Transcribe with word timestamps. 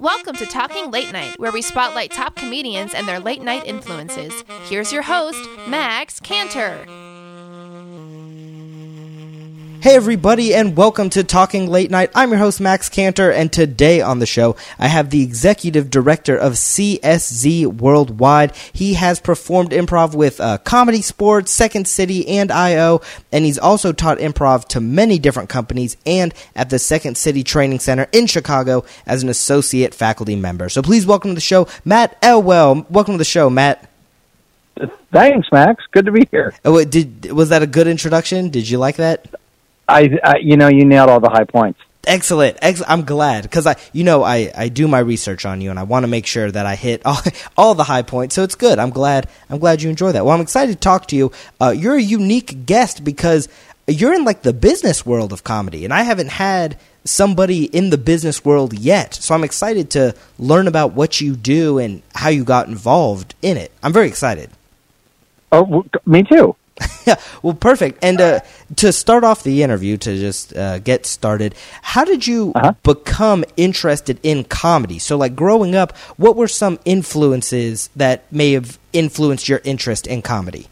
Welcome 0.00 0.36
to 0.36 0.46
Talking 0.46 0.90
Late 0.90 1.12
Night, 1.12 1.38
where 1.38 1.52
we 1.52 1.60
spotlight 1.60 2.12
top 2.12 2.34
comedians 2.34 2.94
and 2.94 3.06
their 3.06 3.20
late 3.20 3.42
night 3.42 3.66
influences. 3.66 4.42
Here's 4.64 4.90
your 4.90 5.02
host, 5.02 5.38
Max 5.68 6.18
Cantor. 6.18 6.86
Hey, 9.86 9.94
everybody, 9.94 10.52
and 10.52 10.76
welcome 10.76 11.10
to 11.10 11.22
Talking 11.22 11.68
Late 11.68 11.92
Night. 11.92 12.10
I'm 12.12 12.30
your 12.30 12.40
host, 12.40 12.60
Max 12.60 12.88
Cantor, 12.88 13.30
and 13.30 13.52
today 13.52 14.00
on 14.00 14.18
the 14.18 14.26
show, 14.26 14.56
I 14.80 14.88
have 14.88 15.10
the 15.10 15.22
executive 15.22 15.90
director 15.90 16.36
of 16.36 16.54
CSZ 16.54 17.66
Worldwide. 17.66 18.52
He 18.72 18.94
has 18.94 19.20
performed 19.20 19.70
improv 19.70 20.12
with 20.12 20.40
uh, 20.40 20.58
Comedy 20.58 21.02
Sports, 21.02 21.52
Second 21.52 21.86
City, 21.86 22.26
and 22.26 22.50
IO, 22.50 23.00
and 23.30 23.44
he's 23.44 23.58
also 23.58 23.92
taught 23.92 24.18
improv 24.18 24.66
to 24.70 24.80
many 24.80 25.20
different 25.20 25.50
companies 25.50 25.96
and 26.04 26.34
at 26.56 26.68
the 26.70 26.80
Second 26.80 27.16
City 27.16 27.44
Training 27.44 27.78
Center 27.78 28.08
in 28.10 28.26
Chicago 28.26 28.84
as 29.06 29.22
an 29.22 29.28
associate 29.28 29.94
faculty 29.94 30.34
member. 30.34 30.68
So 30.68 30.82
please 30.82 31.06
welcome 31.06 31.30
to 31.30 31.36
the 31.36 31.40
show, 31.40 31.68
Matt 31.84 32.20
Elwell. 32.22 32.90
Welcome 32.90 33.14
to 33.14 33.18
the 33.18 33.24
show, 33.24 33.48
Matt. 33.48 33.88
Thanks, 35.12 35.46
Max. 35.52 35.84
Good 35.92 36.06
to 36.06 36.12
be 36.12 36.26
here. 36.32 36.54
Oh, 36.64 36.84
did 36.84 37.30
was 37.30 37.50
that 37.50 37.62
a 37.62 37.68
good 37.68 37.86
introduction? 37.86 38.50
Did 38.50 38.68
you 38.68 38.78
like 38.78 38.96
that? 38.96 39.28
I, 39.88 40.18
I 40.22 40.36
you 40.38 40.56
know, 40.56 40.68
you 40.68 40.84
nailed 40.84 41.10
all 41.10 41.20
the 41.20 41.30
high 41.30 41.44
points. 41.44 41.80
Excellent. 42.06 42.56
Ex- 42.62 42.82
I'm 42.86 43.04
glad 43.04 43.42
because 43.42 43.66
I, 43.66 43.74
you 43.92 44.04
know, 44.04 44.22
I, 44.22 44.52
I 44.56 44.68
do 44.68 44.86
my 44.86 45.00
research 45.00 45.44
on 45.44 45.60
you 45.60 45.70
and 45.70 45.78
I 45.78 45.82
want 45.82 46.04
to 46.04 46.08
make 46.08 46.26
sure 46.26 46.48
that 46.50 46.64
I 46.64 46.76
hit 46.76 47.02
all, 47.04 47.18
all 47.56 47.74
the 47.74 47.84
high 47.84 48.02
points. 48.02 48.34
So 48.34 48.44
it's 48.44 48.54
good. 48.54 48.78
I'm 48.78 48.90
glad. 48.90 49.28
I'm 49.50 49.58
glad 49.58 49.82
you 49.82 49.90
enjoy 49.90 50.12
that. 50.12 50.24
Well, 50.24 50.34
I'm 50.34 50.40
excited 50.40 50.72
to 50.72 50.78
talk 50.78 51.08
to 51.08 51.16
you. 51.16 51.32
Uh, 51.60 51.74
you're 51.76 51.96
a 51.96 52.02
unique 52.02 52.64
guest 52.64 53.02
because 53.02 53.48
you're 53.88 54.14
in 54.14 54.24
like 54.24 54.42
the 54.42 54.52
business 54.52 55.04
world 55.04 55.32
of 55.32 55.44
comedy, 55.44 55.84
and 55.84 55.92
I 55.92 56.02
haven't 56.02 56.28
had 56.28 56.78
somebody 57.04 57.64
in 57.64 57.90
the 57.90 57.98
business 57.98 58.44
world 58.44 58.72
yet. 58.72 59.14
So 59.14 59.34
I'm 59.34 59.44
excited 59.44 59.90
to 59.90 60.14
learn 60.38 60.66
about 60.66 60.92
what 60.92 61.20
you 61.20 61.36
do 61.36 61.78
and 61.78 62.02
how 62.14 62.28
you 62.28 62.44
got 62.44 62.68
involved 62.68 63.34
in 63.42 63.56
it. 63.56 63.72
I'm 63.82 63.92
very 63.92 64.08
excited. 64.08 64.50
Oh, 65.52 65.84
me 66.04 66.24
too. 66.24 66.56
Yeah, 67.06 67.16
well, 67.42 67.54
perfect. 67.54 67.98
And 68.02 68.20
uh, 68.20 68.40
to 68.76 68.92
start 68.92 69.24
off 69.24 69.42
the 69.42 69.62
interview, 69.62 69.96
to 69.98 70.18
just 70.18 70.54
uh, 70.56 70.78
get 70.78 71.06
started, 71.06 71.54
how 71.82 72.04
did 72.04 72.26
you 72.26 72.52
Uh-huh. 72.54 72.72
become 72.82 73.44
interested 73.56 74.18
in 74.22 74.44
comedy? 74.44 74.98
So, 74.98 75.16
like 75.16 75.34
growing 75.34 75.74
up, 75.74 75.96
what 76.16 76.36
were 76.36 76.48
some 76.48 76.78
influences 76.84 77.88
that 77.96 78.30
may 78.32 78.52
have 78.52 78.78
influenced 78.92 79.48
your 79.48 79.60
interest 79.64 80.06
in 80.06 80.22
comedy? 80.22 80.66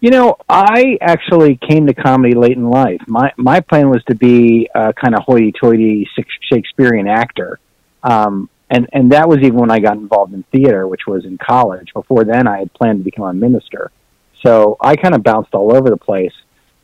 You 0.00 0.10
know, 0.10 0.36
I 0.48 0.96
actually 1.02 1.58
came 1.68 1.86
to 1.86 1.94
comedy 1.94 2.34
late 2.34 2.56
in 2.56 2.70
life. 2.70 3.02
My 3.06 3.32
my 3.36 3.60
plan 3.60 3.90
was 3.90 4.02
to 4.04 4.14
be 4.14 4.68
a 4.74 4.92
kind 4.94 5.14
of 5.14 5.22
hoity-toity 5.24 6.08
Shakespearean 6.50 7.06
actor, 7.06 7.60
um, 8.02 8.48
and 8.70 8.88
and 8.94 9.12
that 9.12 9.28
was 9.28 9.40
even 9.40 9.56
when 9.56 9.70
I 9.70 9.78
got 9.78 9.96
involved 9.98 10.32
in 10.32 10.42
theater, 10.44 10.88
which 10.88 11.06
was 11.06 11.26
in 11.26 11.36
college. 11.36 11.92
Before 11.92 12.24
then, 12.24 12.46
I 12.48 12.60
had 12.60 12.72
planned 12.72 13.00
to 13.00 13.04
become 13.04 13.26
a 13.26 13.34
minister. 13.34 13.90
So 14.42 14.76
I 14.80 14.96
kind 14.96 15.14
of 15.14 15.22
bounced 15.22 15.54
all 15.54 15.74
over 15.76 15.90
the 15.90 15.96
place, 15.96 16.32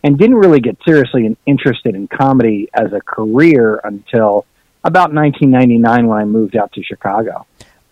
and 0.05 0.19
didn't 0.19 0.37
really 0.37 0.61
get 0.61 0.77
seriously 0.85 1.37
interested 1.47 1.95
in 1.95 2.07
comedy 2.09 2.69
as 2.75 2.93
a 2.93 3.01
career 3.01 3.81
until 3.83 4.45
about 4.85 5.13
1999 5.13 6.07
when 6.07 6.19
I 6.19 6.25
moved 6.25 6.57
out 6.57 6.73
to 6.75 6.83
Chicago. 6.83 7.47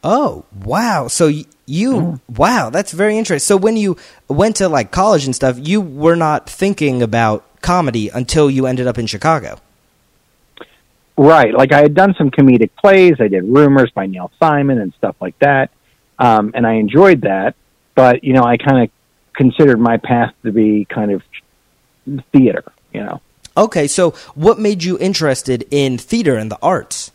Oh, 0.05 0.45
wow. 0.65 1.09
So 1.09 1.27
you, 1.29 1.45
Mm-hmm. 1.67 2.35
wow, 2.35 2.69
that's 2.71 2.93
very 2.93 3.17
interesting. 3.17 3.45
So 3.45 3.57
when 3.57 3.77
you 3.77 3.97
went 4.29 4.57
to 4.57 4.69
like 4.69 4.91
college 4.91 5.25
and 5.25 5.35
stuff, 5.35 5.57
you 5.59 5.81
were 5.81 6.15
not 6.15 6.49
thinking 6.49 7.03
about 7.03 7.43
comedy 7.63 8.11
until 8.11 8.51
you 8.51 8.67
ended 8.67 8.87
up 8.87 8.99
in 8.99 9.07
Chicago. 9.07 9.59
Right. 11.17 11.55
Like 11.55 11.73
I 11.73 11.81
had 11.81 11.95
done 11.95 12.15
some 12.19 12.31
comedic 12.31 12.71
plays. 12.77 13.15
I 13.21 13.29
did 13.29 13.45
Rumors 13.45 13.91
by 13.93 14.07
Neil 14.07 14.31
Simon 14.39 14.79
and 14.81 14.93
stuff 14.95 15.17
like 15.21 15.39
that. 15.39 15.71
Um, 16.19 16.53
and 16.55 16.67
I 16.67 16.75
enjoyed 16.75 17.23
that. 17.23 17.55
But, 17.95 18.25
you 18.25 18.33
know, 18.33 18.43
I 18.43 18.57
kind 18.57 18.83
of 18.85 18.91
considered 19.35 19.81
my 19.81 19.97
path 19.97 20.33
to 20.45 20.53
be 20.53 20.87
kind 20.87 21.13
of 21.13 21.23
theater, 22.33 22.65
you 22.93 23.03
know. 23.03 23.21
Okay, 23.57 23.87
so 23.87 24.11
what 24.35 24.59
made 24.59 24.83
you 24.83 24.99
interested 24.99 25.65
in 25.71 25.97
theater 25.97 26.37
and 26.37 26.51
the 26.51 26.59
arts? 26.61 27.13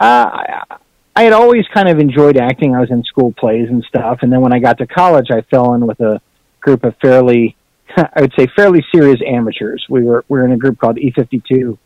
Uh, 0.00 0.30
I, 0.32 0.76
I 1.16 1.22
had 1.22 1.32
always 1.32 1.64
kind 1.72 1.88
of 1.88 1.98
enjoyed 1.98 2.36
acting. 2.36 2.74
I 2.74 2.80
was 2.80 2.90
in 2.90 3.04
school 3.04 3.32
plays 3.32 3.68
and 3.68 3.84
stuff. 3.84 4.20
And 4.22 4.32
then 4.32 4.40
when 4.40 4.52
I 4.52 4.58
got 4.58 4.78
to 4.78 4.86
college, 4.86 5.30
I 5.30 5.42
fell 5.42 5.74
in 5.74 5.86
with 5.86 6.00
a 6.00 6.20
group 6.60 6.84
of 6.84 6.96
fairly, 7.00 7.56
I 7.96 8.22
would 8.22 8.32
say 8.36 8.48
fairly 8.56 8.84
serious 8.92 9.20
amateurs. 9.26 9.84
We 9.88 10.02
were, 10.02 10.24
we 10.28 10.38
were 10.38 10.44
in 10.44 10.52
a 10.52 10.56
group 10.56 10.78
called 10.78 10.96
E52 10.96 11.78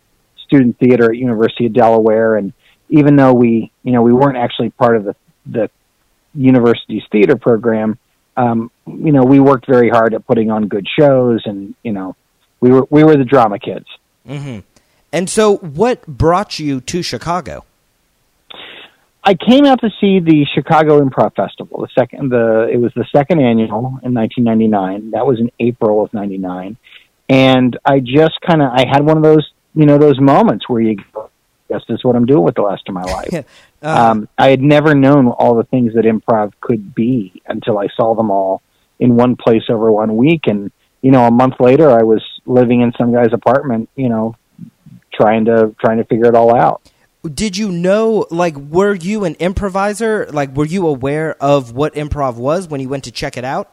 Student 0.47 0.78
Theater 0.78 1.10
at 1.10 1.16
University 1.16 1.66
of 1.66 1.75
Delaware. 1.75 2.36
And 2.36 2.53
even 2.88 3.16
though 3.16 3.34
we, 3.34 3.70
you 3.82 3.92
know, 3.92 4.00
we 4.00 4.12
weren't 4.12 4.38
actually 4.38 4.70
part 4.70 4.97
of 4.97 5.04
the, 5.04 5.16
the 5.44 5.70
university's 6.34 7.03
theater 7.10 7.36
program, 7.36 7.98
um, 8.38 8.71
you 8.87 9.12
know, 9.12 9.25
we 9.25 9.41
worked 9.41 9.66
very 9.66 9.91
hard 9.91 10.15
at 10.15 10.25
putting 10.26 10.50
on 10.50 10.69
good 10.69 10.87
shows 10.99 11.43
and, 11.44 11.75
you 11.82 11.93
know, 11.93 12.15
we 12.60 12.71
were, 12.71 12.87
we 12.88 13.03
were 13.03 13.16
the 13.16 13.25
drama 13.25 13.59
kids. 13.59 13.87
hmm 14.25 14.60
And 15.12 15.28
so, 15.28 15.56
what 15.56 16.06
brought 16.06 16.59
you 16.59 16.81
to 16.82 17.03
Chicago? 17.03 17.65
I 19.25 19.34
came 19.34 19.66
out 19.66 19.81
to 19.81 19.91
see 20.00 20.21
the 20.21 20.47
Chicago 20.54 21.04
Improv 21.04 21.34
Festival. 21.34 21.81
The 21.81 21.88
second, 21.98 22.31
the 22.31 22.69
it 22.72 22.78
was 22.78 22.93
the 22.94 23.04
second 23.15 23.41
annual 23.41 23.98
in 24.03 24.15
1999. 24.15 25.10
That 25.10 25.27
was 25.27 25.38
in 25.38 25.50
April 25.60 26.03
of 26.03 26.15
'99, 26.15 26.78
and 27.28 27.78
I 27.84 28.00
just 28.00 28.41
kind 28.41 28.62
of 28.62 28.71
I 28.72 28.87
had 28.91 29.04
one 29.04 29.19
of 29.19 29.22
those 29.22 29.47
you 29.75 29.84
know 29.84 29.98
those 29.98 30.19
moments 30.19 30.66
where 30.66 30.81
you 30.81 30.97
go, 30.97 31.03
"Yes, 31.12 31.28
this 31.68 31.82
is 31.88 32.04
what 32.04 32.16
I'm 32.16 32.26
doing 32.26 32.42
with 32.42 32.54
the 32.54 32.64
rest 32.64 32.82
of 32.88 32.94
my 32.94 33.02
life." 33.02 33.44
Uh, 33.80 33.86
um, 33.86 34.28
I 34.36 34.48
had 34.48 34.60
never 34.60 34.94
known 34.94 35.28
all 35.28 35.54
the 35.54 35.64
things 35.64 35.94
that 35.94 36.04
improv 36.04 36.52
could 36.60 36.94
be 36.94 37.42
until 37.46 37.78
I 37.78 37.86
saw 37.96 38.14
them 38.14 38.30
all 38.30 38.60
in 38.98 39.14
one 39.14 39.36
place 39.36 39.62
over 39.68 39.92
one 39.92 40.16
week, 40.16 40.42
and 40.46 40.72
you 41.02 41.12
know, 41.12 41.24
a 41.24 41.30
month 41.30 41.54
later, 41.60 41.90
I 41.90 42.02
was 42.02 42.22
living 42.46 42.80
in 42.80 42.92
some 42.98 43.12
guy's 43.12 43.32
apartment, 43.32 43.88
you 43.94 44.08
know, 44.08 44.34
trying 45.14 45.44
to 45.44 45.74
trying 45.80 45.98
to 45.98 46.04
figure 46.04 46.26
it 46.26 46.34
all 46.34 46.54
out. 46.54 46.82
did 47.22 47.56
you 47.56 47.70
know, 47.70 48.26
like, 48.30 48.56
were 48.56 48.94
you 48.94 49.24
an 49.24 49.34
improviser? 49.36 50.26
Like, 50.32 50.56
were 50.56 50.66
you 50.66 50.86
aware 50.86 51.36
of 51.42 51.72
what 51.72 51.94
improv 51.94 52.36
was 52.36 52.68
when 52.68 52.80
you 52.80 52.88
went 52.88 53.04
to 53.04 53.12
check 53.12 53.36
it 53.36 53.44
out? 53.44 53.72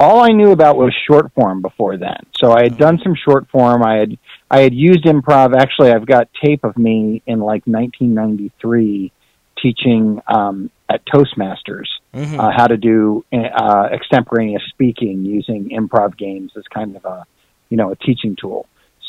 All 0.00 0.22
I 0.22 0.28
knew 0.28 0.50
about 0.50 0.76
was 0.76 0.94
short 1.06 1.32
form 1.34 1.62
before 1.62 1.96
then. 1.96 2.26
So 2.40 2.52
I 2.52 2.64
had 2.64 2.76
done 2.76 2.98
some 3.02 3.14
short 3.14 3.48
form. 3.48 3.82
I 3.82 3.96
had 3.96 4.18
I 4.50 4.60
had 4.60 4.74
used 4.74 5.04
improv. 5.04 5.54
Actually, 5.56 5.92
I've 5.92 6.06
got 6.06 6.28
tape 6.44 6.64
of 6.64 6.76
me 6.76 7.22
in 7.26 7.40
like 7.40 7.66
1993 7.66 9.12
teaching 9.60 10.20
um, 10.26 10.70
at 10.88 11.00
Toastmasters 11.06 11.86
Mhm. 12.14 12.38
uh, 12.38 12.50
how 12.56 12.66
to 12.66 12.76
do 12.76 13.24
uh, 13.32 13.88
extemporaneous 13.92 14.62
speaking 14.68 15.24
using 15.24 15.70
improv 15.70 16.16
games 16.16 16.52
as 16.56 16.64
kind 16.72 16.96
of 16.96 17.04
a 17.04 17.24
you 17.70 17.76
know 17.76 17.90
a 17.90 17.96
teaching 17.96 18.36
tool. 18.40 18.66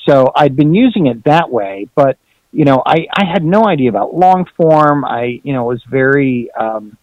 So 0.07 0.31
I'd 0.35 0.55
been 0.55 0.73
using 0.73 1.07
it 1.07 1.23
that 1.25 1.51
way, 1.51 1.87
but 1.95 2.17
you 2.51 2.65
know 2.65 2.81
I 2.85 3.07
I 3.15 3.25
had 3.31 3.43
no 3.43 3.67
idea 3.67 3.89
about 3.89 4.15
long 4.15 4.45
form. 4.57 5.05
I 5.05 5.39
you 5.43 5.53
know 5.53 5.65
was 5.65 5.83
very 5.89 6.49
um, 6.57 6.97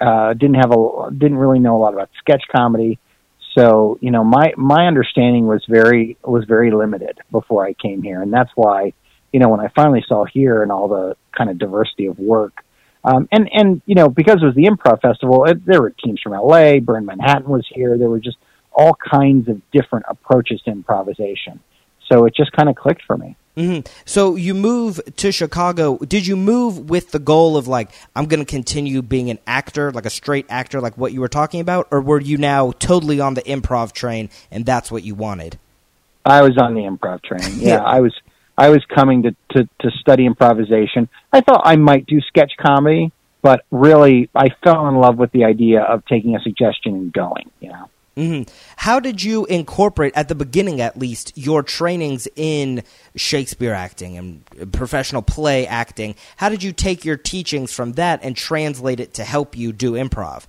uh, 0.00 0.32
didn't 0.34 0.56
have 0.56 0.72
a 0.72 1.10
didn't 1.10 1.36
really 1.38 1.58
know 1.58 1.76
a 1.76 1.80
lot 1.80 1.94
about 1.94 2.10
sketch 2.18 2.42
comedy. 2.54 2.98
So 3.56 3.98
you 4.00 4.10
know 4.10 4.24
my 4.24 4.52
my 4.56 4.86
understanding 4.86 5.46
was 5.46 5.64
very 5.68 6.16
was 6.24 6.44
very 6.44 6.70
limited 6.70 7.18
before 7.30 7.64
I 7.64 7.72
came 7.74 8.02
here, 8.02 8.20
and 8.20 8.32
that's 8.32 8.50
why 8.54 8.92
you 9.32 9.40
know 9.40 9.48
when 9.48 9.60
I 9.60 9.68
finally 9.74 10.04
saw 10.06 10.24
here 10.24 10.62
and 10.62 10.72
all 10.72 10.88
the 10.88 11.16
kind 11.36 11.50
of 11.50 11.58
diversity 11.58 12.06
of 12.06 12.18
work, 12.18 12.64
um, 13.04 13.28
and 13.30 13.48
and 13.52 13.82
you 13.86 13.94
know 13.94 14.08
because 14.08 14.42
it 14.42 14.46
was 14.46 14.56
the 14.56 14.64
improv 14.64 15.00
festival, 15.00 15.44
it, 15.44 15.64
there 15.64 15.80
were 15.80 15.90
teams 15.90 16.20
from 16.20 16.32
L.A., 16.34 16.80
Burn 16.80 17.06
Manhattan 17.06 17.48
was 17.48 17.66
here. 17.72 17.96
There 17.96 18.10
were 18.10 18.20
just 18.20 18.38
all 18.72 18.96
kinds 18.96 19.48
of 19.48 19.62
different 19.70 20.06
approaches 20.08 20.60
to 20.62 20.72
improvisation. 20.72 21.60
So 22.10 22.26
it 22.26 22.34
just 22.34 22.52
kind 22.52 22.68
of 22.68 22.74
clicked 22.74 23.02
for 23.06 23.16
me. 23.16 23.36
Hmm 23.56 23.80
So 24.04 24.36
you 24.36 24.54
move 24.54 25.00
to 25.16 25.30
Chicago. 25.30 25.98
Did 25.98 26.26
you 26.26 26.36
move 26.36 26.90
with 26.90 27.12
the 27.12 27.18
goal 27.18 27.56
of 27.56 27.68
like 27.68 27.90
I'm 28.16 28.26
going 28.26 28.44
to 28.44 28.50
continue 28.50 29.02
being 29.02 29.30
an 29.30 29.38
actor, 29.46 29.92
like 29.92 30.06
a 30.06 30.10
straight 30.10 30.46
actor, 30.48 30.80
like 30.80 30.98
what 30.98 31.12
you 31.12 31.20
were 31.20 31.28
talking 31.28 31.60
about, 31.60 31.86
or 31.90 32.00
were 32.00 32.20
you 32.20 32.36
now 32.36 32.72
totally 32.72 33.20
on 33.20 33.34
the 33.34 33.42
improv 33.42 33.92
train 33.92 34.28
and 34.50 34.66
that's 34.66 34.90
what 34.90 35.04
you 35.04 35.14
wanted? 35.14 35.58
I 36.24 36.42
was 36.42 36.56
on 36.58 36.74
the 36.74 36.80
improv 36.80 37.22
train. 37.22 37.60
Yeah, 37.60 37.68
Yeah. 37.76 37.82
I 37.82 38.00
was 38.00 38.14
I 38.56 38.70
was 38.70 38.84
coming 38.92 39.22
to, 39.22 39.36
to 39.52 39.68
to 39.80 39.90
study 40.00 40.26
improvisation. 40.26 41.08
I 41.32 41.40
thought 41.40 41.62
I 41.64 41.76
might 41.76 42.06
do 42.06 42.20
sketch 42.22 42.52
comedy, 42.60 43.12
but 43.42 43.64
really 43.70 44.30
I 44.34 44.48
fell 44.64 44.88
in 44.88 44.96
love 44.96 45.16
with 45.16 45.30
the 45.32 45.44
idea 45.44 45.82
of 45.82 46.04
taking 46.06 46.34
a 46.34 46.40
suggestion 46.40 46.94
and 46.94 47.12
going. 47.12 47.50
You 47.60 47.68
know. 47.70 47.88
Hmm 48.16 48.42
How 48.76 49.00
did 49.00 49.22
you 49.22 49.44
incorporate, 49.46 50.12
at 50.16 50.28
the 50.28 50.34
beginning 50.34 50.80
at 50.80 50.98
least, 50.98 51.32
your 51.36 51.62
trainings 51.62 52.28
in 52.36 52.82
Shakespeare 53.16 53.72
acting 53.72 54.16
and 54.16 54.72
professional 54.72 55.22
play 55.22 55.66
acting? 55.66 56.14
How 56.36 56.48
did 56.48 56.62
you 56.62 56.72
take 56.72 57.04
your 57.04 57.16
teachings 57.16 57.72
from 57.72 57.92
that 57.92 58.20
and 58.22 58.36
translate 58.36 59.00
it 59.00 59.14
to 59.14 59.24
help 59.24 59.56
you 59.56 59.72
do 59.72 59.92
improv? 59.92 60.46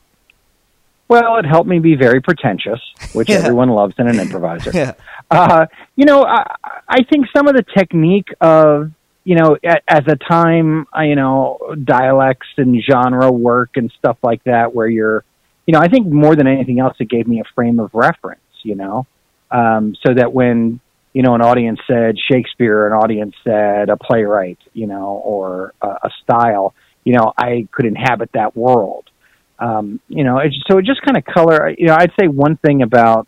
Well, 1.07 1.37
it 1.37 1.45
helped 1.45 1.69
me 1.69 1.79
be 1.79 1.95
very 1.95 2.21
pretentious, 2.21 2.79
which 3.13 3.29
Yeah. 3.31 3.37
everyone 3.37 3.69
loves 3.69 3.95
in 3.97 4.07
an 4.07 4.19
improviser. 4.19 4.71
Yeah. 4.73 4.93
Uh, 5.31 5.65
you 5.95 6.05
know, 6.05 6.23
I, 6.23 6.55
I 6.87 7.03
think 7.11 7.25
some 7.35 7.47
of 7.47 7.55
the 7.55 7.63
technique 7.75 8.29
of 8.41 8.91
you 9.25 9.35
know, 9.35 9.57
at, 9.63 9.81
at 9.87 10.05
the 10.05 10.15
time, 10.15 10.85
you 11.01 11.15
know, 11.15 11.57
dialects 11.83 12.47
and 12.57 12.79
genre 12.83 13.31
work 13.31 13.71
and 13.75 13.91
stuff 13.97 14.17
like 14.21 14.43
that, 14.43 14.75
where 14.75 14.87
you're, 14.87 15.23
you 15.65 15.73
know, 15.73 15.79
I 15.79 15.87
think 15.87 16.07
more 16.07 16.35
than 16.35 16.47
anything 16.47 16.79
else, 16.79 16.95
it 16.99 17.09
gave 17.09 17.27
me 17.27 17.39
a 17.39 17.43
frame 17.55 17.79
of 17.79 17.91
reference, 17.93 18.41
you 18.63 18.75
know, 18.75 19.07
um, 19.51 19.95
so 20.05 20.13
that 20.13 20.31
when, 20.31 20.79
you 21.13 21.23
know, 21.23 21.33
an 21.33 21.41
audience 21.41 21.79
said 21.87 22.15
Shakespeare, 22.31 22.87
an 22.87 22.93
audience 22.93 23.35
said 23.43 23.89
a 23.89 23.97
playwright, 23.97 24.59
you 24.73 24.87
know, 24.87 25.21
or 25.23 25.73
a, 25.81 25.87
a 25.87 26.09
style, 26.23 26.73
you 27.03 27.13
know, 27.13 27.33
I 27.37 27.67
could 27.71 27.85
inhabit 27.85 28.31
that 28.33 28.55
world. 28.55 29.09
Um, 29.57 30.01
you 30.07 30.23
know, 30.23 30.39
it, 30.39 30.53
so 30.69 30.77
it 30.77 30.85
just 30.85 31.01
kind 31.01 31.17
of 31.17 31.23
color, 31.25 31.69
you 31.69 31.87
know, 31.87 31.95
I'd 31.97 32.11
say 32.19 32.27
one 32.27 32.57
thing 32.57 32.81
about 32.81 33.27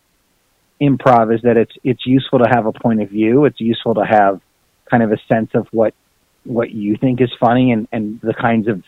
improv 0.82 1.34
is 1.34 1.42
that 1.44 1.58
it's, 1.58 1.74
it's 1.84 2.06
useful 2.06 2.40
to 2.40 2.50
have 2.50 2.66
a 2.66 2.74
point 2.74 3.02
of 3.02 3.10
view. 3.10 3.46
It's 3.46 3.60
useful 3.60 3.96
to 3.96 4.06
have 4.06 4.42
kind 4.90 5.02
of 5.02 5.12
a 5.12 5.18
sense 5.28 5.52
of 5.54 5.68
what, 5.72 5.94
what 6.44 6.70
you 6.70 6.98
think 6.98 7.22
is 7.22 7.32
funny 7.40 7.72
and, 7.72 7.88
and 7.92 8.20
the 8.22 8.34
kinds 8.34 8.68
of 8.68 8.84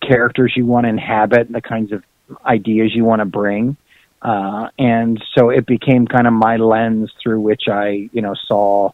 characters 0.00 0.52
you 0.56 0.66
want 0.66 0.84
to 0.84 0.88
inhabit 0.88 1.46
and 1.46 1.54
the 1.54 1.60
kinds 1.60 1.92
of 1.92 2.02
ideas 2.44 2.94
you 2.94 3.04
want 3.04 3.20
to 3.20 3.26
bring. 3.26 3.76
Uh, 4.20 4.68
and 4.78 5.22
so 5.36 5.50
it 5.50 5.66
became 5.66 6.06
kind 6.06 6.26
of 6.26 6.32
my 6.32 6.56
lens 6.56 7.12
through 7.22 7.40
which 7.40 7.68
I, 7.68 8.08
you 8.12 8.20
know, 8.20 8.34
saw, 8.34 8.90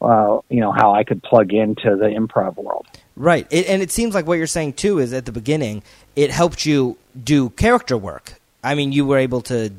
uh, 0.00 0.40
you 0.48 0.60
know, 0.60 0.72
how 0.72 0.94
I 0.94 1.04
could 1.04 1.22
plug 1.22 1.52
into 1.52 1.96
the 1.96 2.06
improv 2.06 2.56
world. 2.56 2.86
Right. 3.16 3.46
It, 3.50 3.66
and 3.66 3.82
it 3.82 3.90
seems 3.90 4.14
like 4.14 4.26
what 4.26 4.38
you're 4.38 4.46
saying 4.46 4.74
too 4.74 4.98
is 4.98 5.12
at 5.12 5.26
the 5.26 5.32
beginning, 5.32 5.82
it 6.14 6.30
helped 6.30 6.64
you 6.64 6.96
do 7.22 7.50
character 7.50 7.96
work. 7.96 8.40
I 8.64 8.74
mean, 8.74 8.92
you 8.92 9.04
were 9.06 9.18
able 9.18 9.42
to 9.42 9.72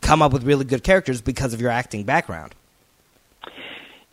come 0.00 0.22
up 0.22 0.32
with 0.32 0.44
really 0.44 0.64
good 0.64 0.82
characters 0.82 1.20
because 1.20 1.54
of 1.54 1.60
your 1.60 1.70
acting 1.70 2.04
background. 2.04 2.54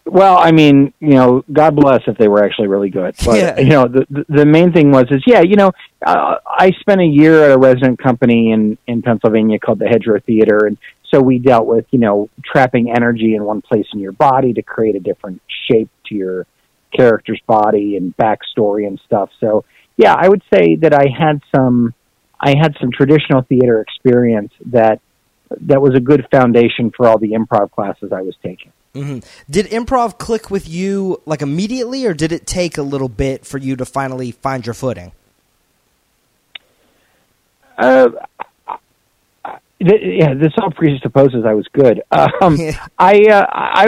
Well, 0.05 0.37
I 0.37 0.51
mean, 0.51 0.93
you 0.99 1.13
know, 1.13 1.45
God 1.51 1.75
bless 1.75 2.01
if 2.07 2.17
they 2.17 2.27
were 2.27 2.43
actually 2.43 2.67
really 2.67 2.89
good. 2.89 3.15
But 3.25 3.39
Yeah. 3.39 3.59
you 3.59 3.69
know, 3.69 3.87
the 3.87 4.25
the 4.27 4.45
main 4.45 4.73
thing 4.73 4.91
was 4.91 5.05
is 5.09 5.23
yeah, 5.25 5.41
you 5.41 5.55
know, 5.55 5.71
uh, 6.05 6.35
I 6.45 6.71
spent 6.81 6.99
a 7.01 7.05
year 7.05 7.45
at 7.45 7.51
a 7.51 7.57
resident 7.57 7.99
company 7.99 8.51
in 8.51 8.77
in 8.85 9.01
Pennsylvania 9.01 9.59
called 9.59 9.79
the 9.79 9.87
Hedgerow 9.87 10.19
Theater, 10.25 10.65
and 10.65 10.77
so 11.09 11.21
we 11.21 11.39
dealt 11.39 11.67
with 11.67 11.85
you 11.91 11.99
know 11.99 12.29
trapping 12.43 12.91
energy 12.91 13.35
in 13.35 13.43
one 13.45 13.61
place 13.61 13.85
in 13.93 13.99
your 13.99 14.11
body 14.11 14.53
to 14.53 14.61
create 14.61 14.95
a 14.95 14.99
different 14.99 15.41
shape 15.69 15.89
to 16.07 16.15
your 16.15 16.47
character's 16.95 17.41
body 17.47 17.95
and 17.95 18.15
backstory 18.17 18.85
and 18.85 18.99
stuff. 19.05 19.29
So 19.39 19.63
yeah, 19.95 20.15
I 20.17 20.27
would 20.27 20.43
say 20.53 20.75
that 20.81 20.93
I 20.93 21.05
had 21.17 21.41
some 21.55 21.93
I 22.39 22.55
had 22.61 22.75
some 22.81 22.91
traditional 22.91 23.43
theater 23.43 23.79
experience 23.79 24.51
that 24.65 24.99
that 25.61 25.81
was 25.81 25.95
a 25.95 25.99
good 25.99 26.27
foundation 26.29 26.91
for 26.95 27.07
all 27.07 27.17
the 27.19 27.31
improv 27.31 27.71
classes 27.71 28.11
I 28.11 28.21
was 28.21 28.35
taking. 28.43 28.71
Hmm 28.93 29.19
Did 29.49 29.65
improv 29.67 30.17
click 30.17 30.51
with 30.51 30.67
you 30.67 31.21
like 31.25 31.41
immediately, 31.41 32.05
or 32.05 32.13
did 32.13 32.31
it 32.31 32.45
take 32.45 32.77
a 32.77 32.83
little 32.83 33.09
bit 33.09 33.45
for 33.45 33.57
you 33.57 33.75
to 33.75 33.85
finally 33.85 34.31
find 34.31 34.65
your 34.65 34.75
footing? 34.75 35.11
Uh, 37.77 38.09
yeah, 39.79 40.33
this 40.33 40.53
all 40.61 40.71
presupposes 40.71 41.43
I 41.45 41.53
was 41.53 41.67
good. 41.73 42.01
Um, 42.41 42.57
I, 42.97 43.21
uh, 43.29 43.45
I, 43.49 43.87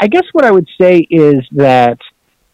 I 0.00 0.06
guess 0.06 0.24
what 0.32 0.44
I 0.44 0.50
would 0.50 0.68
say 0.80 0.98
is 0.98 1.44
that 1.52 1.98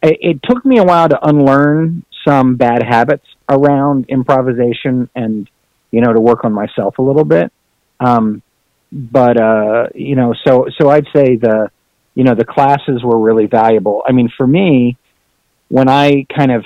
it, 0.03 0.19
it 0.21 0.41
took 0.43 0.65
me 0.65 0.79
a 0.79 0.85
while 0.85 1.09
to 1.09 1.29
unlearn 1.29 2.05
some 2.27 2.57
bad 2.57 2.83
habits 2.83 3.27
around 3.49 4.07
improvisation 4.09 5.09
and, 5.15 5.49
you 5.91 6.01
know, 6.01 6.13
to 6.13 6.21
work 6.21 6.45
on 6.45 6.53
myself 6.53 6.99
a 6.99 7.03
little 7.03 7.25
bit. 7.25 7.53
Um, 8.01 8.43
but, 8.91 9.41
uh, 9.41 9.89
you 9.95 10.17
know, 10.17 10.35
so, 10.47 10.67
so 10.81 10.91
I'd 10.91 11.07
say 11.15 11.37
the, 11.37 11.71
you 12.15 12.25
know, 12.25 12.35
the 12.35 12.45
classes 12.45 13.03
were 13.03 13.19
really 13.19 13.47
valuable. 13.47 14.03
I 14.07 14.13
mean, 14.13 14.31
for 14.37 14.47
me, 14.47 14.97
when 15.69 15.89
I 15.89 16.27
kind 16.37 16.53
of 16.53 16.65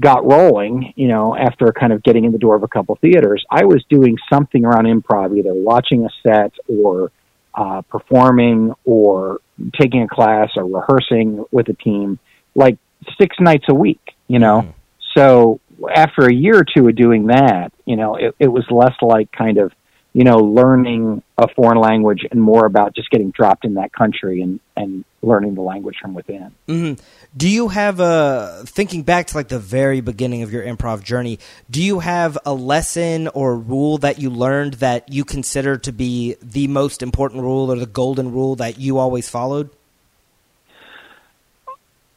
got 0.00 0.24
rolling, 0.24 0.92
you 0.96 1.06
know, 1.06 1.36
after 1.36 1.72
kind 1.72 1.92
of 1.92 2.02
getting 2.02 2.24
in 2.24 2.32
the 2.32 2.38
door 2.38 2.56
of 2.56 2.64
a 2.64 2.68
couple 2.68 2.96
theaters, 2.96 3.44
I 3.50 3.64
was 3.64 3.84
doing 3.88 4.16
something 4.32 4.64
around 4.64 4.86
improv, 4.86 5.36
either 5.38 5.54
watching 5.54 6.04
a 6.04 6.08
set 6.22 6.52
or 6.68 7.12
uh, 7.54 7.82
performing 7.82 8.72
or 8.84 9.40
taking 9.80 10.02
a 10.02 10.08
class 10.08 10.50
or 10.56 10.64
rehearsing 10.66 11.44
with 11.50 11.68
a 11.68 11.74
team 11.74 12.18
like 12.54 12.78
six 13.20 13.36
nights 13.38 13.66
a 13.68 13.74
week, 13.74 14.00
you 14.26 14.38
know. 14.38 14.62
Mhm. 14.62 14.72
So 15.16 15.60
after 15.94 16.26
a 16.26 16.32
year 16.32 16.58
or 16.58 16.64
two 16.64 16.88
of 16.88 16.96
doing 16.96 17.26
that, 17.26 17.72
you 17.84 17.96
know, 17.96 18.16
it, 18.16 18.34
it 18.38 18.48
was 18.48 18.64
less 18.70 18.94
like 19.00 19.30
kind 19.32 19.58
of, 19.58 19.72
you 20.18 20.24
know, 20.24 20.38
learning 20.38 21.22
a 21.38 21.46
foreign 21.54 21.78
language 21.78 22.26
and 22.28 22.42
more 22.42 22.66
about 22.66 22.92
just 22.92 23.08
getting 23.08 23.30
dropped 23.30 23.64
in 23.64 23.74
that 23.74 23.92
country 23.92 24.42
and, 24.42 24.58
and 24.76 25.04
learning 25.22 25.54
the 25.54 25.60
language 25.60 25.94
from 26.02 26.12
within. 26.12 26.52
hmm 26.66 26.94
Do 27.36 27.48
you 27.48 27.68
have 27.68 28.00
a 28.00 28.64
thinking 28.66 29.04
back 29.04 29.28
to 29.28 29.36
like 29.36 29.46
the 29.46 29.60
very 29.60 30.00
beginning 30.00 30.42
of 30.42 30.52
your 30.52 30.64
improv 30.64 31.04
journey? 31.04 31.38
Do 31.70 31.80
you 31.80 32.00
have 32.00 32.36
a 32.44 32.52
lesson 32.52 33.28
or 33.28 33.56
rule 33.56 33.98
that 33.98 34.18
you 34.18 34.28
learned 34.28 34.74
that 34.74 35.08
you 35.08 35.24
consider 35.24 35.78
to 35.78 35.92
be 35.92 36.34
the 36.42 36.66
most 36.66 37.00
important 37.00 37.42
rule 37.42 37.70
or 37.70 37.76
the 37.76 37.86
golden 37.86 38.32
rule 38.32 38.56
that 38.56 38.76
you 38.76 38.98
always 38.98 39.28
followed? 39.28 39.70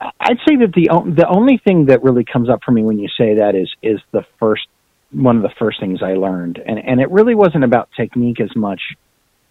I'd 0.02 0.40
say 0.50 0.56
that 0.56 0.74
the 0.74 0.90
the 1.16 1.28
only 1.30 1.62
thing 1.64 1.86
that 1.86 2.02
really 2.02 2.26
comes 2.26 2.50
up 2.50 2.62
for 2.66 2.72
me 2.72 2.82
when 2.82 2.98
you 2.98 3.10
say 3.16 3.36
that 3.36 3.54
is 3.54 3.70
is 3.84 4.00
the 4.12 4.26
first 4.40 4.66
one 5.12 5.38
of 5.38 5.44
the 5.44 5.52
first 5.60 5.80
things 5.80 6.02
I 6.02 6.14
learned, 6.14 6.58
and 6.66 6.80
and 6.80 7.02
it 7.02 7.10
really 7.12 7.36
wasn't 7.36 7.64
about 7.64 7.90
technique 7.96 8.40
as 8.40 8.56
much 8.56 8.82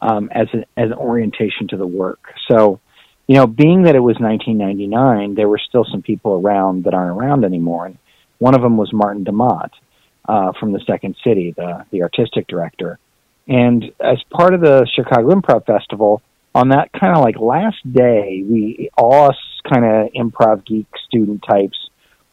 um, 0.00 0.30
as 0.32 0.48
a, 0.54 0.58
as 0.80 0.90
an 0.90 0.94
orientation 0.94 1.68
to 1.68 1.76
the 1.76 1.86
work. 1.86 2.20
So, 2.50 2.80
you 3.26 3.36
know, 3.36 3.46
being 3.46 3.82
that 3.82 3.94
it 3.94 4.00
was 4.00 4.16
1999, 4.18 5.34
there 5.34 5.48
were 5.48 5.58
still 5.58 5.86
some 5.90 6.02
people 6.02 6.32
around 6.32 6.84
that 6.84 6.94
aren't 6.94 7.18
around 7.18 7.44
anymore, 7.44 7.86
and 7.86 7.98
one 8.38 8.54
of 8.54 8.62
them 8.62 8.76
was 8.76 8.92
Martin 8.92 9.24
de 9.24 9.32
Maat 9.32 9.72
uh, 10.28 10.52
from 10.58 10.72
the 10.72 10.80
Second 10.86 11.16
City, 11.22 11.52
the 11.56 11.84
the 11.90 12.02
artistic 12.02 12.46
director, 12.46 12.98
and 13.46 13.84
as 14.00 14.22
part 14.30 14.54
of 14.54 14.60
the 14.60 14.88
Chicago 14.94 15.34
Improv 15.34 15.66
Festival, 15.66 16.22
on 16.54 16.70
that 16.70 16.92
kind 16.92 17.16
of 17.16 17.22
like 17.22 17.36
last 17.38 17.78
day, 17.92 18.44
we 18.48 18.90
all 18.96 19.28
us 19.28 19.36
kind 19.70 19.84
of 19.84 20.12
improv 20.12 20.64
geek 20.64 20.86
student 21.06 21.44
types 21.48 21.76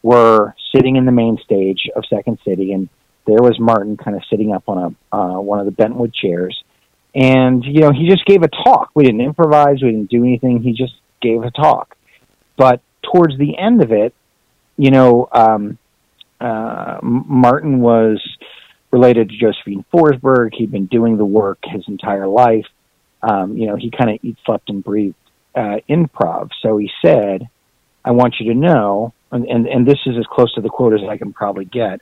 were 0.02 0.54
sitting 0.74 0.96
in 0.96 1.04
the 1.04 1.12
main 1.12 1.38
stage 1.44 1.88
of 1.94 2.04
Second 2.08 2.38
City, 2.44 2.72
and 2.72 2.88
there 3.28 3.42
was 3.42 3.58
Martin 3.60 3.96
kind 3.96 4.16
of 4.16 4.22
sitting 4.28 4.52
up 4.52 4.64
on 4.66 4.96
a 5.12 5.16
uh, 5.16 5.40
one 5.40 5.60
of 5.60 5.66
the 5.66 5.72
bentwood 5.72 6.12
chairs, 6.12 6.60
and 7.14 7.64
you 7.64 7.80
know 7.80 7.92
he 7.92 8.08
just 8.08 8.24
gave 8.26 8.42
a 8.42 8.48
talk. 8.48 8.90
We 8.94 9.04
didn't 9.04 9.20
improvise, 9.20 9.82
we 9.82 9.90
didn't 9.90 10.10
do 10.10 10.24
anything. 10.24 10.62
He 10.62 10.72
just 10.72 10.94
gave 11.22 11.42
a 11.42 11.50
talk. 11.50 11.96
But 12.56 12.80
towards 13.02 13.38
the 13.38 13.56
end 13.56 13.82
of 13.82 13.92
it, 13.92 14.14
you 14.76 14.90
know, 14.90 15.28
um, 15.30 15.78
uh, 16.40 16.98
Martin 17.02 17.80
was 17.80 18.20
related 18.90 19.30
to 19.30 19.36
Josephine 19.36 19.84
Forsberg. 19.92 20.54
He'd 20.54 20.72
been 20.72 20.86
doing 20.86 21.18
the 21.18 21.24
work 21.24 21.58
his 21.62 21.84
entire 21.86 22.26
life 22.26 22.66
um, 23.22 23.56
you 23.56 23.66
know, 23.66 23.76
he 23.76 23.90
kind 23.90 24.10
of 24.10 24.18
eat, 24.22 24.36
slept, 24.44 24.68
and 24.68 24.82
breathed 24.82 25.16
uh, 25.54 25.78
improv. 25.88 26.50
So 26.62 26.76
he 26.76 26.90
said, 27.04 27.48
"I 28.04 28.12
want 28.12 28.36
you 28.38 28.52
to 28.52 28.58
know," 28.58 29.12
and, 29.32 29.44
and 29.46 29.66
and 29.66 29.86
this 29.86 29.98
is 30.06 30.16
as 30.18 30.26
close 30.30 30.54
to 30.54 30.60
the 30.60 30.68
quote 30.68 30.94
as 30.94 31.00
I 31.08 31.16
can 31.16 31.32
probably 31.32 31.64
get. 31.64 32.00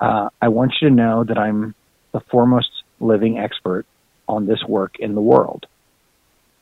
Uh, 0.00 0.28
I 0.40 0.48
want 0.48 0.74
you 0.80 0.88
to 0.88 0.94
know 0.94 1.24
that 1.24 1.38
I'm 1.38 1.74
the 2.12 2.20
foremost 2.30 2.70
living 3.00 3.38
expert 3.38 3.86
on 4.28 4.46
this 4.46 4.62
work 4.66 4.96
in 4.98 5.14
the 5.14 5.20
world, 5.20 5.66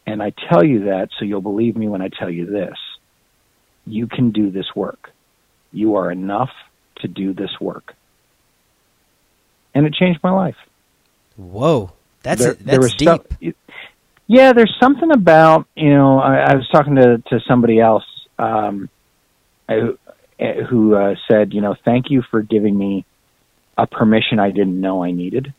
and 0.07 0.23
I 0.23 0.33
tell 0.51 0.65
you 0.65 0.85
that 0.85 1.09
so 1.19 1.25
you'll 1.25 1.41
believe 1.41 1.77
me 1.77 1.89
when 1.89 2.03
I 2.03 2.09
tell 2.09 2.31
you 2.31 2.47
this: 2.47 2.77
you 3.87 4.07
can 4.07 4.31
do 4.31 4.51
this 4.51 4.67
work. 4.77 5.11
You 5.73 5.97
are 5.97 6.11
enough 6.11 6.51
to 6.99 7.09
do 7.09 7.33
this 7.33 7.51
work, 7.61 7.95
and 9.75 9.87
it 9.87 9.95
changed 9.95 10.21
my 10.23 10.31
life 10.31 10.57
Whoa, 11.37 11.93
that's 12.23 12.41
there, 12.41 12.53
that's 12.53 12.65
there 12.65 12.81
was 12.81 12.95
deep. 12.95 13.09
some- 13.09 13.55
yeah, 14.27 14.53
there's 14.53 14.75
something 14.81 15.11
about 15.11 15.67
you 15.75 15.91
know. 15.91 16.19
I, 16.19 16.53
I 16.53 16.55
was 16.55 16.69
talking 16.73 16.95
to 16.97 17.19
to 17.29 17.41
somebody 17.47 17.81
else 17.81 18.05
um, 18.39 18.89
who, 19.69 19.99
who 20.69 20.95
uh, 20.95 21.15
said, 21.31 21.53
you 21.53 21.61
know, 21.61 21.75
thank 21.85 22.11
you 22.11 22.23
for 22.31 22.41
giving 22.41 22.77
me 22.77 23.05
a 23.77 23.87
permission 23.87 24.39
I 24.39 24.51
didn't 24.51 24.81
know 24.81 25.03
I 25.03 25.11
needed. 25.11 25.53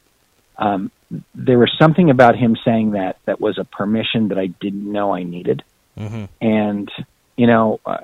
Um, 0.58 0.92
there 1.34 1.60
was 1.60 1.72
something 1.80 2.10
about 2.10 2.36
him 2.36 2.58
saying 2.66 2.92
that 2.92 3.18
that 3.26 3.40
was 3.40 3.58
a 3.58 3.64
permission 3.66 4.30
that 4.30 4.38
I 4.38 4.48
didn't 4.48 4.90
know 4.92 5.14
I 5.14 5.24
needed, 5.24 5.64
hmm 5.98 6.26
and 6.42 6.90
you 7.36 7.48
know, 7.48 7.80
uh, 7.86 7.98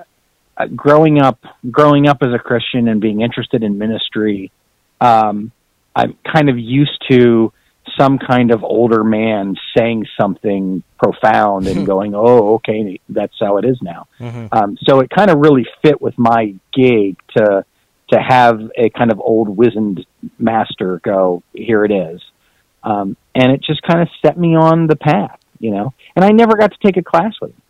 uh, 0.56 0.66
growing 0.66 1.20
up, 1.20 1.40
growing 1.70 2.08
up 2.08 2.18
as 2.22 2.28
a 2.34 2.38
Christian 2.38 2.88
and 2.88 3.00
being 3.00 3.22
interested 3.22 3.62
in 3.62 3.78
ministry, 3.78 4.52
um, 5.00 5.52
I'm 5.96 6.16
kind 6.30 6.48
of 6.48 6.58
used 6.58 7.02
to 7.10 7.52
some 7.98 8.18
kind 8.18 8.52
of 8.52 8.62
older 8.62 9.02
man 9.02 9.56
saying 9.76 10.06
something 10.20 10.82
profound 11.02 11.68
and 11.68 11.86
going, 11.92 12.14
"Oh, 12.14 12.54
okay, 12.54 13.00
that's 13.08 13.34
how 13.40 13.56
it 13.58 13.64
is 13.64 13.78
now." 13.82 14.06
hmm 14.18 14.46
Um, 14.52 14.76
so 14.86 15.00
it 15.00 15.10
kind 15.10 15.30
of 15.30 15.38
really 15.38 15.66
fit 15.82 16.00
with 16.00 16.14
my 16.18 16.54
gig 16.72 17.16
to 17.36 17.64
to 18.12 18.20
have 18.20 18.60
a 18.76 18.90
kind 18.90 19.10
of 19.10 19.20
old 19.20 19.48
wizened 19.48 20.06
master 20.38 21.00
go, 21.02 21.42
"Here 21.52 21.84
it 21.84 21.90
is," 21.92 22.22
um, 22.82 23.16
and 23.34 23.52
it 23.52 23.62
just 23.62 23.82
kind 23.82 24.00
of 24.00 24.08
set 24.24 24.38
me 24.38 24.54
on 24.54 24.86
the 24.86 24.96
path, 24.96 25.38
you 25.58 25.70
know. 25.70 25.92
And 26.14 26.24
I 26.24 26.30
never 26.30 26.56
got 26.56 26.72
to 26.72 26.78
take 26.82 26.96
a 26.96 27.02
class 27.02 27.34
with 27.40 27.50
him. 27.50 27.62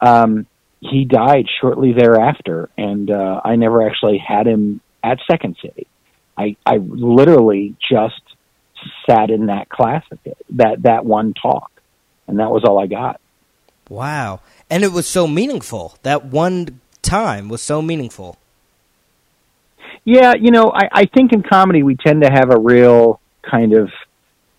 Um, 0.00 0.46
he 0.80 1.04
died 1.04 1.46
shortly 1.60 1.92
thereafter, 1.92 2.68
and 2.76 3.10
uh, 3.10 3.40
I 3.44 3.56
never 3.56 3.86
actually 3.86 4.18
had 4.18 4.46
him 4.46 4.80
at 5.02 5.18
Second 5.30 5.56
City. 5.60 5.86
I 6.36 6.56
I 6.64 6.76
literally 6.76 7.74
just 7.90 8.22
sat 9.08 9.30
in 9.30 9.46
that 9.46 9.68
class 9.68 10.04
that 10.50 10.82
that 10.82 11.04
one 11.04 11.34
talk, 11.34 11.70
and 12.26 12.38
that 12.38 12.50
was 12.50 12.64
all 12.64 12.78
I 12.78 12.86
got. 12.86 13.20
Wow, 13.88 14.40
and 14.70 14.84
it 14.84 14.92
was 14.92 15.08
so 15.08 15.26
meaningful. 15.26 15.98
That 16.02 16.26
one 16.26 16.80
time 17.02 17.48
was 17.48 17.62
so 17.62 17.82
meaningful. 17.82 18.36
Yeah, 20.04 20.34
you 20.38 20.50
know, 20.50 20.72
I, 20.74 20.88
I 20.92 21.04
think 21.06 21.32
in 21.32 21.42
comedy 21.42 21.82
we 21.82 21.96
tend 21.96 22.22
to 22.22 22.30
have 22.30 22.50
a 22.50 22.58
real 22.58 23.20
kind 23.42 23.74
of 23.74 23.90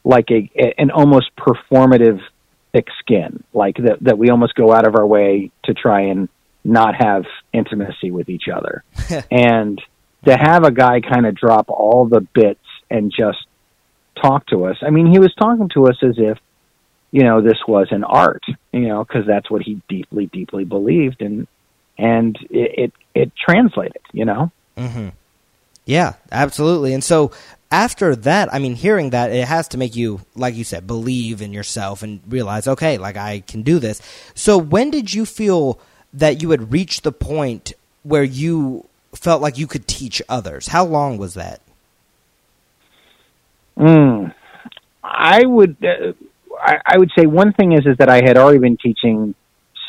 like 0.03 0.29
a 0.31 0.49
an 0.77 0.91
almost 0.91 1.31
performative 1.35 2.19
thick 2.71 2.87
skin, 2.99 3.43
like 3.53 3.77
that 3.77 3.97
that 4.01 4.17
we 4.17 4.29
almost 4.29 4.55
go 4.55 4.73
out 4.73 4.87
of 4.87 4.95
our 4.95 5.05
way 5.05 5.51
to 5.65 5.73
try 5.73 6.01
and 6.01 6.29
not 6.63 6.95
have 6.95 7.23
intimacy 7.53 8.11
with 8.11 8.29
each 8.29 8.47
other. 8.53 8.83
and 9.31 9.81
to 10.25 10.35
have 10.35 10.63
a 10.63 10.71
guy 10.71 11.01
kind 11.01 11.25
of 11.25 11.35
drop 11.35 11.69
all 11.69 12.05
the 12.05 12.21
bits 12.21 12.59
and 12.89 13.11
just 13.15 13.39
talk 14.21 14.45
to 14.47 14.65
us. 14.65 14.77
I 14.81 14.89
mean, 14.89 15.11
he 15.11 15.19
was 15.19 15.33
talking 15.35 15.69
to 15.73 15.87
us 15.87 15.97
as 16.03 16.15
if 16.17 16.37
you 17.11 17.23
know 17.23 17.41
this 17.41 17.59
was 17.67 17.87
an 17.91 18.03
art, 18.03 18.43
you 18.71 18.87
know, 18.87 19.03
because 19.03 19.25
that's 19.25 19.49
what 19.49 19.63
he 19.63 19.81
deeply, 19.87 20.27
deeply 20.27 20.63
believed, 20.63 21.21
and 21.21 21.47
and 21.97 22.37
it 22.49 22.71
it, 22.77 22.93
it 23.15 23.31
translated, 23.35 24.01
you 24.11 24.25
know. 24.25 24.51
Mm-hmm. 24.77 25.09
Yeah, 25.89 26.13
absolutely. 26.31 26.93
And 26.93 27.03
so 27.03 27.31
after 27.71 28.15
that, 28.15 28.53
I 28.53 28.59
mean, 28.59 28.75
hearing 28.75 29.09
that, 29.09 29.31
it 29.31 29.47
has 29.47 29.69
to 29.69 29.77
make 29.79 29.95
you, 29.95 30.21
like 30.35 30.53
you 30.53 30.63
said, 30.63 30.85
believe 30.85 31.41
in 31.41 31.51
yourself 31.51 32.03
and 32.03 32.21
realize, 32.27 32.67
okay, 32.67 32.99
like 32.99 33.17
I 33.17 33.39
can 33.39 33.63
do 33.63 33.79
this. 33.79 33.99
So 34.35 34.55
when 34.59 34.91
did 34.91 35.11
you 35.11 35.25
feel 35.25 35.79
that 36.13 36.43
you 36.43 36.51
had 36.51 36.71
reached 36.71 37.01
the 37.01 37.11
point 37.11 37.73
where 38.03 38.21
you 38.23 38.85
felt 39.15 39.41
like 39.41 39.57
you 39.57 39.65
could 39.65 39.87
teach 39.87 40.21
others? 40.29 40.67
How 40.67 40.85
long 40.85 41.17
was 41.17 41.33
that? 41.33 41.59
Mm, 43.75 44.31
I 45.03 45.43
would, 45.43 45.75
uh, 45.83 46.13
I, 46.61 46.77
I 46.85 46.97
would 46.99 47.09
say 47.17 47.25
one 47.25 47.51
thing 47.53 47.71
is 47.71 47.87
is 47.87 47.97
that 47.97 48.09
I 48.09 48.17
had 48.17 48.37
already 48.37 48.59
been 48.59 48.77
teaching 48.77 49.33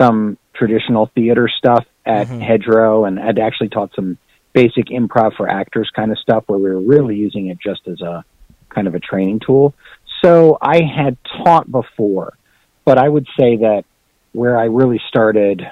some 0.00 0.38
traditional 0.54 1.10
theater 1.14 1.46
stuff 1.46 1.84
at 2.06 2.26
mm-hmm. 2.26 2.40
Hedgerow, 2.40 3.04
and 3.04 3.18
had 3.18 3.38
actually 3.38 3.68
taught 3.68 3.90
some 3.94 4.16
basic 4.52 4.86
improv 4.86 5.36
for 5.36 5.48
actors 5.48 5.90
kind 5.94 6.10
of 6.10 6.18
stuff 6.18 6.44
where 6.46 6.58
we 6.58 6.70
were 6.70 6.80
really 6.80 7.16
using 7.16 7.48
it 7.48 7.58
just 7.60 7.86
as 7.86 8.00
a 8.00 8.24
kind 8.68 8.86
of 8.86 8.94
a 8.94 9.00
training 9.00 9.40
tool. 9.44 9.74
So 10.24 10.58
I 10.60 10.82
had 10.82 11.16
taught 11.44 11.70
before, 11.70 12.36
but 12.84 12.98
I 12.98 13.08
would 13.08 13.26
say 13.38 13.56
that 13.56 13.84
where 14.32 14.58
I 14.58 14.64
really 14.64 15.00
started, 15.08 15.62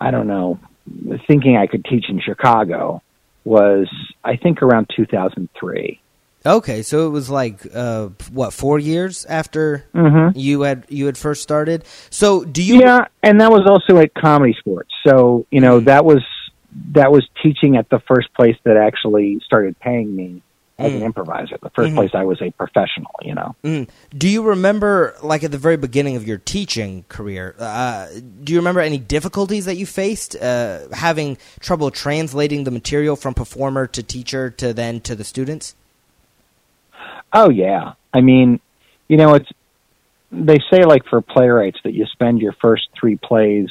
I 0.00 0.10
don't 0.10 0.28
know, 0.28 0.58
thinking 1.26 1.56
I 1.56 1.66
could 1.66 1.84
teach 1.84 2.06
in 2.08 2.20
Chicago 2.20 3.02
was 3.44 3.88
I 4.22 4.36
think 4.36 4.62
around 4.62 4.90
2003. 4.94 6.00
Okay, 6.44 6.82
so 6.82 7.06
it 7.06 7.10
was 7.10 7.28
like 7.28 7.66
uh, 7.74 8.08
what 8.32 8.54
four 8.54 8.78
years 8.78 9.26
after 9.26 9.84
mm-hmm. 9.94 10.38
you 10.38 10.62
had 10.62 10.86
you 10.88 11.04
had 11.04 11.18
first 11.18 11.42
started. 11.42 11.84
So 12.08 12.44
do 12.44 12.62
you? 12.62 12.80
Yeah, 12.80 13.08
and 13.22 13.40
that 13.42 13.50
was 13.50 13.66
also 13.68 14.00
at 14.00 14.14
Comedy 14.14 14.56
Sports. 14.58 14.90
So 15.06 15.46
you 15.50 15.60
know 15.60 15.76
mm-hmm. 15.76 15.86
that 15.86 16.04
was 16.04 16.22
that 16.92 17.10
was 17.10 17.26
teaching 17.42 17.76
at 17.76 17.88
the 17.88 18.00
first 18.00 18.32
place 18.34 18.56
that 18.64 18.76
actually 18.76 19.40
started 19.44 19.78
paying 19.80 20.14
me 20.14 20.42
as 20.80 20.92
mm. 20.92 20.96
an 20.96 21.02
improviser. 21.02 21.58
The 21.60 21.70
1st 21.70 21.86
mm-hmm. 21.86 21.96
place 21.96 22.10
I 22.14 22.24
was 22.24 22.40
a 22.40 22.50
professional, 22.52 23.10
you 23.22 23.34
know. 23.34 23.54
Mm. 23.62 23.88
Do 24.16 24.28
you 24.28 24.42
remember, 24.42 25.14
like 25.22 25.44
at 25.44 25.50
the 25.50 25.58
very 25.58 25.76
beginning 25.76 26.16
of 26.16 26.26
your 26.26 26.38
teaching 26.38 27.04
career, 27.08 27.54
uh, 27.58 28.08
do 28.42 28.52
you 28.52 28.58
remember 28.58 28.80
any 28.80 28.98
difficulties 28.98 29.66
that 29.66 29.76
you 29.76 29.86
faced 29.86 30.36
uh, 30.36 30.88
having 30.92 31.36
trouble 31.60 31.90
translating 31.90 32.64
the 32.64 32.70
material 32.70 33.16
from 33.16 33.34
performer 33.34 33.86
to 33.88 34.02
teacher 34.02 34.50
to 34.50 34.72
then 34.72 35.00
to 35.02 35.14
the 35.14 35.24
students? 35.24 35.74
Oh 37.32 37.50
yeah, 37.50 37.92
I 38.12 38.20
mean, 38.22 38.58
you 39.08 39.16
know, 39.16 39.34
it's 39.34 39.48
they 40.32 40.58
say 40.72 40.84
like 40.84 41.04
for 41.06 41.20
playwrights 41.20 41.78
that 41.84 41.92
you 41.92 42.06
spend 42.06 42.40
your 42.40 42.54
first 42.60 42.88
three 42.98 43.16
plays 43.16 43.68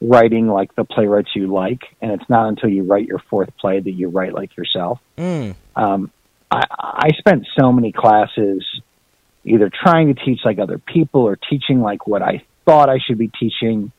writing 0.00 0.48
like 0.48 0.74
the 0.76 0.84
playwrights 0.84 1.30
you 1.34 1.52
like, 1.52 1.80
and 2.00 2.12
it's 2.12 2.28
not 2.28 2.48
until 2.48 2.70
you 2.70 2.84
write 2.84 3.06
your 3.06 3.22
fourth 3.30 3.50
play 3.58 3.80
that 3.80 3.90
you 3.90 4.08
write 4.08 4.32
like 4.32 4.56
yourself. 4.56 4.98
Mm. 5.18 5.54
Um, 5.76 6.10
I, 6.50 6.62
I 6.70 7.08
spent 7.18 7.46
so 7.58 7.70
many 7.70 7.92
classes 7.92 8.64
either 9.44 9.70
trying 9.70 10.14
to 10.14 10.24
teach 10.24 10.40
like 10.44 10.58
other 10.58 10.78
people 10.78 11.22
or 11.22 11.36
teaching 11.36 11.80
like 11.80 12.06
what 12.06 12.22
I 12.22 12.44
thought 12.64 12.88
I 12.88 12.98
should 12.98 13.18
be 13.18 13.28
teaching, 13.28 13.92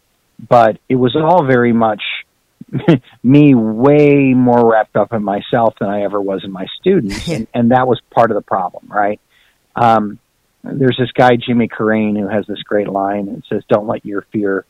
but 0.50 0.80
it 0.90 0.96
was 0.96 1.16
all 1.16 1.46
very 1.46 1.74
much 1.74 2.02
me 3.24 3.54
way 3.54 4.34
more 4.34 4.72
wrapped 4.72 4.96
up 4.96 5.14
in 5.14 5.24
myself 5.24 5.76
than 5.80 5.90
I 5.90 6.04
ever 6.04 6.20
was 6.20 6.44
in 6.44 6.52
my 6.52 6.66
students, 6.80 7.28
and, 7.30 7.48
and 7.54 7.72
that 7.72 7.88
was 7.88 8.02
part 8.12 8.32
of 8.32 8.36
the 8.36 8.42
problem, 8.42 8.88
right? 8.88 9.20
Um, 9.76 10.20
there's 10.64 10.98
this 11.00 11.12
guy 11.12 11.38
Jimmy 11.38 11.68
Carrane 11.68 12.16
who 12.16 12.28
has 12.28 12.46
this 12.48 12.62
great 12.64 12.88
line 12.88 13.28
and 13.28 13.44
says, 13.50 13.64
"Don't 13.68 13.88
let 13.88 14.06
your 14.06 14.26
fear 14.32 14.66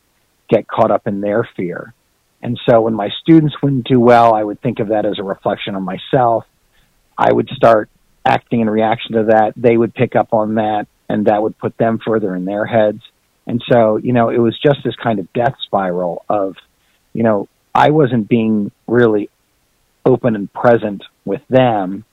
get 0.52 0.68
caught 0.68 0.90
up 0.90 1.06
in 1.06 1.20
their 1.20 1.48
fear. 1.56 1.94
And 2.42 2.60
so 2.68 2.82
when 2.82 2.94
my 2.94 3.08
students 3.22 3.54
wouldn't 3.62 3.86
do 3.86 3.98
well, 3.98 4.34
I 4.34 4.42
would 4.42 4.60
think 4.60 4.80
of 4.80 4.88
that 4.88 5.06
as 5.06 5.18
a 5.18 5.22
reflection 5.22 5.74
on 5.74 5.82
myself. 5.82 6.44
I 7.16 7.32
would 7.32 7.48
start 7.50 7.88
acting 8.26 8.60
in 8.60 8.68
reaction 8.68 9.12
to 9.12 9.24
that. 9.24 9.52
They 9.56 9.76
would 9.76 9.94
pick 9.94 10.16
up 10.16 10.32
on 10.32 10.56
that, 10.56 10.86
and 11.08 11.26
that 11.26 11.42
would 11.42 11.56
put 11.58 11.76
them 11.78 11.98
further 12.04 12.34
in 12.34 12.44
their 12.44 12.66
heads. 12.66 13.00
And 13.46 13.62
so, 13.70 13.96
you 13.96 14.12
know, 14.12 14.28
it 14.28 14.38
was 14.38 14.58
just 14.60 14.78
this 14.84 14.94
kind 15.02 15.18
of 15.18 15.32
death 15.32 15.54
spiral 15.64 16.24
of, 16.28 16.56
you 17.12 17.22
know, 17.22 17.48
I 17.74 17.90
wasn't 17.90 18.28
being 18.28 18.70
really 18.86 19.30
open 20.04 20.36
and 20.36 20.52
present 20.52 21.02
with 21.24 21.42
them. 21.48 22.04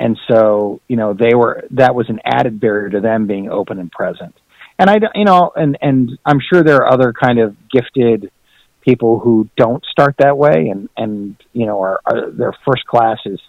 And 0.00 0.18
so, 0.28 0.80
you 0.88 0.96
know, 0.96 1.14
they 1.14 1.34
were, 1.34 1.64
that 1.72 1.94
was 1.94 2.08
an 2.08 2.20
added 2.24 2.58
barrier 2.58 2.90
to 2.90 3.00
them 3.00 3.26
being 3.26 3.50
open 3.50 3.78
and 3.78 3.90
present 3.90 4.34
and 4.78 4.90
I, 4.90 4.98
you 5.14 5.24
know, 5.24 5.52
and 5.54 5.78
and 5.80 6.18
I'm 6.24 6.40
sure 6.40 6.62
there 6.62 6.76
are 6.76 6.92
other 6.92 7.12
kind 7.12 7.38
of 7.38 7.56
gifted 7.70 8.30
people 8.80 9.18
who 9.18 9.48
don't 9.56 9.84
start 9.84 10.16
that 10.18 10.36
way, 10.36 10.68
and 10.68 10.88
and 10.96 11.36
you 11.52 11.66
know, 11.66 11.82
are, 11.82 12.00
are 12.04 12.30
their 12.30 12.52
first 12.66 12.84
class 12.86 13.18
is 13.24 13.40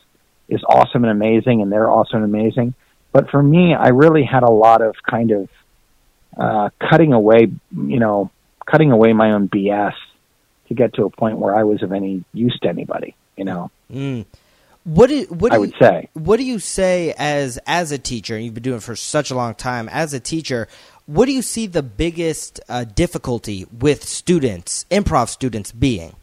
is 0.48 0.64
awesome 0.68 1.04
and 1.04 1.12
amazing, 1.12 1.62
and 1.62 1.72
they're 1.72 1.90
awesome 1.90 2.24
and 2.24 2.36
amazing. 2.36 2.74
But 3.12 3.30
for 3.30 3.42
me, 3.42 3.74
I 3.74 3.90
really 3.90 4.24
had 4.24 4.44
a 4.44 4.52
lot 4.52 4.82
of 4.82 4.96
kind 5.10 5.32
of 5.32 5.50
uh, 6.38 6.70
cutting 6.90 7.14
away, 7.14 7.48
you 7.72 8.00
know, 8.00 8.30
cutting 8.70 8.92
away 8.92 9.14
my 9.14 9.32
own 9.32 9.48
BS 9.48 9.94
to 10.68 10.74
get 10.74 10.94
to 10.96 11.06
a 11.06 11.10
point 11.10 11.38
where 11.38 11.56
I 11.56 11.64
was 11.64 11.82
of 11.82 11.92
any 11.92 12.24
use 12.34 12.58
to 12.64 12.70
anybody, 12.70 13.16
you 13.38 13.46
know. 13.46 13.72
Mm. 13.92 14.26
What 14.84 15.10
do, 15.10 15.24
what 15.30 15.50
do 15.50 15.56
I 15.56 15.60
would 15.60 15.72
you, 15.72 15.80
say? 15.80 16.10
What 16.14 16.38
do 16.38 16.44
you 16.44 16.60
say 16.60 17.14
as 17.18 17.58
as 17.66 17.92
a 17.92 17.98
teacher? 17.98 18.36
And 18.36 18.46
you've 18.46 18.54
been 18.54 18.64
doing 18.64 18.78
it 18.78 18.84
for 18.84 18.96
such 18.96 19.32
a 19.32 19.36
long 19.36 19.56
time. 19.56 19.90
As 19.90 20.14
a 20.14 20.20
teacher, 20.20 20.68
what 21.06 21.26
do 21.26 21.32
you 21.32 21.42
see 21.42 21.68
the 21.68 21.84
biggest 21.84 22.60
uh, 22.68 22.84
difficulty 22.84 23.66
with 23.80 24.04
students, 24.04 24.86
improv 24.90 25.30
students, 25.30 25.72
being? 25.72 26.16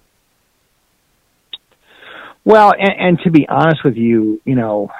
Well, 2.44 2.72
and, 2.76 2.92
and 2.98 3.18
to 3.24 3.30
be 3.30 3.46
honest 3.48 3.84
with 3.84 3.96
you, 3.96 4.40
you 4.44 4.56
know, 4.56 4.90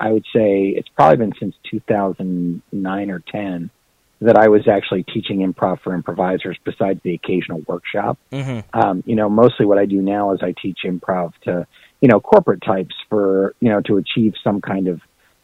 I 0.00 0.10
would 0.10 0.24
say 0.34 0.66
it's 0.68 0.88
probably 0.88 1.18
been 1.18 1.32
since 1.38 1.54
2009 1.70 3.10
or 3.10 3.20
10 3.20 3.70
that 4.22 4.36
I 4.36 4.48
was 4.48 4.68
actually 4.68 5.04
teaching 5.04 5.40
improv 5.40 5.80
for 5.80 5.94
improvisers 5.94 6.56
besides 6.64 7.00
the 7.02 7.14
occasional 7.14 7.62
workshop. 7.66 8.18
Mm-hmm. 8.32 8.78
Um, 8.78 9.02
you 9.06 9.16
know, 9.16 9.28
mostly 9.28 9.66
what 9.66 9.78
I 9.78 9.84
do 9.84 10.00
now 10.00 10.32
is 10.32 10.40
I 10.42 10.54
teach 10.60 10.80
improv 10.84 11.32
to, 11.44 11.66
you 12.00 12.08
know, 12.08 12.20
corporate 12.20 12.62
types 12.62 12.94
for, 13.08 13.54
you 13.60 13.68
know, 13.68 13.80
to 13.82 13.96
achieve 13.96 14.34
some 14.42 14.60
kind 14.60 14.88
of 14.88 15.00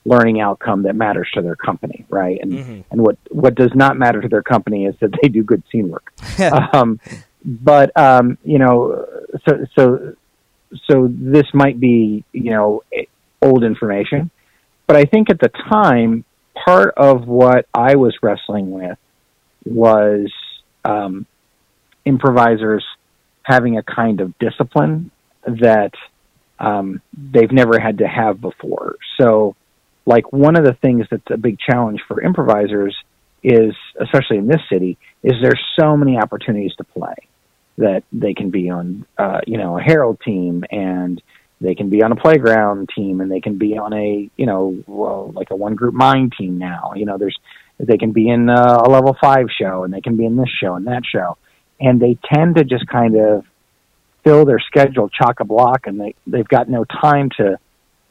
learning 0.08 0.40
outcome 0.40 0.82
that 0.84 0.96
matters 0.96 1.28
to 1.34 1.42
their 1.42 1.56
company, 1.56 2.04
right? 2.08 2.38
And 2.40 2.52
mm-hmm. 2.52 2.80
and 2.90 3.00
what 3.00 3.18
what 3.30 3.54
does 3.54 3.70
not 3.74 3.96
matter 3.96 4.20
to 4.20 4.28
their 4.28 4.42
company 4.42 4.86
is 4.86 4.94
that 5.00 5.10
they 5.20 5.28
do 5.28 5.42
good 5.42 5.62
scene 5.70 5.88
work. 5.88 6.12
um, 6.72 7.00
but 7.44 7.96
um, 7.96 8.38
you 8.44 8.58
know, 8.58 9.06
so 9.46 9.66
so 9.76 10.14
so 10.90 11.08
this 11.10 11.46
might 11.52 11.78
be 11.78 12.24
you 12.32 12.50
know 12.50 12.82
old 13.42 13.64
information, 13.64 14.30
but 14.86 14.96
I 14.96 15.04
think 15.04 15.30
at 15.30 15.38
the 15.38 15.50
time 15.70 16.24
part 16.64 16.94
of 16.96 17.26
what 17.26 17.66
I 17.74 17.96
was 17.96 18.16
wrestling 18.22 18.70
with 18.70 18.98
was 19.64 20.32
um, 20.84 21.26
improvisers 22.04 22.84
having 23.42 23.78
a 23.78 23.82
kind 23.82 24.20
of 24.20 24.36
discipline 24.38 25.10
that 25.46 25.92
um, 26.58 27.00
they've 27.16 27.52
never 27.52 27.78
had 27.78 27.98
to 27.98 28.08
have 28.08 28.40
before. 28.40 28.96
So 29.20 29.54
like 30.14 30.26
one 30.32 30.56
of 30.60 30.64
the 30.64 30.76
things 30.84 31.02
that's 31.10 31.30
a 31.30 31.36
big 31.36 31.56
challenge 31.68 32.00
for 32.08 32.16
improvisers 32.28 32.94
is, 33.42 33.74
especially 34.06 34.38
in 34.42 34.48
this 34.48 34.62
city, 34.72 34.92
is 35.22 35.34
there's 35.42 35.64
so 35.78 35.88
many 35.96 36.14
opportunities 36.24 36.74
to 36.78 36.84
play 36.84 37.18
that 37.76 38.02
they 38.12 38.34
can 38.40 38.50
be 38.50 38.64
on, 38.78 39.06
uh, 39.24 39.40
you 39.46 39.58
know, 39.60 39.78
a 39.78 39.82
Herald 39.88 40.18
team 40.28 40.64
and 40.70 41.14
they 41.60 41.74
can 41.74 41.88
be 41.94 42.02
on 42.02 42.10
a 42.16 42.16
playground 42.16 42.88
team 42.96 43.20
and 43.20 43.28
they 43.30 43.42
can 43.46 43.56
be 43.58 43.78
on 43.84 43.92
a, 43.92 44.30
you 44.40 44.46
know, 44.50 44.62
well, 44.86 45.30
like 45.38 45.50
a 45.50 45.56
one 45.56 45.74
group 45.80 45.94
mind 45.94 46.32
team 46.38 46.58
now. 46.58 46.84
You 46.96 47.06
know, 47.08 47.18
there's, 47.18 47.38
they 47.78 47.98
can 47.98 48.12
be 48.12 48.28
in 48.28 48.48
a, 48.48 48.64
a 48.86 48.88
level 48.96 49.14
five 49.20 49.46
show 49.60 49.84
and 49.84 49.92
they 49.92 50.00
can 50.00 50.16
be 50.16 50.26
in 50.30 50.36
this 50.36 50.52
show 50.60 50.74
and 50.74 50.86
that 50.86 51.02
show. 51.04 51.36
and 51.80 52.00
they 52.00 52.18
tend 52.32 52.56
to 52.56 52.64
just 52.64 52.86
kind 52.86 53.16
of 53.16 53.44
fill 54.24 54.44
their 54.44 54.58
schedule 54.58 55.08
chock 55.08 55.40
a 55.40 55.44
block, 55.44 55.86
and 55.86 56.00
they 56.00 56.14
they've 56.26 56.48
got 56.48 56.68
no 56.68 56.84
time 56.84 57.30
to 57.38 57.58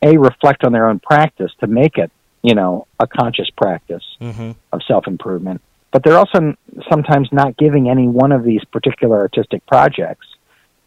a 0.01 0.17
reflect 0.17 0.63
on 0.63 0.71
their 0.71 0.87
own 0.87 0.99
practice 0.99 1.51
to 1.59 1.67
make 1.67 1.97
it 1.97 2.11
you 2.43 2.55
know 2.55 2.87
a 2.99 3.07
conscious 3.07 3.49
practice 3.57 4.03
Mm-hmm. 4.21 4.51
of 4.73 4.81
self 4.87 5.07
improvement. 5.07 5.61
But 5.91 6.03
they're 6.03 6.17
also 6.17 6.55
sometimes 6.89 7.29
not 7.31 7.55
giving 7.57 7.89
any 7.89 8.07
one 8.07 8.31
of 8.31 8.43
these 8.43 8.63
particular 8.65 9.17
artistic 9.19 9.65
projects 9.65 10.27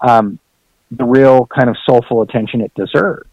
um, 0.01 0.39
the 0.91 1.05
real 1.05 1.47
kind 1.47 1.69
of 1.69 1.77
soulful 1.89 2.23
attention 2.23 2.61
it 2.61 2.73
deserves. 2.75 3.29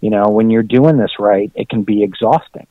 You 0.00 0.10
know, 0.10 0.28
when 0.28 0.50
you're 0.50 0.62
doing 0.62 0.96
this 0.96 1.12
right, 1.18 1.50
it 1.54 1.68
can 1.68 1.82
be 1.82 2.02
exhausting. 2.02 2.66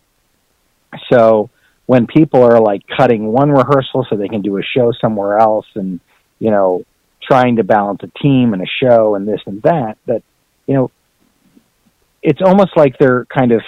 So 1.11 1.49
when 1.85 2.07
people 2.07 2.43
are 2.43 2.59
like 2.59 2.81
cutting 2.95 3.31
one 3.31 3.51
rehearsal 3.51 4.05
so 4.09 4.15
they 4.15 4.27
can 4.27 4.41
do 4.41 4.57
a 4.57 4.63
show 4.63 4.91
somewhere 4.99 5.37
else 5.39 5.65
and, 5.75 5.99
you 6.39 6.51
know, 6.51 6.83
trying 7.21 7.57
to 7.57 7.63
balance 7.63 8.01
a 8.03 8.19
team 8.19 8.53
and 8.53 8.61
a 8.61 8.65
show 8.81 9.15
and 9.15 9.27
this 9.27 9.41
and 9.45 9.61
that, 9.63 9.97
that, 10.05 10.23
you 10.67 10.73
know, 10.75 10.91
it's 12.21 12.41
almost 12.41 12.75
like 12.75 12.97
they're 12.97 13.25
kind 13.25 13.51
of 13.51 13.61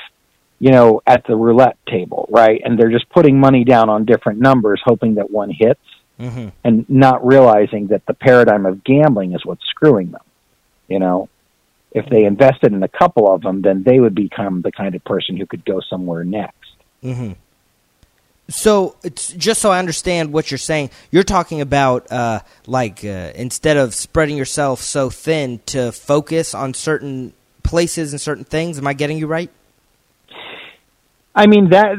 you 0.59 0.69
know, 0.69 1.01
at 1.07 1.25
the 1.25 1.35
roulette 1.35 1.75
table, 1.89 2.27
right? 2.29 2.61
And 2.63 2.77
they're 2.77 2.91
just 2.91 3.09
putting 3.09 3.39
money 3.39 3.63
down 3.63 3.89
on 3.89 4.05
different 4.05 4.39
numbers, 4.39 4.79
hoping 4.85 5.15
that 5.15 5.31
one 5.31 5.49
hits, 5.49 5.81
Mm-hmm. 6.21 6.49
and 6.63 6.87
not 6.87 7.25
realizing 7.25 7.87
that 7.87 8.05
the 8.05 8.13
paradigm 8.13 8.67
of 8.67 8.83
gambling 8.83 9.33
is 9.33 9.43
what's 9.43 9.65
screwing 9.65 10.11
them. 10.11 10.21
You 10.87 10.99
know, 10.99 11.29
if 11.93 12.05
they 12.11 12.25
invested 12.25 12.73
in 12.73 12.83
a 12.83 12.87
couple 12.87 13.33
of 13.33 13.41
them, 13.41 13.63
then 13.63 13.81
they 13.81 13.99
would 13.99 14.13
become 14.13 14.61
the 14.61 14.71
kind 14.71 14.93
of 14.93 15.03
person 15.03 15.35
who 15.35 15.47
could 15.47 15.65
go 15.65 15.81
somewhere 15.89 16.23
next. 16.23 16.75
Mm-hmm. 17.03 17.31
So, 18.49 18.97
it's 19.03 19.33
just 19.33 19.61
so 19.61 19.71
I 19.71 19.79
understand 19.79 20.31
what 20.31 20.51
you're 20.51 20.59
saying, 20.59 20.91
you're 21.09 21.23
talking 21.23 21.59
about 21.59 22.11
uh, 22.11 22.41
like 22.67 23.03
uh, 23.03 23.31
instead 23.33 23.77
of 23.77 23.95
spreading 23.95 24.37
yourself 24.37 24.81
so 24.81 25.09
thin 25.09 25.59
to 25.67 25.91
focus 25.91 26.53
on 26.53 26.75
certain 26.75 27.33
places 27.71 28.11
and 28.11 28.21
certain 28.21 28.43
things. 28.43 28.77
Am 28.77 28.85
I 28.85 28.93
getting 28.93 29.17
you 29.17 29.25
right? 29.25 29.49
I 31.33 31.47
mean 31.47 31.69
that 31.69 31.95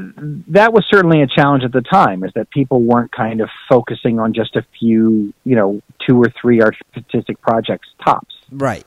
that 0.49 0.75
was 0.75 0.85
certainly 0.93 1.23
a 1.23 1.27
challenge 1.27 1.65
at 1.65 1.73
the 1.73 1.81
time, 1.81 2.23
is 2.23 2.31
that 2.35 2.51
people 2.51 2.83
weren't 2.83 3.11
kind 3.11 3.41
of 3.41 3.49
focusing 3.69 4.21
on 4.21 4.35
just 4.35 4.57
a 4.57 4.65
few, 4.79 5.33
you 5.45 5.57
know, 5.57 5.81
two 6.07 6.23
or 6.23 6.29
three 6.41 6.61
artistic 6.61 7.41
projects 7.41 7.89
tops. 8.05 8.35
Right. 8.51 8.85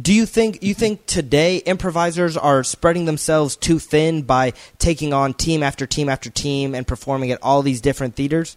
Do 0.00 0.14
you 0.14 0.26
think 0.26 0.62
you 0.62 0.74
think 0.74 1.06
today 1.06 1.56
improvisers 1.56 2.36
are 2.36 2.62
spreading 2.62 3.04
themselves 3.06 3.56
too 3.56 3.80
thin 3.80 4.22
by 4.22 4.52
taking 4.78 5.12
on 5.12 5.34
team 5.34 5.64
after 5.64 5.86
team 5.86 6.08
after 6.08 6.30
team 6.30 6.72
and 6.76 6.86
performing 6.86 7.32
at 7.32 7.40
all 7.42 7.62
these 7.62 7.80
different 7.80 8.14
theaters? 8.14 8.56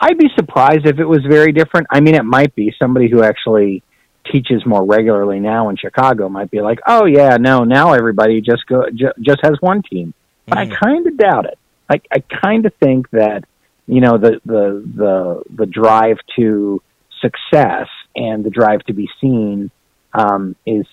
I'd 0.00 0.16
be 0.16 0.30
surprised 0.34 0.86
if 0.86 0.98
it 0.98 1.04
was 1.04 1.20
very 1.28 1.52
different. 1.52 1.88
I 1.90 2.00
mean, 2.00 2.14
it 2.14 2.24
might 2.24 2.54
be 2.54 2.72
somebody 2.80 3.10
who 3.10 3.22
actually 3.22 3.82
teaches 4.32 4.64
more 4.66 4.84
regularly 4.84 5.40
now 5.40 5.68
in 5.68 5.76
Chicago 5.76 6.28
might 6.28 6.50
be 6.50 6.60
like, 6.60 6.80
"Oh 6.86 7.04
yeah, 7.06 7.36
no, 7.38 7.64
now 7.64 7.92
everybody 7.92 8.40
just 8.40 8.66
go 8.66 8.84
ju- 8.94 9.12
just 9.20 9.40
has 9.42 9.56
one 9.60 9.82
team." 9.82 10.14
But 10.46 10.58
Mhm. 10.58 10.72
I 10.72 10.76
kind 10.76 11.06
of 11.06 11.16
doubt 11.16 11.44
it. 11.46 11.58
I 11.90 12.00
I 12.12 12.20
kind 12.20 12.66
of 12.66 12.74
think 12.74 13.10
that 13.10 13.44
you 13.86 14.00
know 14.00 14.18
the 14.18 14.40
the 14.44 14.82
the 14.96 15.42
the 15.54 15.66
drive 15.66 16.18
to 16.36 16.80
success 17.20 17.88
and 18.16 18.44
the 18.44 18.50
drive 18.50 18.80
to 18.84 18.92
be 18.92 19.08
seen 19.20 19.70
um, 20.14 20.54
is 20.66 20.86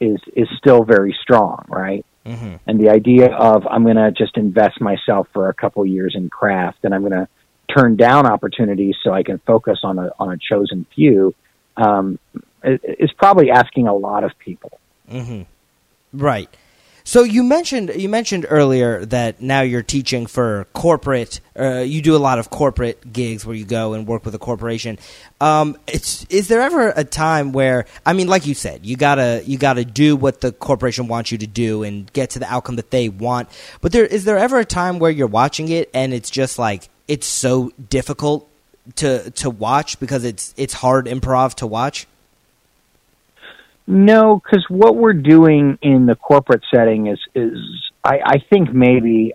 is 0.00 0.18
is 0.36 0.48
still 0.58 0.84
very 0.84 1.16
strong, 1.22 1.64
right? 1.68 2.04
Mm-hmm. 2.26 2.56
and 2.66 2.78
the 2.78 2.90
idea 2.90 3.34
of 3.34 3.66
I'm 3.66 3.84
going 3.84 3.96
to 3.96 4.10
just 4.12 4.36
invest 4.36 4.82
myself 4.82 5.28
for 5.32 5.48
a 5.48 5.54
couple 5.54 5.86
years 5.86 6.14
in 6.14 6.28
craft, 6.28 6.80
and 6.84 6.94
I'm 6.94 7.00
going 7.00 7.12
to 7.12 7.26
turn 7.74 7.96
down 7.96 8.26
opportunities 8.26 8.96
so 9.02 9.12
I 9.14 9.22
can 9.22 9.38
focus 9.46 9.78
on 9.82 9.98
a 9.98 10.10
on 10.18 10.32
a 10.32 10.36
chosen 10.36 10.84
few, 10.94 11.34
um, 11.78 12.18
is 12.62 13.12
probably 13.12 13.50
asking 13.50 13.86
a 13.88 13.94
lot 13.94 14.24
of 14.24 14.38
people. 14.38 14.78
Mm-hmm. 15.10 15.42
Right. 16.12 16.48
So 17.08 17.22
you 17.22 17.42
mentioned 17.42 17.90
you 17.96 18.06
mentioned 18.06 18.44
earlier 18.50 19.02
that 19.06 19.40
now 19.40 19.62
you're 19.62 19.82
teaching 19.82 20.26
for 20.26 20.66
corporate. 20.74 21.40
Uh, 21.58 21.78
you 21.78 22.02
do 22.02 22.14
a 22.14 22.18
lot 22.18 22.38
of 22.38 22.50
corporate 22.50 23.14
gigs 23.14 23.46
where 23.46 23.56
you 23.56 23.64
go 23.64 23.94
and 23.94 24.06
work 24.06 24.26
with 24.26 24.34
a 24.34 24.38
corporation. 24.38 24.98
Um, 25.40 25.78
it's 25.86 26.26
is 26.26 26.48
there 26.48 26.60
ever 26.60 26.92
a 26.94 27.04
time 27.04 27.52
where 27.52 27.86
I 28.04 28.12
mean, 28.12 28.28
like 28.28 28.46
you 28.46 28.52
said, 28.52 28.84
you 28.84 28.94
gotta 28.94 29.42
you 29.46 29.56
gotta 29.56 29.86
do 29.86 30.16
what 30.16 30.42
the 30.42 30.52
corporation 30.52 31.08
wants 31.08 31.32
you 31.32 31.38
to 31.38 31.46
do 31.46 31.82
and 31.82 32.12
get 32.12 32.28
to 32.30 32.40
the 32.40 32.52
outcome 32.52 32.76
that 32.76 32.90
they 32.90 33.08
want. 33.08 33.48
But 33.80 33.92
there 33.92 34.04
is 34.04 34.26
there 34.26 34.36
ever 34.36 34.58
a 34.58 34.66
time 34.66 34.98
where 34.98 35.10
you're 35.10 35.28
watching 35.28 35.70
it 35.70 35.88
and 35.94 36.12
it's 36.12 36.28
just 36.28 36.58
like 36.58 36.90
it's 37.08 37.26
so 37.26 37.72
difficult 37.88 38.46
to 38.96 39.30
to 39.30 39.48
watch 39.48 39.98
because 39.98 40.24
it's 40.24 40.52
it's 40.58 40.74
hard 40.74 41.06
improv 41.06 41.54
to 41.54 41.66
watch. 41.66 42.06
No, 43.90 44.38
because 44.38 44.66
what 44.68 44.96
we're 44.96 45.14
doing 45.14 45.78
in 45.80 46.04
the 46.04 46.14
corporate 46.14 46.62
setting 46.72 47.06
is 47.06 47.18
is 47.34 47.56
I, 48.04 48.20
I 48.22 48.38
think 48.50 48.70
maybe 48.70 49.32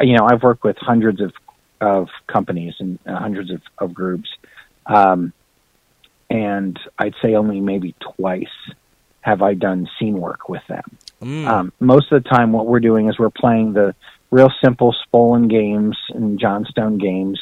you 0.00 0.16
know 0.16 0.26
I've 0.28 0.42
worked 0.42 0.64
with 0.64 0.76
hundreds 0.80 1.20
of 1.20 1.32
of 1.80 2.08
companies 2.26 2.74
and 2.80 2.98
uh, 3.06 3.16
hundreds 3.16 3.52
of, 3.52 3.62
of 3.78 3.94
groups, 3.94 4.28
um, 4.86 5.32
and 6.28 6.76
I'd 6.98 7.14
say 7.22 7.36
only 7.36 7.60
maybe 7.60 7.94
twice 8.16 8.44
have 9.20 9.40
I 9.40 9.54
done 9.54 9.88
scene 10.00 10.20
work 10.20 10.48
with 10.48 10.62
them. 10.68 10.98
Mm. 11.22 11.46
Um, 11.46 11.72
most 11.78 12.10
of 12.10 12.24
the 12.24 12.28
time, 12.28 12.50
what 12.50 12.66
we're 12.66 12.80
doing 12.80 13.08
is 13.08 13.20
we're 13.20 13.30
playing 13.30 13.72
the 13.72 13.94
real 14.32 14.50
simple 14.64 14.96
Spolin 15.06 15.48
games 15.48 15.96
and 16.08 16.40
Johnstone 16.40 16.98
games 16.98 17.38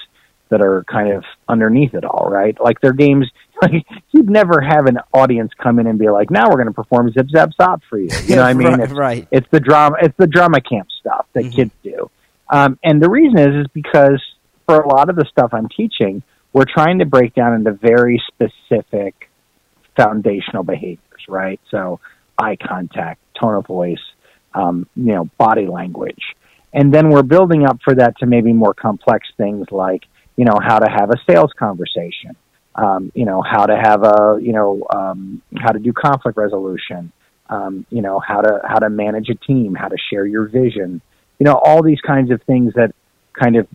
that 0.56 0.64
are 0.64 0.84
kind 0.84 1.12
of 1.12 1.24
underneath 1.48 1.94
it 1.94 2.04
all, 2.04 2.28
right? 2.30 2.56
Like 2.60 2.80
they're 2.80 2.92
games 2.92 3.28
like 3.62 3.84
you'd 4.12 4.30
never 4.30 4.60
have 4.60 4.86
an 4.86 4.98
audience 5.12 5.50
come 5.62 5.78
in 5.80 5.86
and 5.86 5.98
be 5.98 6.08
like, 6.10 6.30
"Now 6.30 6.44
we're 6.48 6.56
going 6.56 6.66
to 6.68 6.72
perform 6.72 7.10
Zip 7.12 7.26
Zap 7.30 7.50
Zop 7.60 7.80
for 7.90 7.98
you." 7.98 8.20
You 8.26 8.36
know 8.36 8.42
what 8.42 8.48
I 8.50 8.54
mean? 8.64 8.68
right, 8.68 8.80
It's, 8.80 8.92
right. 8.92 9.28
it's 9.30 9.46
the 9.50 9.60
drama. 9.60 9.96
It's 10.02 10.16
the 10.16 10.26
drama 10.26 10.60
camp 10.60 10.88
stuff 11.00 11.26
that 11.34 11.44
Mhm. 11.44 11.54
kids 11.56 11.70
do, 11.82 12.10
um, 12.50 12.78
and 12.84 13.02
the 13.02 13.10
reason 13.10 13.38
is 13.38 13.64
is 13.64 13.66
because 13.72 14.20
for 14.66 14.80
a 14.80 14.88
lot 14.88 15.08
of 15.10 15.16
the 15.16 15.24
stuff 15.30 15.50
I'm 15.52 15.68
teaching, 15.68 16.22
we're 16.52 16.64
trying 16.64 16.98
to 17.00 17.04
break 17.04 17.34
down 17.34 17.54
into 17.54 17.72
very 17.72 18.22
specific 18.28 19.30
foundational 19.96 20.64
behaviors, 20.64 21.22
right? 21.28 21.60
So 21.70 22.00
eye 22.38 22.56
contact, 22.56 23.20
tone 23.40 23.54
of 23.54 23.66
voice, 23.66 24.02
um, 24.54 24.86
you 24.96 25.12
know, 25.14 25.28
body 25.38 25.66
language, 25.66 26.22
and 26.72 26.92
then 26.92 27.10
we're 27.10 27.22
building 27.22 27.64
up 27.64 27.78
for 27.84 27.94
that 27.94 28.18
to 28.18 28.26
maybe 28.26 28.52
more 28.52 28.74
complex 28.74 29.28
things 29.36 29.66
like 29.70 30.02
you 30.36 30.44
know 30.44 30.58
how 30.62 30.78
to 30.78 30.90
have 30.90 31.10
a 31.10 31.16
sales 31.28 31.52
conversation, 31.58 32.36
um, 32.74 33.12
you 33.14 33.24
know 33.24 33.42
how 33.42 33.66
to 33.66 33.76
have 33.76 34.02
a 34.02 34.38
you 34.40 34.52
know 34.52 34.86
um, 34.94 35.42
how 35.58 35.72
to 35.72 35.78
do 35.78 35.92
conflict 35.92 36.36
resolution, 36.38 37.12
um, 37.50 37.86
you 37.90 38.02
know 38.02 38.18
how 38.20 38.40
to 38.40 38.60
how 38.64 38.78
to 38.78 38.90
manage 38.90 39.28
a 39.28 39.34
team, 39.34 39.74
how 39.74 39.88
to 39.88 39.96
share 40.10 40.26
your 40.26 40.46
vision, 40.48 41.00
you 41.38 41.44
know 41.44 41.60
all 41.64 41.82
these 41.82 42.00
kinds 42.00 42.30
of 42.30 42.42
things 42.42 42.72
that 42.74 42.94
kind 43.32 43.56
of 43.56 43.66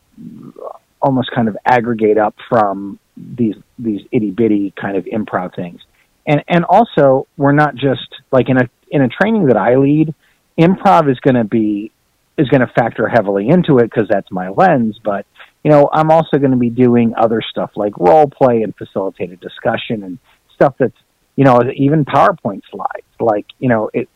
almost 1.02 1.32
kind 1.32 1.48
of 1.48 1.58
aggregate 1.66 2.18
up 2.18 2.36
from 2.50 3.00
these 3.18 3.56
these 3.78 4.02
itty 4.12 4.32
bitty 4.32 4.74
kind 4.80 4.98
of 4.98 5.06
improv 5.06 5.56
things. 5.56 5.82
And 6.28 6.44
and 6.48 6.66
also 6.66 7.28
we're 7.38 7.54
not 7.54 7.76
just 7.76 8.08
like 8.32 8.50
in 8.50 8.58
a 8.58 8.70
in 8.92 9.02
a 9.02 9.08
training 9.08 9.48
that 9.48 9.58
I 9.58 9.76
lead, 9.76 10.14
improv 10.58 11.10
is 11.10 11.20
going 11.20 11.36
to 11.36 11.44
be 11.44 11.92
is 12.38 12.48
going 12.50 12.62
to 12.62 12.68
factor 12.68 13.08
heavily 13.08 13.50
into 13.50 13.80
it 13.80 13.90
because 13.90 14.08
that's 14.10 14.32
my 14.32 14.50
lens, 14.50 15.00
but 15.04 15.26
you 15.64 15.72
know, 15.72 15.90
I'm 15.92 16.12
also 16.12 16.38
going 16.38 16.52
to 16.52 16.58
be 16.58 16.70
doing 16.70 17.14
other 17.18 17.42
stuff 17.42 17.72
like 17.76 17.98
role 17.98 18.28
play 18.28 18.64
and 18.64 18.76
facilitated 18.76 19.40
discussion 19.40 20.04
and 20.04 20.20
stuff 20.56 20.76
that's, 20.78 20.96
you 21.36 21.44
know, 21.44 21.62
even 21.76 22.06
PowerPoint 22.06 22.62
slides. 22.72 23.06
Like, 23.20 23.46
you 23.60 23.70
know, 23.70 23.90
it 23.94 24.10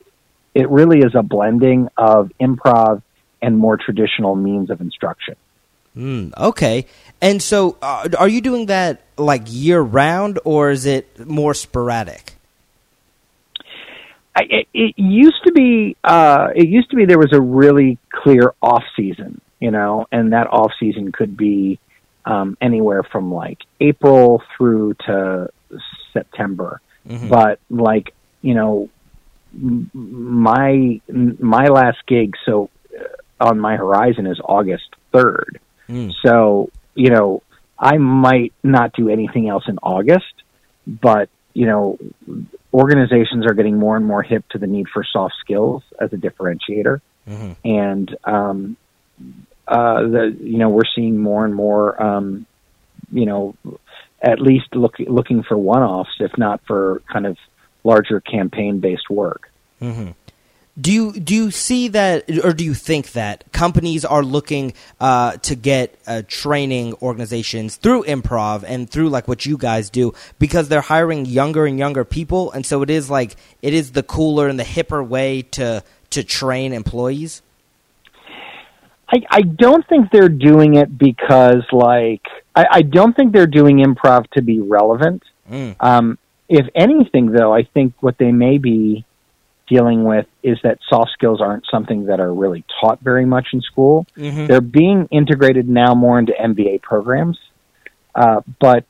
it 0.54 0.70
really 0.70 1.00
is 1.00 1.16
a 1.16 1.24
blending 1.24 1.90
of 1.98 2.32
improv 2.40 3.02
and 3.42 3.58
more 3.58 3.78
traditional 3.78 4.36
means 4.36 4.70
of 4.70 4.80
instruction. 4.80 5.36
Mm, 5.98 6.36
okay. 6.38 6.86
And 7.22 7.42
so, 7.42 7.78
uh, 7.82 8.10
are 8.18 8.28
you 8.28 8.42
doing 8.42 8.68
that 8.68 9.02
like 9.18 9.44
year 9.46 9.80
round, 9.80 10.40
or 10.44 10.72
is 10.72 10.86
it 10.86 11.28
more 11.28 11.54
sporadic? 11.54 12.34
I, 14.36 14.42
it, 14.50 14.68
it 14.74 14.94
used 14.98 15.44
to 15.46 15.52
be 15.52 15.96
uh, 16.04 16.48
it 16.56 16.68
used 16.68 16.90
to 16.90 16.96
be 16.96 17.06
there 17.06 17.20
was 17.20 17.34
a 17.34 17.42
really 17.42 18.00
clear 18.12 18.54
off 18.62 18.84
season, 18.96 19.40
you 19.64 19.72
know, 19.72 20.06
and 20.12 20.34
that 20.34 20.48
off 20.48 20.74
season 20.78 21.14
could 21.14 21.38
be 21.38 21.80
um, 22.26 22.58
anywhere 22.60 23.02
from 23.02 23.34
like 23.34 23.60
April 23.80 24.44
through 24.58 24.94
to 25.06 25.50
September. 26.12 26.82
Mhm. 27.08 27.30
But 27.30 27.60
like 27.70 28.14
you 28.42 28.56
know, 28.56 28.90
my 29.94 31.00
my 31.10 31.66
last 31.68 32.00
gig 32.08 32.34
so 32.46 32.70
uh, 32.94 33.48
on 33.48 33.58
my 33.60 33.78
horizon 33.78 34.28
is 34.28 34.40
August 34.44 34.90
third. 35.14 35.62
Mm. 35.88 36.12
So 36.26 36.70
you 36.96 37.10
know, 37.10 37.42
I 37.80 37.96
might 37.98 38.52
not 38.64 38.92
do 38.94 39.08
anything 39.08 39.48
else 39.48 39.64
in 39.70 39.78
August, 39.82 40.36
but 40.86 41.30
you 41.54 41.68
know, 41.68 41.98
organizations 42.74 43.46
are 43.46 43.54
getting 43.54 43.78
more 43.78 43.96
and 43.96 44.06
more 44.06 44.24
hip 44.24 44.44
to 44.50 44.58
the 44.58 44.68
need 44.68 44.88
for 44.94 45.06
soft 45.06 45.36
skills 45.40 45.84
as 46.02 46.12
a 46.12 46.18
differentiator, 46.18 47.00
Mhm. 47.30 47.56
and 47.64 48.18
um, 48.26 48.76
uh, 49.68 50.02
the 50.02 50.38
you 50.40 50.58
know 50.58 50.70
we're 50.70 50.82
seeing 50.96 51.18
more 51.18 51.46
and 51.46 51.56
more 51.56 52.02
um, 52.02 52.46
you 53.12 53.26
know 53.26 53.56
at 54.24 54.40
least 54.40 54.74
look, 54.74 54.96
looking 55.00 55.44
for 55.44 55.58
one-offs, 55.58 56.16
if 56.20 56.32
not 56.38 56.62
for 56.66 57.02
kind 57.12 57.26
of 57.26 57.38
larger 57.84 58.22
campaign-based 58.22 59.10
work. 59.10 59.52
Mm-hmm. 59.82 60.12
Do 60.80 60.92
you 60.92 61.12
do 61.12 61.36
you 61.36 61.52
see 61.52 61.90
that, 61.90 62.24
or 62.44 62.52
do 62.52 62.64
you 62.64 62.74
think 62.74 63.12
that 63.12 63.52
companies 63.52 64.04
are 64.04 64.24
looking 64.24 64.74
uh, 65.00 65.38
to 65.38 65.54
get 65.54 66.00
uh, 66.08 66.24
training 66.28 66.96
organizations 67.00 67.76
through 67.76 68.06
improv 68.06 68.64
and 68.66 68.90
through 68.90 69.10
like 69.10 69.28
what 69.28 69.46
you 69.46 69.56
guys 69.56 69.92
do 69.92 70.16
because 70.40 70.70
they're 70.70 70.82
hiring 70.82 71.28
younger 71.28 71.68
and 71.68 71.78
younger 71.78 72.04
people, 72.04 72.52
and 72.54 72.66
so 72.66 72.82
it 72.82 72.90
is 72.90 73.08
like 73.08 73.36
it 73.62 73.76
is 73.76 73.92
the 73.92 74.02
cooler 74.02 74.48
and 74.48 74.58
the 74.58 74.64
hipper 74.64 75.08
way 75.08 75.44
to 75.44 75.84
to 76.10 76.24
train 76.24 76.74
employees? 76.74 77.43
I, 79.10 79.22
I 79.30 79.42
don't 79.42 79.88
think 79.88 80.12
they're 80.12 80.30
doing 80.30 80.76
it 80.76 80.98
because, 80.98 81.64
like, 81.72 82.24
I, 82.56 82.66
I 82.72 82.82
don't 82.82 83.16
think 83.16 83.34
they're 83.34 83.48
doing 83.48 83.78
improv 83.78 84.30
to 84.32 84.42
be 84.42 84.60
relevant. 84.60 85.24
Mm. 85.50 85.76
Um, 85.80 86.18
if 86.50 86.66
anything, 86.76 87.32
though, 87.32 87.54
I 87.54 87.64
think 87.64 87.94
what 88.02 88.18
they 88.18 88.32
may 88.32 88.58
be 88.58 89.06
dealing 89.68 90.04
with 90.04 90.26
is 90.42 90.58
that 90.64 90.78
soft 90.90 91.12
skills 91.14 91.42
aren't 91.42 91.66
something 91.72 92.06
that 92.06 92.20
are 92.20 92.34
really 92.34 92.64
taught 92.82 93.00
very 93.02 93.26
much 93.26 93.48
in 93.54 93.62
school. 93.62 94.06
Mm-hmm. 94.18 94.48
They're 94.48 94.62
being 94.62 95.08
integrated 95.12 95.68
now 95.70 95.96
more 95.96 96.20
into 96.20 96.34
MBA 96.34 96.82
programs, 96.82 97.40
uh, 98.14 98.42
but 98.60 98.86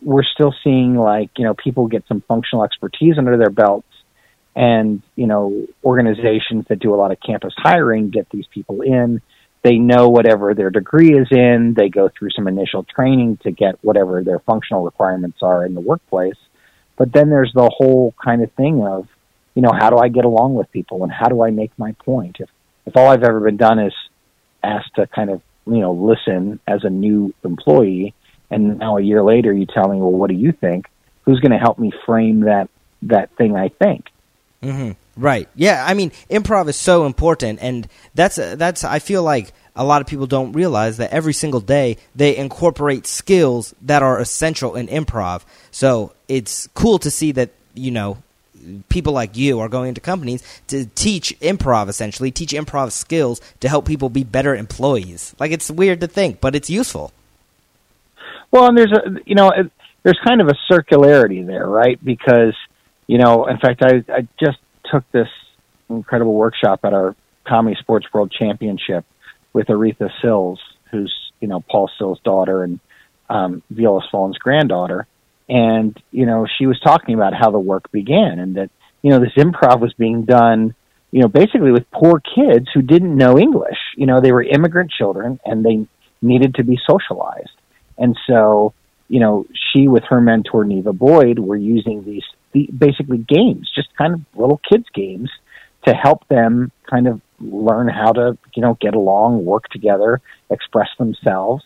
we're 0.00 0.22
still 0.22 0.54
seeing 0.62 0.96
like 0.96 1.30
you 1.36 1.44
know 1.44 1.54
people 1.54 1.86
get 1.88 2.04
some 2.06 2.22
functional 2.28 2.64
expertise 2.64 3.16
under 3.18 3.36
their 3.36 3.50
belts, 3.50 3.88
and 4.54 5.02
you 5.16 5.26
know 5.26 5.66
organizations 5.84 6.66
that 6.68 6.78
do 6.78 6.94
a 6.94 6.96
lot 6.96 7.10
of 7.10 7.18
campus 7.20 7.54
hiring 7.56 8.10
get 8.10 8.28
these 8.30 8.46
people 8.52 8.82
in. 8.82 9.20
They 9.64 9.76
know 9.76 10.08
whatever 10.08 10.54
their 10.54 10.70
degree 10.70 11.18
is 11.18 11.26
in. 11.30 11.74
They 11.76 11.88
go 11.88 12.08
through 12.08 12.30
some 12.36 12.46
initial 12.46 12.84
training 12.84 13.38
to 13.42 13.50
get 13.50 13.82
whatever 13.82 14.22
their 14.22 14.38
functional 14.38 14.84
requirements 14.84 15.38
are 15.42 15.64
in 15.66 15.74
the 15.74 15.80
workplace. 15.80 16.36
But 16.96 17.12
then 17.12 17.30
there's 17.30 17.52
the 17.52 17.70
whole 17.76 18.14
kind 18.22 18.42
of 18.42 18.52
thing 18.52 18.86
of 18.86 19.08
you 19.54 19.62
know, 19.62 19.70
how 19.72 19.90
do 19.90 19.98
I 19.98 20.08
get 20.08 20.24
along 20.24 20.54
with 20.54 20.70
people 20.72 21.02
and 21.02 21.12
how 21.12 21.28
do 21.28 21.42
I 21.42 21.50
make 21.50 21.70
my 21.78 21.92
point? 22.04 22.36
If 22.40 22.48
if 22.86 22.96
all 22.96 23.08
I've 23.08 23.22
ever 23.22 23.40
been 23.40 23.56
done 23.56 23.78
is 23.78 23.94
asked 24.62 24.94
to 24.96 25.06
kind 25.06 25.30
of 25.30 25.40
you 25.66 25.78
know 25.78 25.92
listen 25.92 26.60
as 26.66 26.84
a 26.84 26.90
new 26.90 27.32
employee, 27.44 28.14
and 28.50 28.78
now 28.78 28.98
a 28.98 29.02
year 29.02 29.22
later 29.22 29.52
you 29.52 29.66
tell 29.66 29.88
me, 29.88 29.98
well, 29.98 30.10
what 30.10 30.28
do 30.28 30.36
you 30.36 30.52
think? 30.52 30.86
Who's 31.24 31.40
going 31.40 31.52
to 31.52 31.58
help 31.58 31.78
me 31.78 31.92
frame 32.04 32.40
that 32.40 32.68
that 33.02 33.34
thing 33.36 33.56
I 33.56 33.68
think? 33.68 34.06
Mm-hmm. 34.62 34.92
Right. 35.16 35.48
Yeah. 35.54 35.84
I 35.86 35.94
mean, 35.94 36.10
improv 36.30 36.68
is 36.68 36.76
so 36.76 37.06
important, 37.06 37.60
and 37.62 37.88
that's 38.14 38.36
that's. 38.36 38.84
I 38.84 38.98
feel 38.98 39.22
like 39.22 39.52
a 39.76 39.84
lot 39.84 40.00
of 40.00 40.06
people 40.06 40.26
don't 40.26 40.52
realize 40.52 40.96
that 40.98 41.12
every 41.12 41.32
single 41.32 41.60
day 41.60 41.96
they 42.14 42.36
incorporate 42.36 43.06
skills 43.06 43.74
that 43.82 44.02
are 44.02 44.18
essential 44.18 44.74
in 44.74 44.88
improv. 44.88 45.42
So 45.70 46.12
it's 46.28 46.68
cool 46.74 46.98
to 47.00 47.10
see 47.10 47.32
that 47.32 47.50
you 47.74 47.90
know 47.90 48.18
people 48.88 49.12
like 49.12 49.36
you 49.36 49.60
are 49.60 49.68
going 49.68 49.88
into 49.90 50.00
companies 50.00 50.42
to 50.68 50.86
teach 50.94 51.38
improv 51.40 51.88
essentially 51.88 52.30
teach 52.30 52.52
improv 52.52 52.92
skills 52.92 53.40
to 53.60 53.68
help 53.68 53.86
people 53.86 54.08
be 54.08 54.24
better 54.24 54.54
employees 54.56 55.34
like 55.38 55.52
it's 55.52 55.70
weird 55.70 56.00
to 56.00 56.06
think 56.06 56.40
but 56.40 56.54
it's 56.54 56.70
useful 56.70 57.12
well 58.50 58.66
and 58.66 58.78
there's 58.78 58.92
a 58.92 59.10
you 59.26 59.34
know 59.34 59.52
there's 60.02 60.18
kind 60.26 60.40
of 60.40 60.48
a 60.48 60.54
circularity 60.70 61.46
there 61.46 61.66
right 61.66 62.02
because 62.02 62.54
you 63.06 63.18
know 63.18 63.46
in 63.46 63.58
fact 63.58 63.82
i 63.82 64.02
i 64.08 64.26
just 64.40 64.58
took 64.90 65.10
this 65.12 65.28
incredible 65.88 66.34
workshop 66.34 66.80
at 66.84 66.92
our 66.92 67.14
comedy 67.46 67.76
sports 67.80 68.06
world 68.12 68.32
championship 68.36 69.04
with 69.52 69.66
aretha 69.66 70.10
sills 70.22 70.60
who's 70.90 71.14
you 71.40 71.48
know 71.48 71.60
paul 71.70 71.90
sills 71.98 72.18
daughter 72.24 72.62
and 72.62 72.80
um 73.28 73.62
viola 73.70 74.00
spolin's 74.08 74.38
granddaughter. 74.38 75.06
And 75.48 76.00
you 76.10 76.26
know 76.26 76.46
she 76.58 76.66
was 76.66 76.80
talking 76.80 77.14
about 77.14 77.34
how 77.34 77.50
the 77.50 77.58
work 77.58 77.90
began 77.92 78.38
and 78.38 78.56
that 78.56 78.70
you 79.02 79.10
know 79.10 79.18
this 79.18 79.34
improv 79.36 79.80
was 79.80 79.92
being 79.94 80.24
done 80.24 80.74
you 81.10 81.20
know 81.20 81.28
basically 81.28 81.70
with 81.70 81.90
poor 81.90 82.20
kids 82.20 82.66
who 82.72 82.80
didn't 82.80 83.14
know 83.14 83.38
english. 83.38 83.78
You 83.96 84.06
know 84.06 84.20
they 84.20 84.32
were 84.32 84.42
immigrant 84.42 84.90
children 84.90 85.38
and 85.44 85.64
they 85.64 85.86
needed 86.22 86.54
to 86.54 86.64
be 86.64 86.78
socialized. 86.86 87.56
And 87.98 88.16
so 88.26 88.72
you 89.08 89.20
know 89.20 89.46
she 89.52 89.86
with 89.86 90.04
her 90.04 90.20
mentor 90.20 90.64
neva 90.64 90.94
boyd 90.94 91.38
were 91.38 91.56
using 91.56 92.04
these 92.04 92.24
basically 92.76 93.18
games 93.18 93.70
just 93.74 93.88
kind 93.96 94.14
of 94.14 94.20
little 94.34 94.60
kids 94.70 94.86
games 94.94 95.30
to 95.86 95.94
help 95.94 96.26
them 96.28 96.70
kind 96.88 97.06
of 97.06 97.20
learn 97.40 97.88
how 97.88 98.12
to 98.12 98.38
you 98.54 98.62
know 98.62 98.76
get 98.80 98.94
along 98.94 99.44
work 99.44 99.68
together 99.68 100.20
express 100.50 100.88
themselves 100.98 101.64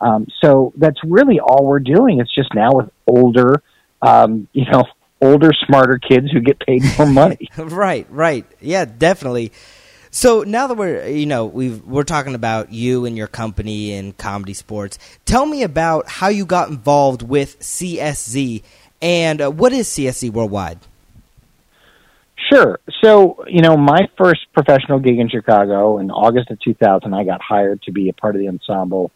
um, 0.00 0.26
so 0.42 0.72
that's 0.76 0.98
really 1.04 1.40
all 1.40 1.64
we're 1.64 1.80
doing. 1.80 2.20
It's 2.20 2.34
just 2.34 2.54
now 2.54 2.72
with 2.72 2.90
older, 3.06 3.62
um, 4.02 4.48
you 4.52 4.64
know, 4.70 4.84
older, 5.20 5.50
smarter 5.66 5.98
kids 5.98 6.30
who 6.30 6.40
get 6.40 6.60
paid 6.60 6.82
more 6.98 7.06
money. 7.10 7.48
right, 7.56 8.06
right. 8.10 8.44
Yeah, 8.60 8.84
definitely. 8.84 9.52
So 10.10 10.42
now 10.42 10.68
that 10.68 10.76
we're 10.76 11.08
you 11.08 11.26
know 11.26 11.46
we 11.46 11.70
we're 11.70 12.04
talking 12.04 12.36
about 12.36 12.72
you 12.72 13.04
and 13.04 13.16
your 13.16 13.26
company 13.26 13.94
and 13.94 14.16
comedy 14.16 14.54
sports, 14.54 14.98
tell 15.24 15.44
me 15.44 15.64
about 15.64 16.08
how 16.08 16.28
you 16.28 16.46
got 16.46 16.68
involved 16.68 17.22
with 17.22 17.58
CSZ 17.58 18.62
and 19.04 19.42
uh, 19.42 19.50
what 19.50 19.72
is 19.74 19.86
CSZ 19.86 20.32
Worldwide. 20.32 20.78
Sure. 22.50 22.80
So 23.02 23.44
you 23.46 23.60
know 23.60 23.76
my 23.76 24.08
first 24.16 24.40
professional 24.52 24.98
gig 24.98 25.18
in 25.18 25.28
Chicago 25.28 25.98
in 25.98 26.10
August 26.10 26.50
of 26.50 26.58
2000, 26.60 27.12
I 27.12 27.24
got 27.24 27.40
hired 27.42 27.82
to 27.82 27.92
be 27.92 28.08
a 28.08 28.12
part 28.14 28.34
of 28.34 28.40
the 28.40 28.48
ensemble 28.48 29.12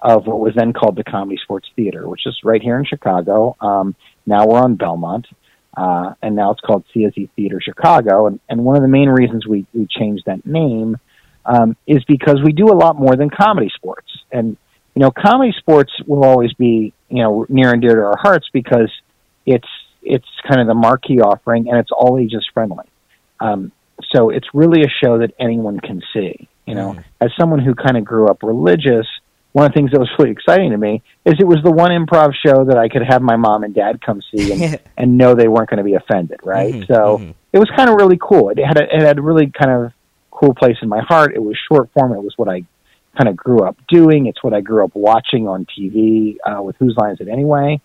of 0.00 0.26
what 0.26 0.38
was 0.38 0.52
then 0.54 0.72
called 0.72 0.96
the 0.96 1.04
Comedy 1.04 1.38
Sports 1.42 1.68
Theater, 1.74 2.08
which 2.08 2.26
is 2.26 2.38
right 2.44 2.62
here 2.62 2.78
in 2.78 2.84
Chicago. 2.84 3.56
Um, 3.60 3.96
now 4.26 4.46
we're 4.46 4.60
on 4.60 4.76
Belmont, 4.76 5.26
uh, 5.76 6.14
and 6.22 6.36
now 6.36 6.52
it's 6.52 6.60
called 6.60 6.84
CSZ 6.94 7.30
Theater 7.34 7.58
Chicago. 7.60 8.26
And, 8.26 8.38
and 8.48 8.64
one 8.64 8.76
of 8.76 8.82
the 8.82 8.88
main 8.88 9.08
reasons 9.08 9.46
we, 9.46 9.66
we 9.72 9.86
changed 9.86 10.24
that 10.26 10.44
name 10.44 10.98
um, 11.46 11.74
is 11.86 12.04
because 12.04 12.38
we 12.44 12.52
do 12.52 12.66
a 12.66 12.76
lot 12.76 12.96
more 12.96 13.16
than 13.16 13.30
comedy 13.30 13.70
sports. 13.74 14.08
And, 14.30 14.58
you 14.94 15.00
know, 15.00 15.10
comedy 15.10 15.54
sports 15.58 15.92
will 16.06 16.24
always 16.24 16.52
be, 16.52 16.92
you 17.08 17.22
know, 17.22 17.46
near 17.48 17.72
and 17.72 17.80
dear 17.80 17.94
to 17.94 18.02
our 18.02 18.18
hearts 18.18 18.46
because 18.52 18.90
it's, 19.46 19.68
it's 20.02 20.26
kind 20.48 20.60
of 20.60 20.66
the 20.66 20.74
marquee 20.74 21.20
offering 21.20 21.68
and 21.68 21.78
it's 21.78 21.90
all 21.90 22.18
ages 22.18 22.46
friendly. 22.52 22.84
Um, 23.40 23.72
so 24.14 24.30
it's 24.30 24.46
really 24.52 24.82
a 24.82 24.88
show 25.02 25.18
that 25.18 25.32
anyone 25.38 25.80
can 25.80 26.02
see. 26.12 26.48
You 26.66 26.74
know, 26.74 26.94
mm. 26.94 27.04
as 27.20 27.30
someone 27.38 27.58
who 27.58 27.74
kind 27.74 27.96
of 27.96 28.04
grew 28.04 28.28
up 28.28 28.42
religious, 28.42 29.06
one 29.52 29.66
of 29.66 29.72
the 29.72 29.76
things 29.76 29.92
that 29.92 30.00
was 30.00 30.10
really 30.18 30.32
exciting 30.32 30.70
to 30.70 30.78
me 30.78 31.02
is 31.24 31.34
it 31.38 31.46
was 31.46 31.58
the 31.62 31.70
one 31.70 31.90
improv 31.90 32.32
show 32.44 32.64
that 32.64 32.76
I 32.76 32.88
could 32.88 33.02
have 33.06 33.22
my 33.22 33.36
mom 33.36 33.62
and 33.62 33.74
dad 33.74 34.00
come 34.04 34.20
see 34.34 34.52
and, 34.52 34.80
and 34.96 35.16
know 35.16 35.34
they 35.34 35.46
weren't 35.46 35.70
going 35.70 35.78
to 35.78 35.84
be 35.84 35.94
offended, 35.94 36.40
right? 36.42 36.74
Mm-hmm, 36.74 36.92
so 36.92 37.18
mm-hmm. 37.18 37.30
it 37.52 37.58
was 37.58 37.70
kind 37.76 37.88
of 37.88 37.96
really 37.96 38.18
cool. 38.20 38.50
It 38.50 38.58
had 38.58 38.78
a, 38.78 38.82
it 38.82 39.02
had 39.02 39.18
a 39.18 39.22
really 39.22 39.50
kind 39.50 39.70
of 39.70 39.92
cool 40.30 40.54
place 40.54 40.76
in 40.82 40.88
my 40.88 41.00
heart. 41.02 41.34
It 41.34 41.42
was 41.42 41.56
short 41.70 41.90
form. 41.92 42.12
It 42.12 42.22
was 42.22 42.32
what 42.36 42.48
I 42.48 42.64
kind 43.16 43.28
of 43.28 43.36
grew 43.36 43.60
up 43.60 43.76
doing. 43.88 44.26
It's 44.26 44.42
what 44.42 44.54
I 44.54 44.60
grew 44.60 44.84
up 44.84 44.90
watching 44.94 45.46
on 45.46 45.66
TV 45.66 46.36
uh, 46.44 46.60
with 46.60 46.76
Whose 46.78 46.96
Line 46.96 47.12
Is 47.12 47.20
It 47.20 47.28
Anyway? 47.28 47.80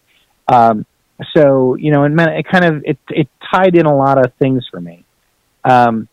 Um, 0.48 0.88
so 1.36 1.76
you 1.76 1.92
know, 1.92 2.04
it 2.04 2.10
meant 2.10 2.32
it 2.32 2.46
kind 2.48 2.66
of 2.66 2.84
it 2.86 2.98
it 3.10 3.28
tied 3.52 3.76
in 3.76 3.86
a 3.86 3.96
lot 3.96 4.18
of 4.18 4.34
things 4.36 4.68
for 4.70 4.80
me. 4.80 5.06
Um, 5.64 6.08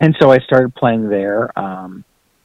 and 0.00 0.16
so 0.20 0.30
I 0.30 0.38
started 0.38 0.74
playing 0.74 1.08
there. 1.08 1.56
Um, 1.58 2.04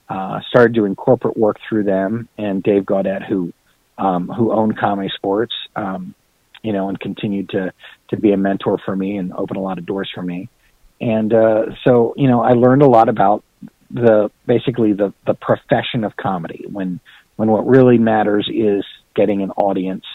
uh, 0.10 0.40
started 0.50 0.74
doing 0.74 0.96
corporate 0.96 1.38
work 1.38 1.58
through 1.68 1.84
them, 1.84 2.28
and 2.38 2.62
Dave 2.62 2.86
Gaudet, 2.86 3.24
who 3.24 3.54
um, 3.98 4.28
who 4.28 4.52
owned 4.52 4.78
Comedy 4.78 5.10
Sports, 5.16 5.54
um, 5.76 6.14
you 6.62 6.74
know, 6.74 6.90
and 6.90 7.00
continued 7.00 7.50
to 7.50 7.74
to 8.10 8.18
be 8.18 8.32
a 8.32 8.38
mentor 8.38 8.78
for 8.86 8.96
me 8.96 9.18
and 9.18 9.34
open 9.34 9.58
a 9.58 9.62
lot 9.62 9.78
of 9.78 9.86
doors 9.86 10.10
for 10.14 10.22
me. 10.22 10.50
And 11.02 11.34
uh, 11.34 11.66
so, 11.84 12.14
you 12.16 12.28
know, 12.28 12.42
I 12.42 12.52
learned 12.52 12.82
a 12.82 12.88
lot 12.88 13.10
about 13.10 13.44
the 13.90 14.30
basically 14.46 14.94
the 14.94 15.14
the 15.26 15.34
profession 15.34 16.04
of 16.04 16.16
comedy 16.16 16.66
when 16.72 17.00
when 17.36 17.50
what 17.50 17.66
really 17.66 17.98
matters 17.98 18.50
is 18.54 18.84
getting 19.16 19.42
an 19.42 19.52
audience 19.52 20.06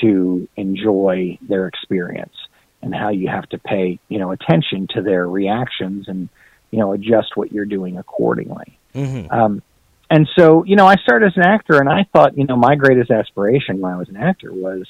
to 0.00 0.48
enjoy 0.56 1.38
their 1.40 1.66
experience 1.66 2.34
and 2.82 2.94
how 2.94 3.08
you 3.08 3.28
have 3.28 3.48
to 3.48 3.58
pay 3.58 3.98
you 4.08 4.18
know 4.18 4.30
attention 4.30 4.86
to 4.94 5.02
their 5.02 5.28
reactions 5.28 6.08
and 6.08 6.28
you 6.70 6.78
know 6.78 6.92
adjust 6.92 7.36
what 7.36 7.52
you're 7.52 7.64
doing 7.64 7.96
accordingly 7.98 8.78
Mm-hmm. 8.96 9.30
Um, 9.30 9.62
and 10.08 10.28
so, 10.38 10.64
you 10.64 10.76
know, 10.76 10.86
I 10.86 10.96
started 10.96 11.26
as 11.26 11.36
an 11.36 11.42
actor, 11.42 11.78
and 11.78 11.88
I 11.88 12.06
thought, 12.12 12.38
you 12.38 12.44
know, 12.44 12.56
my 12.56 12.76
greatest 12.76 13.10
aspiration 13.10 13.80
when 13.80 13.92
I 13.92 13.96
was 13.96 14.08
an 14.08 14.16
actor 14.16 14.52
was, 14.52 14.86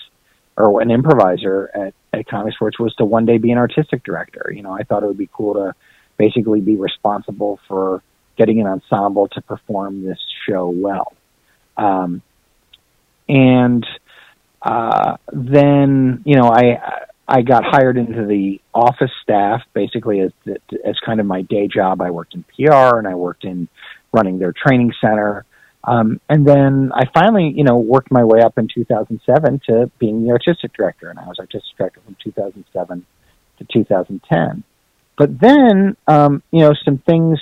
or 0.57 0.81
an 0.81 0.90
improviser 0.90 1.71
at, 1.75 1.95
at 2.12 2.29
Comedy 2.29 2.55
Sports, 2.55 2.79
was 2.79 2.95
to 2.97 3.05
one 3.05 3.27
day 3.27 3.38
be 3.38 3.51
an 3.51 3.59
artistic 3.59 4.05
director. 4.05 4.53
You 4.55 4.62
know, 4.62 4.73
I 4.73 4.83
thought 4.83 5.03
it 5.03 5.07
would 5.07 5.19
be 5.19 5.29
cool 5.33 5.55
to 5.55 5.75
basically 6.16 6.61
be 6.61 6.77
responsible 6.77 7.59
for 7.66 8.03
getting 8.37 8.61
an 8.61 8.66
ensemble 8.66 9.29
to 9.29 9.40
perform 9.40 10.05
this 10.05 10.19
show 10.47 10.69
well. 10.69 11.14
Um, 11.77 12.23
and 13.29 13.87
uh, 14.66 15.16
then, 15.33 16.22
you 16.24 16.35
know, 16.35 16.50
I 16.50 17.05
I 17.29 17.42
got 17.42 17.62
hired 17.64 17.96
into 17.96 18.26
the 18.26 18.61
office 18.74 19.12
staff 19.22 19.62
basically 19.74 20.20
as 20.20 20.33
as 20.85 20.96
kind 21.05 21.20
of 21.20 21.26
my 21.26 21.42
day 21.42 21.68
job. 21.68 22.00
I 22.00 22.11
worked 22.11 22.35
in 22.35 22.44
PR 22.44 22.98
and 22.98 23.07
I 23.07 23.14
worked 23.14 23.44
in 23.44 23.68
running 24.12 24.40
their 24.40 24.52
training 24.52 24.92
center. 25.00 25.44
Um, 25.85 26.20
and 26.29 26.44
then 26.44 26.90
I 26.92 27.05
finally, 27.14 27.52
you 27.55 27.62
know, 27.62 27.76
worked 27.79 28.11
my 28.11 28.24
way 28.24 28.40
up 28.40 28.59
in 28.59 28.66
2007 28.66 29.61
to 29.68 29.88
being 30.00 30.24
the 30.24 30.33
artistic 30.33 30.72
director, 30.72 31.11
and 31.11 31.18
I 31.20 31.29
was 31.29 31.38
artistic 31.38 31.76
director 31.79 32.00
from 32.05 32.16
2007 32.24 33.07
to 33.59 33.66
2010. 33.72 34.64
But 35.16 35.38
then, 35.38 35.96
um, 36.09 36.42
you 36.50 36.62
know, 36.62 36.72
some 36.85 36.98
things 36.98 37.38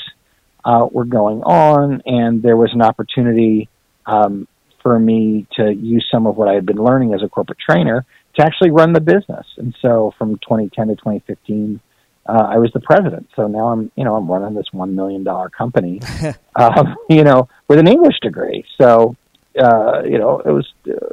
uh, 0.62 0.86
were 0.92 1.06
going 1.06 1.42
on, 1.42 2.02
and 2.04 2.42
there 2.42 2.58
was 2.58 2.70
an 2.74 2.82
opportunity 2.82 3.70
um, 4.04 4.46
for 4.84 4.98
me 5.00 5.46
to 5.56 5.74
use 5.74 6.06
some 6.12 6.28
of 6.28 6.36
what 6.36 6.46
I 6.46 6.52
had 6.52 6.66
been 6.66 6.76
learning 6.76 7.14
as 7.14 7.22
a 7.24 7.28
corporate 7.28 7.58
trainer 7.58 8.06
to 8.36 8.44
actually 8.44 8.70
run 8.70 8.92
the 8.92 9.00
business. 9.00 9.46
And 9.56 9.74
so, 9.82 10.12
from 10.18 10.36
2010 10.36 10.88
to 10.88 10.94
2015, 10.94 11.80
uh, 12.26 12.32
I 12.32 12.58
was 12.58 12.70
the 12.72 12.80
president. 12.80 13.28
So 13.34 13.46
now 13.46 13.68
I'm, 13.68 13.90
you 13.96 14.04
know, 14.04 14.14
I'm 14.14 14.30
running 14.30 14.54
this 14.54 14.66
one 14.72 14.94
million 14.94 15.24
dollar 15.24 15.48
company, 15.48 16.00
um, 16.56 16.96
you 17.10 17.24
know, 17.24 17.48
with 17.68 17.78
an 17.78 17.88
English 17.88 18.16
degree. 18.22 18.64
So, 18.80 19.16
uh, 19.58 20.02
you 20.04 20.18
know, 20.18 20.40
it 20.40 20.50
was, 20.50 20.66
uh, 20.86 21.08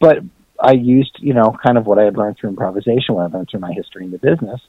but 0.00 0.18
I 0.58 0.72
used, 0.72 1.16
you 1.20 1.34
know, 1.34 1.54
kind 1.64 1.78
of 1.78 1.86
what 1.86 1.98
I 1.98 2.04
had 2.04 2.16
learned 2.16 2.36
through 2.38 2.50
improvisation, 2.50 3.14
what 3.14 3.30
I 3.30 3.36
learned 3.36 3.48
through 3.50 3.60
my 3.60 3.72
history 3.72 4.04
in 4.04 4.10
the 4.10 4.18
business, 4.18 4.60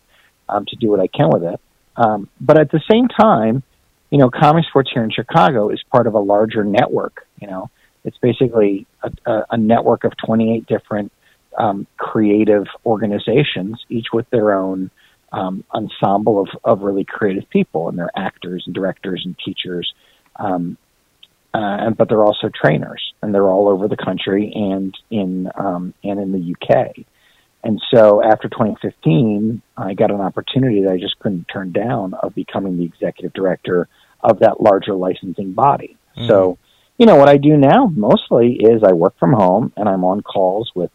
um, 0.47 0.65
to 0.67 0.75
do 0.77 0.89
what 0.89 0.99
I 0.99 1.07
can 1.07 1.29
with 1.29 1.43
it. 1.43 1.59
Um, 1.97 2.29
but 2.39 2.59
at 2.59 2.71
the 2.71 2.81
same 2.89 3.07
time, 3.07 3.63
you 4.09 4.17
know, 4.17 4.29
Comedy 4.29 4.65
Sports 4.69 4.91
here 4.93 5.03
in 5.03 5.11
Chicago 5.11 5.69
is 5.69 5.81
part 5.91 6.07
of 6.07 6.13
a 6.13 6.19
larger 6.19 6.63
network. 6.63 7.27
You 7.41 7.47
know, 7.47 7.69
it's 8.03 8.17
basically 8.17 8.87
a, 9.03 9.41
a, 9.51 9.57
network 9.57 10.03
of 10.03 10.13
28 10.25 10.65
different 10.65 11.11
um, 11.57 11.85
creative 11.97 12.65
organizations, 12.85 13.83
each 13.89 14.07
with 14.11 14.29
their 14.29 14.53
own 14.53 14.89
um, 15.31 15.63
ensemble 15.73 16.41
of, 16.41 16.49
of 16.63 16.81
really 16.81 17.05
creative 17.05 17.49
people, 17.49 17.89
and 17.89 17.97
they're 17.97 18.09
actors 18.15 18.63
and 18.65 18.75
directors 18.75 19.21
and 19.25 19.35
teachers. 19.43 19.93
Um, 20.37 20.77
uh, 21.53 21.57
and, 21.59 21.97
but 21.97 22.07
they're 22.07 22.23
also 22.23 22.49
trainers, 22.49 23.13
and 23.21 23.33
they're 23.33 23.47
all 23.47 23.67
over 23.67 23.87
the 23.87 23.97
country 23.97 24.51
and 24.55 24.97
in 25.09 25.49
um, 25.55 25.93
and 26.03 26.19
in 26.19 26.31
the 26.31 26.55
UK. 26.55 27.05
And 27.63 27.81
so 27.93 28.23
after 28.23 28.49
2015, 28.49 29.61
I 29.77 29.93
got 29.93 30.11
an 30.11 30.21
opportunity 30.21 30.83
that 30.83 30.91
I 30.91 30.97
just 30.97 31.19
couldn't 31.19 31.45
turn 31.45 31.71
down 31.71 32.13
of 32.15 32.33
becoming 32.33 32.77
the 32.77 32.85
executive 32.85 33.33
director 33.33 33.87
of 34.21 34.39
that 34.39 34.61
larger 34.61 34.93
licensing 34.93 35.53
body. 35.53 35.97
Mm-hmm. 36.17 36.27
So, 36.27 36.57
you 37.01 37.07
know, 37.07 37.15
what 37.15 37.29
I 37.29 37.37
do 37.37 37.57
now 37.57 37.87
mostly 37.87 38.57
is 38.59 38.83
I 38.83 38.93
work 38.93 39.17
from 39.17 39.33
home 39.33 39.73
and 39.75 39.89
I'm 39.89 40.03
on 40.03 40.21
calls 40.21 40.71
with 40.75 40.91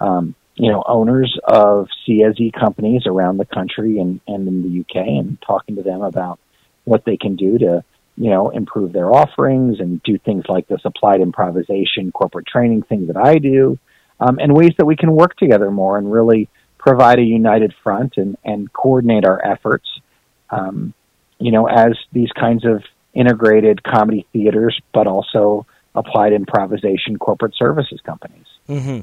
um, 0.00 0.34
you 0.54 0.72
know, 0.72 0.82
owners 0.86 1.38
of 1.44 1.88
CSZ 2.08 2.58
companies 2.58 3.02
around 3.04 3.36
the 3.36 3.44
country 3.44 3.98
and, 3.98 4.18
and 4.26 4.48
in 4.48 4.62
the 4.62 4.80
UK 4.80 5.06
and 5.06 5.36
talking 5.46 5.76
to 5.76 5.82
them 5.82 6.00
about 6.00 6.40
what 6.84 7.04
they 7.04 7.18
can 7.18 7.36
do 7.36 7.58
to, 7.58 7.84
you 8.16 8.30
know, 8.30 8.48
improve 8.48 8.94
their 8.94 9.12
offerings 9.12 9.78
and 9.78 10.02
do 10.04 10.16
things 10.16 10.44
like 10.48 10.66
this 10.68 10.80
applied 10.86 11.20
improvisation, 11.20 12.12
corporate 12.12 12.46
training 12.46 12.84
thing 12.84 13.08
that 13.08 13.18
I 13.18 13.36
do, 13.36 13.78
um, 14.20 14.38
and 14.38 14.56
ways 14.56 14.72
that 14.78 14.86
we 14.86 14.96
can 14.96 15.12
work 15.12 15.36
together 15.36 15.70
more 15.70 15.98
and 15.98 16.10
really 16.10 16.48
provide 16.78 17.18
a 17.18 17.22
united 17.22 17.74
front 17.82 18.14
and, 18.16 18.38
and 18.42 18.72
coordinate 18.72 19.26
our 19.26 19.44
efforts, 19.44 20.00
um, 20.48 20.94
you 21.38 21.52
know, 21.52 21.66
as 21.66 21.92
these 22.10 22.32
kinds 22.32 22.64
of 22.64 22.82
integrated 23.14 23.82
comedy 23.82 24.26
theaters, 24.32 24.80
but 24.92 25.06
also 25.06 25.66
applied 25.94 26.32
improvisation 26.32 27.18
corporate 27.18 27.54
services 27.54 28.00
companies. 28.04 28.46
Mm-hmm. 28.68 29.00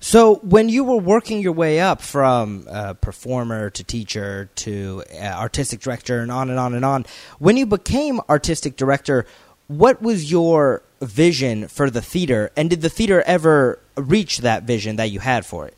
So, 0.00 0.36
when 0.36 0.68
you 0.68 0.84
were 0.84 0.98
working 0.98 1.40
your 1.40 1.52
way 1.52 1.80
up 1.80 2.00
from 2.00 2.66
uh, 2.70 2.94
performer 2.94 3.70
to 3.70 3.82
teacher 3.82 4.48
to 4.56 5.02
uh, 5.12 5.24
artistic 5.24 5.80
director 5.80 6.20
and 6.20 6.30
on 6.30 6.50
and 6.50 6.58
on 6.58 6.74
and 6.74 6.84
on, 6.84 7.04
when 7.40 7.56
you 7.56 7.66
became 7.66 8.20
artistic 8.28 8.76
director, 8.76 9.26
what 9.66 10.00
was 10.00 10.30
your 10.30 10.82
vision 11.00 11.66
for 11.66 11.90
the 11.90 12.00
theater? 12.00 12.52
And 12.56 12.70
did 12.70 12.80
the 12.80 12.88
theater 12.88 13.22
ever 13.22 13.80
reach 13.96 14.38
that 14.38 14.62
vision 14.62 14.96
that 14.96 15.10
you 15.10 15.18
had 15.18 15.44
for 15.44 15.66
it? 15.66 15.74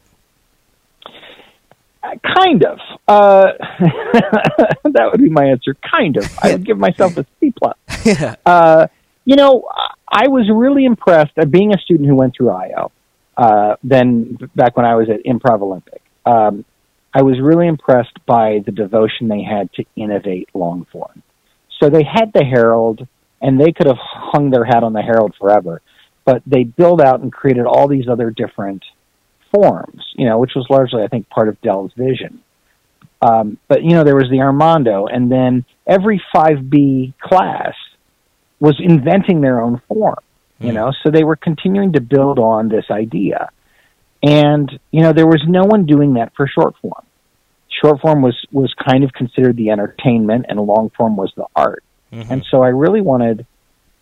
Kind 2.02 2.64
of. 2.64 2.78
Uh, 3.06 3.52
that 4.84 5.08
would 5.12 5.20
be 5.20 5.28
my 5.28 5.44
answer. 5.46 5.76
Kind 5.90 6.16
of. 6.16 6.26
I 6.42 6.52
would 6.52 6.64
give 6.64 6.78
myself 6.78 7.16
a 7.18 7.26
C 7.38 7.52
plus. 7.56 7.76
uh, 8.46 8.86
you 9.24 9.36
know, 9.36 9.68
I 10.08 10.28
was 10.28 10.50
really 10.52 10.86
impressed 10.86 11.32
at 11.36 11.50
being 11.50 11.74
a 11.74 11.78
student 11.78 12.08
who 12.08 12.16
went 12.16 12.34
through 12.36 12.50
IO 12.50 12.90
uh, 13.36 13.76
than 13.84 14.38
back 14.56 14.76
when 14.76 14.86
I 14.86 14.94
was 14.94 15.08
at 15.10 15.24
Improv 15.24 15.60
Olympic. 15.62 16.02
Um, 16.24 16.64
I 17.12 17.22
was 17.22 17.40
really 17.40 17.66
impressed 17.66 18.24
by 18.26 18.60
the 18.64 18.72
devotion 18.72 19.28
they 19.28 19.42
had 19.42 19.72
to 19.74 19.84
innovate 19.96 20.48
long 20.54 20.86
form. 20.92 21.22
So 21.80 21.90
they 21.90 22.04
had 22.04 22.32
the 22.32 22.44
Herald, 22.44 23.06
and 23.40 23.60
they 23.60 23.72
could 23.72 23.86
have 23.86 23.98
hung 23.98 24.50
their 24.50 24.64
hat 24.64 24.84
on 24.84 24.92
the 24.92 25.02
Herald 25.02 25.34
forever, 25.38 25.82
but 26.24 26.42
they 26.46 26.64
built 26.64 27.00
out 27.00 27.20
and 27.20 27.32
created 27.32 27.66
all 27.66 27.88
these 27.88 28.08
other 28.08 28.30
different 28.30 28.84
forms, 29.52 30.04
you 30.14 30.26
know, 30.26 30.38
which 30.38 30.52
was 30.54 30.66
largely, 30.70 31.02
I 31.02 31.08
think, 31.08 31.28
part 31.28 31.48
of 31.48 31.60
Del's 31.60 31.92
vision. 31.96 32.40
Um, 33.22 33.58
but 33.68 33.82
you 33.82 33.90
know, 33.90 34.04
there 34.04 34.16
was 34.16 34.30
the 34.30 34.40
Armando, 34.40 35.06
and 35.06 35.30
then 35.30 35.64
every 35.86 36.22
5B 36.34 37.14
class 37.20 37.74
was 38.60 38.76
inventing 38.78 39.40
their 39.40 39.60
own 39.60 39.80
form 39.88 40.16
you 40.60 40.72
know 40.72 40.92
so 41.02 41.10
they 41.10 41.24
were 41.24 41.36
continuing 41.36 41.94
to 41.94 42.00
build 42.00 42.38
on 42.38 42.68
this 42.68 42.84
idea. 42.90 43.50
And 44.22 44.70
you 44.90 45.00
know 45.00 45.12
there 45.12 45.26
was 45.26 45.42
no 45.46 45.64
one 45.64 45.86
doing 45.86 46.14
that 46.14 46.32
for 46.36 46.46
short 46.46 46.74
form. 46.82 47.04
Short 47.82 48.00
form 48.00 48.22
was 48.22 48.36
was 48.52 48.72
kind 48.74 49.02
of 49.02 49.12
considered 49.12 49.56
the 49.56 49.70
entertainment 49.70 50.46
and 50.48 50.60
long 50.60 50.90
form 50.96 51.16
was 51.16 51.32
the 51.36 51.46
art. 51.56 51.82
Mm-hmm. 52.12 52.32
and 52.32 52.44
so 52.50 52.60
i 52.60 52.66
really 52.70 53.00
wanted 53.00 53.46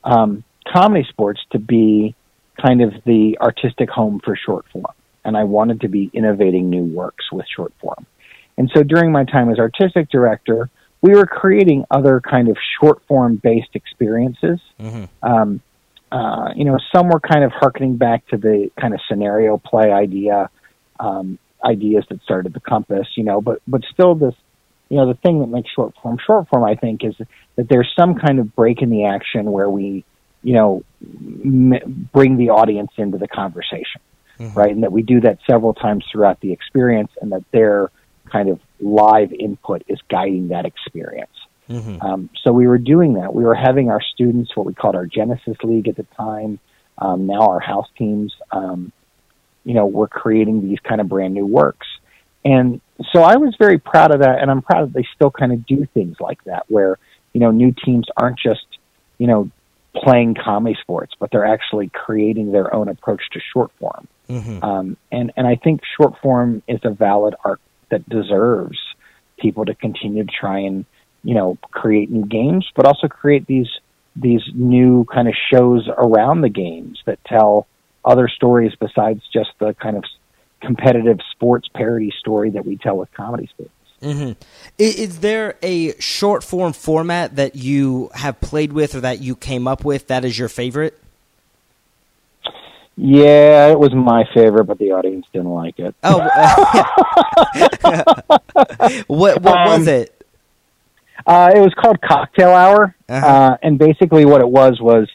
um, 0.02 0.42
comedy 0.66 1.06
sports 1.10 1.40
to 1.50 1.58
be 1.58 2.14
kind 2.58 2.80
of 2.80 2.94
the 3.04 3.36
artistic 3.38 3.90
home 3.90 4.18
for 4.24 4.34
short 4.34 4.64
form 4.72 4.94
and 5.28 5.36
i 5.36 5.44
wanted 5.44 5.80
to 5.82 5.88
be 5.88 6.10
innovating 6.12 6.68
new 6.68 6.84
works 6.84 7.26
with 7.32 7.46
short 7.54 7.72
form. 7.80 8.06
And 8.56 8.68
so 8.74 8.82
during 8.82 9.12
my 9.12 9.24
time 9.24 9.50
as 9.50 9.58
artistic 9.58 10.10
director 10.10 10.68
we 11.00 11.12
were 11.14 11.26
creating 11.26 11.84
other 11.90 12.20
kind 12.20 12.48
of 12.48 12.56
short 12.80 13.02
form 13.06 13.36
based 13.36 13.74
experiences. 13.74 14.60
Mm-hmm. 14.80 15.04
um, 15.22 15.60
uh, 16.10 16.52
you 16.56 16.64
know, 16.64 16.78
some 16.94 17.08
were 17.08 17.20
kind 17.20 17.44
of 17.44 17.52
harkening 17.52 17.96
back 17.96 18.26
to 18.28 18.38
the 18.38 18.70
kind 18.80 18.94
of 18.94 19.00
scenario 19.08 19.58
play 19.58 19.92
idea, 19.92 20.48
um, 20.98 21.38
ideas 21.62 22.04
that 22.08 22.22
started 22.22 22.54
the 22.54 22.60
compass, 22.60 23.06
you 23.14 23.24
know, 23.24 23.42
but, 23.42 23.60
but 23.68 23.82
still 23.92 24.14
this, 24.14 24.34
you 24.88 24.96
know, 24.96 25.06
the 25.06 25.18
thing 25.20 25.40
that 25.40 25.48
makes 25.48 25.68
short 25.70 25.94
form 26.02 26.16
short 26.26 26.48
form, 26.48 26.64
I 26.64 26.76
think, 26.76 27.04
is 27.04 27.14
that 27.56 27.68
there's 27.68 27.92
some 27.98 28.14
kind 28.14 28.38
of 28.38 28.56
break 28.56 28.80
in 28.80 28.88
the 28.88 29.04
action 29.04 29.52
where 29.52 29.68
we, 29.68 30.02
you 30.42 30.54
know, 30.54 30.82
m- 31.02 32.08
bring 32.10 32.38
the 32.38 32.50
audience 32.50 32.92
into 32.96 33.18
the 33.18 33.28
conversation, 33.28 34.00
mm-hmm. 34.38 34.58
right? 34.58 34.70
And 34.70 34.82
that 34.82 34.92
we 34.92 35.02
do 35.02 35.20
that 35.22 35.38
several 35.48 35.74
times 35.74 36.04
throughout 36.10 36.40
the 36.40 36.52
experience 36.52 37.10
and 37.20 37.32
that 37.32 37.44
their 37.52 37.90
kind 38.30 38.48
of 38.48 38.60
live 38.80 39.32
input 39.32 39.82
is 39.88 39.98
guiding 40.08 40.48
that 40.48 40.66
experience. 40.66 41.30
Mm-hmm. 41.68 42.00
Um, 42.00 42.30
so 42.42 42.52
we 42.52 42.66
were 42.66 42.78
doing 42.78 43.14
that. 43.14 43.34
We 43.34 43.44
were 43.44 43.54
having 43.54 43.90
our 43.90 44.00
students, 44.00 44.56
what 44.56 44.66
we 44.66 44.74
called 44.74 44.94
our 44.94 45.06
Genesis 45.06 45.56
League 45.62 45.88
at 45.88 45.96
the 45.96 46.06
time, 46.16 46.58
um, 46.96 47.26
now 47.26 47.40
our 47.48 47.60
house 47.60 47.88
teams, 47.96 48.34
um, 48.50 48.92
you 49.64 49.74
know, 49.74 49.86
we're 49.86 50.08
creating 50.08 50.66
these 50.66 50.78
kind 50.80 51.00
of 51.00 51.08
brand 51.08 51.34
new 51.34 51.46
works. 51.46 51.86
And 52.44 52.80
so 53.12 53.22
I 53.22 53.36
was 53.36 53.54
very 53.58 53.78
proud 53.78 54.12
of 54.12 54.20
that, 54.20 54.40
and 54.40 54.50
I'm 54.50 54.62
proud 54.62 54.88
that 54.88 54.94
they 54.94 55.06
still 55.14 55.30
kind 55.30 55.52
of 55.52 55.66
do 55.66 55.86
things 55.92 56.16
like 56.20 56.42
that, 56.44 56.64
where, 56.68 56.98
you 57.32 57.40
know, 57.40 57.50
new 57.50 57.74
teams 57.84 58.06
aren't 58.16 58.38
just, 58.38 58.66
you 59.18 59.26
know, 59.26 59.50
playing 59.94 60.34
comedy 60.34 60.76
sports, 60.80 61.14
but 61.18 61.30
they're 61.30 61.46
actually 61.46 61.88
creating 61.88 62.52
their 62.52 62.74
own 62.74 62.88
approach 62.88 63.22
to 63.32 63.40
short 63.52 63.70
form. 63.78 64.06
Mm-hmm. 64.28 64.62
Um, 64.62 64.96
and, 65.10 65.32
and 65.36 65.46
I 65.46 65.56
think 65.56 65.80
short 66.00 66.14
form 66.22 66.62
is 66.68 66.80
a 66.84 66.90
valid 66.90 67.34
art 67.44 67.60
that 67.90 68.08
deserves 68.08 68.78
people 69.38 69.64
to 69.64 69.74
continue 69.74 70.24
to 70.24 70.30
try 70.30 70.60
and 70.60 70.84
you 71.22 71.34
know, 71.34 71.58
create 71.70 72.10
new 72.10 72.24
games, 72.24 72.66
but 72.74 72.86
also 72.86 73.08
create 73.08 73.46
these 73.46 73.68
these 74.16 74.42
new 74.54 75.04
kind 75.04 75.28
of 75.28 75.34
shows 75.52 75.88
around 75.96 76.40
the 76.40 76.48
games 76.48 77.00
that 77.06 77.22
tell 77.24 77.68
other 78.04 78.26
stories 78.26 78.72
besides 78.80 79.20
just 79.32 79.50
the 79.60 79.74
kind 79.74 79.96
of 79.96 80.02
competitive 80.60 81.18
sports 81.30 81.68
parody 81.72 82.12
story 82.18 82.50
that 82.50 82.66
we 82.66 82.76
tell 82.76 82.96
with 82.96 83.12
comedy 83.12 83.46
sports. 83.46 83.70
Mm-hmm. 84.02 84.32
Is 84.78 85.20
there 85.20 85.56
a 85.62 85.98
short 85.98 86.44
form 86.44 86.72
format 86.72 87.36
that 87.36 87.56
you 87.56 88.10
have 88.14 88.40
played 88.40 88.72
with 88.72 88.94
or 88.94 89.00
that 89.00 89.20
you 89.20 89.34
came 89.34 89.66
up 89.66 89.84
with 89.84 90.06
that 90.06 90.24
is 90.24 90.38
your 90.38 90.48
favorite? 90.48 90.98
Yeah, 93.00 93.68
it 93.68 93.78
was 93.78 93.94
my 93.94 94.24
favorite, 94.34 94.64
but 94.64 94.78
the 94.78 94.92
audience 94.92 95.24
didn't 95.32 95.50
like 95.50 95.78
it. 95.78 95.94
Oh, 96.02 96.18
what 99.06 99.40
what 99.40 99.56
um, 99.56 99.68
was 99.68 99.86
it? 99.86 100.12
Uh, 101.24 101.52
it 101.54 101.60
was 101.60 101.72
called 101.74 102.00
Cocktail 102.00 102.50
Hour, 102.50 102.96
uh-huh. 103.08 103.26
uh, 103.26 103.56
and 103.62 103.78
basically 103.78 104.24
what 104.24 104.40
it 104.40 104.48
was 104.48 104.80
was, 104.80 105.08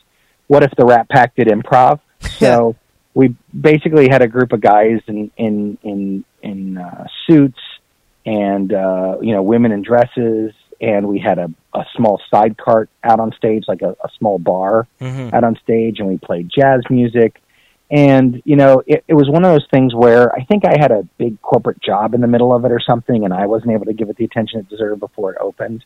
what 0.48 0.63
if 0.63 0.72
the 0.78 0.86
Rat 0.86 1.10
Pack 1.10 1.36
did 1.36 1.48
improv? 1.48 2.00
So 2.39 2.78
we 3.13 3.36
basically 3.60 4.08
had 4.10 4.22
a 4.22 4.28
group 4.28 4.54
of 4.54 4.62
guys 4.62 5.02
in 5.08 5.30
in 5.36 5.78
in 5.84 6.24
in 6.41 6.78
uh, 6.78 7.06
suits 7.28 7.60
and 8.26 8.74
uh, 8.74 9.18
you 9.22 9.34
know 9.34 9.42
women 9.42 9.72
in 9.72 9.82
dresses, 9.82 10.54
and 10.82 11.08
we 11.08 11.20
had 11.20 11.38
a 11.40 11.50
a 11.74 11.86
small 11.96 12.22
side 12.30 12.56
cart 12.58 12.90
out 13.04 13.20
on 13.20 13.32
stage, 13.34 13.64
like 13.68 13.82
a, 13.82 13.96
a 14.04 14.10
small 14.18 14.38
bar 14.38 14.88
Mhm. 15.02 15.34
out 15.34 15.44
on 15.44 15.56
stage, 15.64 16.00
and 16.00 16.08
we 16.08 16.18
played 16.18 16.50
jazz 16.50 16.82
music. 16.90 17.42
And 17.92 18.42
you 18.46 18.56
know, 18.56 18.82
it, 18.88 19.04
it 19.08 19.14
was 19.14 19.30
one 19.30 19.44
of 19.44 19.52
those 19.52 19.68
things 19.72 19.94
where 19.94 20.34
I 20.34 20.44
think 20.46 20.66
I 20.66 20.76
had 20.80 20.92
a 20.92 21.04
big 21.18 21.42
corporate 21.42 21.82
job 21.82 22.14
in 22.14 22.22
the 22.22 22.28
middle 22.28 22.54
of 22.54 22.64
it 22.66 22.72
or 22.72 22.80
something, 22.80 23.24
and 23.24 23.34
I 23.34 23.46
wasn't 23.46 23.72
able 23.72 23.86
to 23.86 23.94
give 23.94 24.10
it 24.10 24.18
the 24.18 24.26
attention 24.26 24.60
it 24.60 24.70
deserved 24.70 25.00
before 25.00 25.32
it 25.34 25.38
opened. 25.42 25.84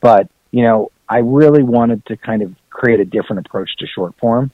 But 0.00 0.28
you 0.50 0.62
know, 0.62 0.90
I 1.08 1.18
really 1.18 1.62
wanted 1.62 2.04
to 2.06 2.16
kind 2.16 2.42
of 2.42 2.54
create 2.70 3.00
a 3.00 3.04
different 3.04 3.46
approach 3.46 3.70
to 3.78 3.86
short 3.86 4.14
form, 4.18 4.50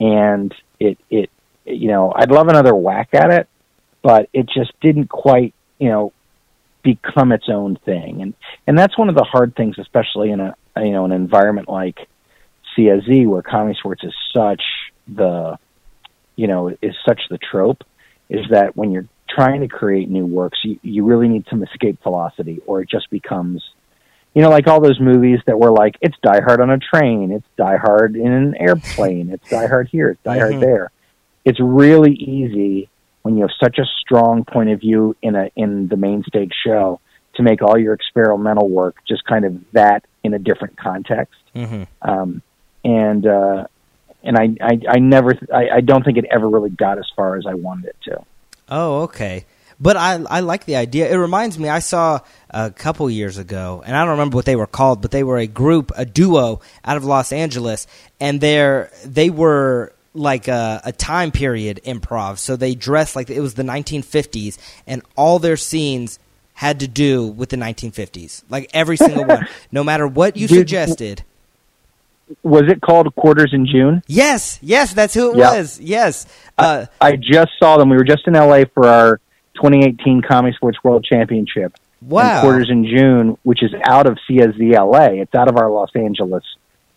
and 0.00 0.54
it 0.80 0.98
it 1.10 1.30
you 1.64 1.88
know, 1.88 2.12
I'd 2.14 2.30
love 2.30 2.48
another 2.48 2.74
whack 2.74 3.10
at 3.12 3.30
it, 3.30 3.48
but 4.02 4.28
it 4.32 4.48
just 4.48 4.72
didn't 4.80 5.08
quite 5.08 5.54
you 5.78 5.88
know 5.88 6.12
become 6.82 7.32
its 7.32 7.48
own 7.48 7.76
thing, 7.84 8.22
and 8.22 8.34
and 8.66 8.78
that's 8.78 8.98
one 8.98 9.08
of 9.08 9.14
the 9.14 9.24
hard 9.24 9.54
things, 9.56 9.76
especially 9.78 10.30
in 10.30 10.40
a 10.40 10.54
you 10.76 10.92
know 10.92 11.04
an 11.04 11.12
environment 11.12 11.68
like 11.68 11.98
CSZ 12.76 13.26
where 13.26 13.42
comedy 13.42 13.76
sports 13.78 14.02
is 14.04 14.14
such 14.34 14.62
the 15.08 15.58
you 16.36 16.46
know 16.46 16.68
is 16.80 16.94
such 17.06 17.20
the 17.30 17.38
trope 17.38 17.82
is 18.28 18.46
that 18.50 18.76
when 18.76 18.90
you're 18.92 19.08
trying 19.28 19.60
to 19.60 19.68
create 19.68 20.08
new 20.08 20.26
works 20.26 20.58
you, 20.62 20.78
you 20.82 21.04
really 21.04 21.28
need 21.28 21.44
some 21.48 21.62
escape 21.62 21.98
velocity 22.02 22.60
or 22.66 22.80
it 22.82 22.88
just 22.88 23.08
becomes 23.10 23.62
you 24.34 24.42
know 24.42 24.50
like 24.50 24.66
all 24.66 24.80
those 24.80 25.00
movies 25.00 25.40
that 25.46 25.58
were 25.58 25.70
like 25.72 25.96
it's 26.00 26.16
die 26.22 26.40
hard 26.40 26.60
on 26.60 26.70
a 26.70 26.78
train 26.78 27.32
it's 27.32 27.46
die 27.56 27.76
hard 27.76 28.14
in 28.14 28.30
an 28.30 28.54
airplane 28.56 29.30
it's 29.30 29.48
die 29.48 29.66
hard 29.66 29.88
here 29.88 30.10
it's 30.10 30.22
die 30.22 30.38
hard 30.38 30.54
Mhm. 30.54 30.60
there 30.60 30.90
it's 31.44 31.58
really 31.60 32.12
easy 32.12 32.88
when 33.22 33.36
you 33.36 33.42
have 33.42 33.50
such 33.62 33.78
a 33.78 33.84
strong 34.00 34.44
point 34.44 34.70
of 34.70 34.80
view 34.80 35.16
in 35.22 35.34
a 35.36 35.50
in 35.56 35.88
the 35.88 35.96
main 35.96 36.22
stage 36.24 36.52
show 36.64 37.00
to 37.34 37.42
make 37.42 37.62
all 37.62 37.78
your 37.78 37.94
experimental 37.94 38.68
work 38.68 38.96
just 39.08 39.24
kind 39.24 39.44
of 39.44 39.54
that 39.72 40.04
in 40.22 40.34
a 40.34 40.38
different 40.38 40.76
context 40.76 41.34
Mhm. 41.54 41.86
um, 42.02 42.42
and 42.84 43.26
uh, 43.26 43.66
and 44.24 44.36
I, 44.36 44.56
I 44.60 44.78
I 44.88 44.98
never 44.98 45.34
I, 45.52 45.68
I 45.76 45.80
don't 45.80 46.04
think 46.04 46.18
it 46.18 46.24
ever 46.30 46.48
really 46.48 46.70
got 46.70 46.98
as 46.98 47.06
far 47.16 47.36
as 47.36 47.44
I 47.46 47.54
wanted 47.54 47.86
it 47.86 47.96
to. 48.04 48.24
Oh, 48.68 49.02
okay. 49.02 49.44
But 49.80 49.96
I 49.96 50.22
I 50.30 50.40
like 50.40 50.64
the 50.64 50.76
idea. 50.76 51.10
It 51.12 51.16
reminds 51.16 51.58
me 51.58 51.68
I 51.68 51.80
saw 51.80 52.20
a 52.50 52.70
couple 52.70 53.10
years 53.10 53.36
ago, 53.38 53.82
and 53.84 53.96
I 53.96 54.00
don't 54.02 54.10
remember 54.10 54.36
what 54.36 54.44
they 54.44 54.54
were 54.56 54.66
called, 54.68 55.02
but 55.02 55.10
they 55.10 55.24
were 55.24 55.38
a 55.38 55.46
group, 55.48 55.90
a 55.96 56.04
duo 56.04 56.60
out 56.84 56.96
of 56.96 57.04
Los 57.04 57.32
Angeles, 57.32 57.86
and 58.20 58.40
they're 58.40 58.90
they 59.04 59.28
were 59.28 59.92
like 60.14 60.48
a, 60.48 60.80
a 60.84 60.92
time 60.92 61.30
period 61.32 61.80
improv. 61.84 62.38
So 62.38 62.56
they 62.56 62.74
dressed 62.74 63.16
like 63.16 63.30
it 63.30 63.40
was 63.40 63.54
the 63.54 63.62
1950s, 63.62 64.58
and 64.86 65.02
all 65.16 65.38
their 65.38 65.56
scenes 65.56 66.18
had 66.54 66.80
to 66.80 66.88
do 66.88 67.26
with 67.26 67.48
the 67.48 67.56
1950s. 67.56 68.42
Like 68.50 68.70
every 68.74 68.96
single 68.96 69.24
one, 69.24 69.48
no 69.72 69.82
matter 69.82 70.06
what 70.06 70.36
you 70.36 70.48
suggested. 70.48 71.22
Was 72.42 72.64
it 72.68 72.80
called 72.80 73.14
Quarters 73.14 73.50
in 73.52 73.66
June? 73.66 74.02
Yes, 74.06 74.58
yes, 74.62 74.94
that's 74.94 75.12
who 75.12 75.32
it 75.32 75.38
Yeah. 75.38 75.56
was. 75.58 75.80
Yes. 75.80 76.26
Uh, 76.56 76.86
I 77.00 77.16
just 77.16 77.50
saw 77.58 77.76
them. 77.76 77.90
We 77.90 77.96
were 77.96 78.04
just 78.04 78.26
in 78.26 78.34
LA 78.34 78.64
for 78.72 78.86
our 78.86 79.16
2018 79.56 80.22
Comedy 80.22 80.54
Sports 80.56 80.78
World 80.82 81.04
Championship. 81.04 81.74
wow. 82.00 82.40
Quarters 82.40 82.70
in 82.70 82.84
June, 82.86 83.36
which 83.42 83.62
is 83.62 83.72
out 83.86 84.06
of 84.06 84.18
CSZ 84.28 84.72
LA. 84.72 85.20
It's 85.22 85.34
out 85.34 85.48
of 85.48 85.56
our 85.58 85.70
Los 85.70 85.90
Angeles 85.94 86.44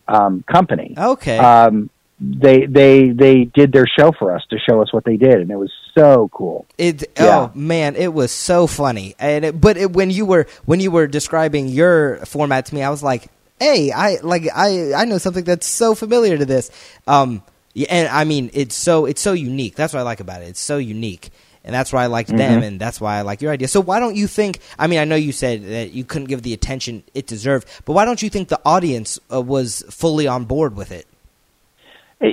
um, 0.07 0.43
company. 0.49 0.93
Okay. 0.97 1.37
Um, 1.37 1.89
they 2.19 2.65
they 2.65 3.09
they 3.09 3.43
did 3.43 3.71
their 3.73 3.85
show 3.87 4.11
for 4.17 4.33
us 4.33 4.43
to 4.49 4.57
show 4.57 4.81
us 4.81 4.93
what 4.93 5.03
they 5.03 5.17
did, 5.17 5.41
and 5.41 5.51
it 5.51 5.57
was 5.57 5.71
so 5.93 6.29
cool. 6.31 6.65
It 6.77 7.03
Yeah. 7.17 7.39
oh 7.39 7.51
man, 7.53 7.95
it 7.95 8.13
was 8.13 8.31
so 8.31 8.67
funny. 8.67 9.15
And 9.19 9.45
it, 9.45 9.59
but 9.59 9.75
it, 9.77 9.91
when 9.91 10.09
you 10.09 10.25
were 10.25 10.47
when 10.65 10.79
you 10.79 10.91
were 10.91 11.07
describing 11.07 11.67
your 11.67 12.17
format 12.25 12.67
to 12.67 12.75
me, 12.75 12.83
I 12.83 12.89
was 12.89 13.03
like, 13.03 13.29
"Hey, 13.59 13.91
I 13.91 14.17
like 14.21 14.47
I 14.55 14.93
I 14.93 15.05
know 15.05 15.17
something 15.17 15.43
that's 15.43 15.67
so 15.67 15.93
familiar 15.93 16.37
to 16.37 16.45
this." 16.45 16.71
Um 17.05 17.43
and 17.89 18.07
I 18.07 18.23
mean, 18.23 18.49
it's 18.53 18.75
so 18.75 19.05
it's 19.05 19.21
so 19.21 19.33
unique. 19.33 19.75
That's 19.75 19.93
what 19.93 19.99
I 19.99 20.03
like 20.03 20.21
about 20.21 20.41
it. 20.41 20.47
It's 20.47 20.61
so 20.61 20.77
unique. 20.77 21.31
And 21.65 21.73
that's 21.73 21.91
why 21.91 22.03
I 22.03 22.07
liked 22.07 22.29
them 22.29 22.61
and 22.61 22.79
that's 22.79 23.01
why 23.01 23.17
I 23.17 23.23
like 23.23 23.41
your 23.41 23.51
idea. 23.51 23.67
So 23.67 23.81
why 23.81 23.99
don't 23.99 24.15
you 24.15 24.27
think 24.27 24.59
I 24.79 24.87
mean, 24.87 24.99
I 24.99 25.03
know 25.03 25.15
you 25.15 25.31
said 25.31 25.65
that 25.65 25.91
you 25.91 26.05
couldn't 26.05 26.27
give 26.27 26.43
the 26.43 26.53
attention 26.53 27.03
it 27.13 27.27
deserved, 27.27 27.67
but 27.85 27.93
why 27.93 28.05
don't 28.05 28.21
you 28.21 28.29
think 28.29 28.47
the 28.49 28.61
audience 28.63 29.19
uh, 29.33 29.41
was 29.41 29.83
fully 29.89 30.27
on 30.27 30.45
board 30.45 30.75
with 30.77 30.91
it? 30.91 31.07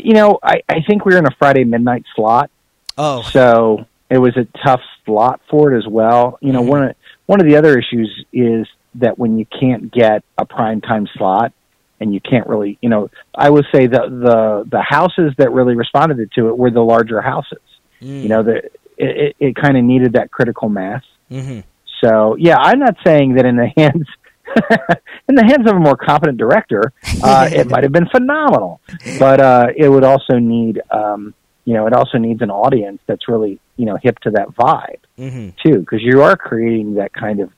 You 0.03 0.15
know, 0.15 0.39
I, 0.43 0.63
I 0.69 0.77
think 0.87 1.05
we 1.05 1.13
were 1.13 1.19
in 1.19 1.27
a 1.27 1.35
Friday 1.39 1.65
midnight 1.65 2.05
slot, 2.17 2.51
Oh, 2.99 3.23
so 3.23 3.87
it 4.11 4.19
was 4.19 4.37
a 4.37 4.47
tough 4.65 4.81
slot 5.05 5.41
for 5.51 5.73
it 5.73 5.79
as 5.79 5.87
well. 5.87 6.39
You 6.43 6.53
know, 6.53 6.63
Mhm. 6.63 6.67
one 6.67 6.83
of 6.85 6.97
one 7.27 7.41
of 7.41 7.47
the 7.47 7.57
other 7.57 7.79
issues 7.79 8.25
is 8.33 8.67
that 8.97 9.19
when 9.19 9.39
you 9.39 9.47
can't 9.59 9.91
get 9.93 10.23
a 10.37 10.45
prime 10.45 10.81
time 10.83 11.07
slot 11.17 11.53
and 12.01 12.13
you 12.13 12.21
can't 12.21 12.47
really, 12.47 12.79
you 12.83 12.91
know, 12.91 13.09
I 13.35 13.49
would 13.49 13.65
say 13.75 13.87
the 13.87 14.01
the 14.09 14.69
the 14.71 14.83
houses 14.83 15.33
that 15.39 15.51
really 15.53 15.75
responded 15.77 16.31
to 16.37 16.49
it 16.49 16.59
were 16.59 16.71
the 16.71 16.83
larger 16.83 17.21
houses. 17.23 17.63
mm, 18.03 18.23
You 18.23 18.29
know, 18.29 18.43
the 18.43 18.57
it, 18.99 19.17
it, 19.25 19.37
it 19.41 19.57
kind 19.57 19.77
of 19.79 19.85
needed 19.85 20.13
that 20.15 20.31
critical 20.31 20.69
mass. 20.69 21.03
hmm 21.31 21.61
So 22.05 22.37
yeah, 22.39 22.57
I'm 22.59 22.79
not 22.81 22.97
saying 23.07 23.35
that 23.37 23.47
in 23.47 23.57
the 23.57 23.69
hands 23.77 24.07
in 25.29 25.35
the 25.35 25.45
hands 25.45 25.69
of 25.69 25.77
a 25.77 25.81
more 25.81 25.97
competent 25.97 26.39
director, 26.39 26.93
uh, 27.23 27.49
it 27.53 27.67
might 27.67 27.83
have 27.83 27.93
been 27.93 28.09
phenomenal, 28.09 28.81
but 29.19 29.41
uh, 29.41 29.67
it 29.77 29.89
would 29.89 30.05
also 30.05 30.39
need 30.39 30.81
um, 30.91 31.35
you 31.65 31.75
know 31.75 31.87
it 31.87 31.93
also 31.93 32.19
needs 32.19 32.43
an 32.43 32.51
audience 32.51 33.01
that's 33.07 33.29
really 33.29 33.59
you 33.77 33.87
know 33.87 33.97
hip 34.03 34.19
to 34.21 34.31
that 34.31 34.49
vibe 34.49 35.01
hmm 35.17 35.51
too, 35.65 35.79
because 35.79 36.01
you 36.03 36.23
are 36.23 36.37
creating 36.37 36.95
that 36.95 37.13
kind 37.13 37.41
of 37.41 37.51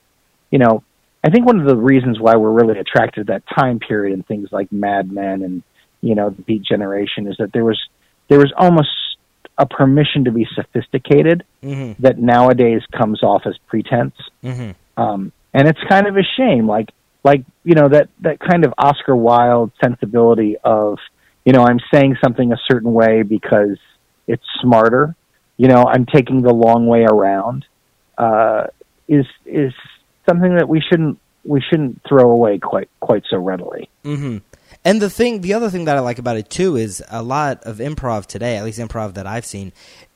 you 0.50 0.58
know. 0.58 0.82
I 1.26 1.30
think 1.30 1.46
one 1.46 1.58
of 1.58 1.66
the 1.66 1.76
reasons 1.76 2.20
why 2.20 2.36
we're 2.36 2.52
really 2.52 2.78
attracted 2.78 3.28
to 3.28 3.32
that 3.32 3.44
time 3.54 3.78
period 3.78 4.12
and 4.12 4.26
things 4.26 4.50
like 4.52 4.70
Mad 4.70 5.10
Men 5.10 5.42
and 5.42 5.62
you 6.02 6.14
know 6.14 6.30
the 6.30 6.42
Beat 6.42 6.62
Generation 6.62 7.26
is 7.26 7.36
that 7.38 7.52
there 7.52 7.64
was 7.64 7.80
there 8.28 8.38
was 8.38 8.52
almost 8.58 8.90
a 9.56 9.64
permission 9.66 10.24
to 10.24 10.32
be 10.32 10.46
sophisticated 10.54 11.44
hmm 11.62 11.92
that 11.98 12.18
nowadays 12.18 12.82
comes 12.92 13.22
off 13.22 13.42
as 13.46 13.54
pretense. 13.68 14.14
Hmm 14.42 14.72
um, 14.96 15.32
and 15.54 15.68
it's 15.68 15.80
kind 15.88 16.06
of 16.06 16.16
a 16.16 16.22
shame 16.36 16.66
like 16.66 16.90
like 17.22 17.44
you 17.64 17.74
know 17.74 17.88
that 17.88 18.08
that 18.20 18.38
kind 18.40 18.64
of 18.64 18.74
oscar 18.76 19.16
wilde 19.16 19.72
sensibility 19.82 20.56
of 20.62 20.98
you 21.44 21.52
know 21.52 21.64
i'm 21.64 21.80
saying 21.92 22.16
something 22.22 22.52
a 22.52 22.58
certain 22.70 22.92
way 22.92 23.22
because 23.22 23.78
it's 24.26 24.44
smarter 24.60 25.14
you 25.56 25.68
know 25.68 25.84
i'm 25.86 26.04
taking 26.04 26.42
the 26.42 26.52
long 26.52 26.86
way 26.86 27.04
around 27.04 27.64
uh, 28.18 28.66
is 29.08 29.26
is 29.46 29.72
something 30.28 30.56
that 30.56 30.68
we 30.68 30.80
shouldn't 30.80 31.18
we 31.44 31.60
shouldn't 31.60 32.00
throw 32.08 32.30
away 32.30 32.58
quite 32.58 32.88
quite 33.00 33.24
so 33.28 33.38
readily. 33.38 33.88
Hmm 34.02 34.38
And 34.84 35.00
the 35.00 35.10
thing, 35.10 35.40
the 35.40 35.54
other 35.54 35.70
thing 35.70 35.84
that 35.84 35.96
I 35.96 36.00
like 36.00 36.18
about 36.18 36.36
it 36.36 36.50
too 36.50 36.76
is 36.76 37.02
a 37.10 37.22
lot 37.22 37.62
of 37.64 37.78
improv 37.78 38.26
today, 38.26 38.56
at 38.56 38.64
least 38.64 38.78
improv 38.78 39.14
that 39.14 39.26
I've 39.26 39.46
seen, 39.46 39.72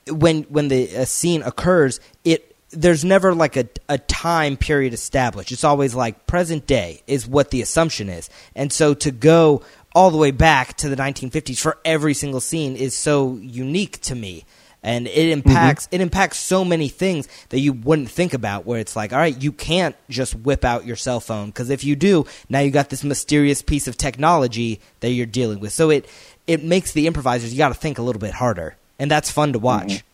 when 0.09 0.43
when 0.43 0.67
the 0.69 0.87
a 0.95 1.05
scene 1.05 1.43
occurs, 1.43 1.99
it 2.23 2.48
there's 2.71 3.03
never 3.03 3.33
like 3.33 3.57
a 3.57 3.67
a 3.87 3.97
time 3.97 4.57
period 4.57 4.93
established. 4.93 5.51
It's 5.51 5.63
always 5.63 5.95
like 5.95 6.27
present 6.27 6.67
day 6.67 7.01
is 7.07 7.27
what 7.27 7.51
the 7.51 7.61
assumption 7.61 8.09
is, 8.09 8.29
and 8.55 8.71
so 8.71 8.93
to 8.95 9.11
go 9.11 9.63
all 9.95 10.11
the 10.11 10.17
way 10.17 10.31
back 10.31 10.77
to 10.77 10.89
the 10.89 10.95
1950s 10.95 11.59
for 11.59 11.77
every 11.83 12.13
single 12.13 12.39
scene 12.39 12.75
is 12.75 12.95
so 12.95 13.37
unique 13.37 13.99
to 14.01 14.15
me. 14.15 14.45
And 14.81 15.07
it 15.07 15.11
mm-hmm. 15.11 15.49
impacts 15.49 15.89
it 15.91 15.99
impacts 15.99 16.37
so 16.37 16.63
many 16.63 16.87
things 16.87 17.27
that 17.49 17.59
you 17.59 17.73
wouldn't 17.73 18.09
think 18.09 18.33
about 18.33 18.65
where 18.65 18.79
it's 18.79 18.95
like 18.95 19.11
all 19.11 19.19
right 19.19 19.41
you 19.41 19.51
can't 19.51 19.95
just 20.09 20.35
whip 20.35 20.63
out 20.63 20.85
your 20.85 20.95
cell 20.95 21.19
phone. 21.19 21.47
Because 21.47 21.69
if 21.69 21.83
you 21.83 21.97
do 21.97 22.25
now 22.47 22.59
you 22.59 22.71
got 22.71 22.89
this 22.89 23.03
mysterious 23.03 23.61
piece 23.61 23.87
of 23.89 23.97
technology 23.97 24.79
that 25.01 25.09
you're 25.09 25.25
dealing 25.25 25.59
with. 25.59 25.73
So 25.73 25.89
it 25.89 26.07
it 26.47 26.63
makes 26.63 26.93
the 26.93 27.07
improvisers 27.07 27.51
you 27.51 27.57
got 27.57 27.69
to 27.69 27.73
think 27.73 27.97
a 27.97 28.01
little 28.01 28.21
bit 28.21 28.33
harder. 28.35 28.77
And 28.97 29.11
that's 29.11 29.29
fun 29.29 29.53
to 29.53 29.59
watch 29.59 29.87
mm-hmm. 29.87 30.08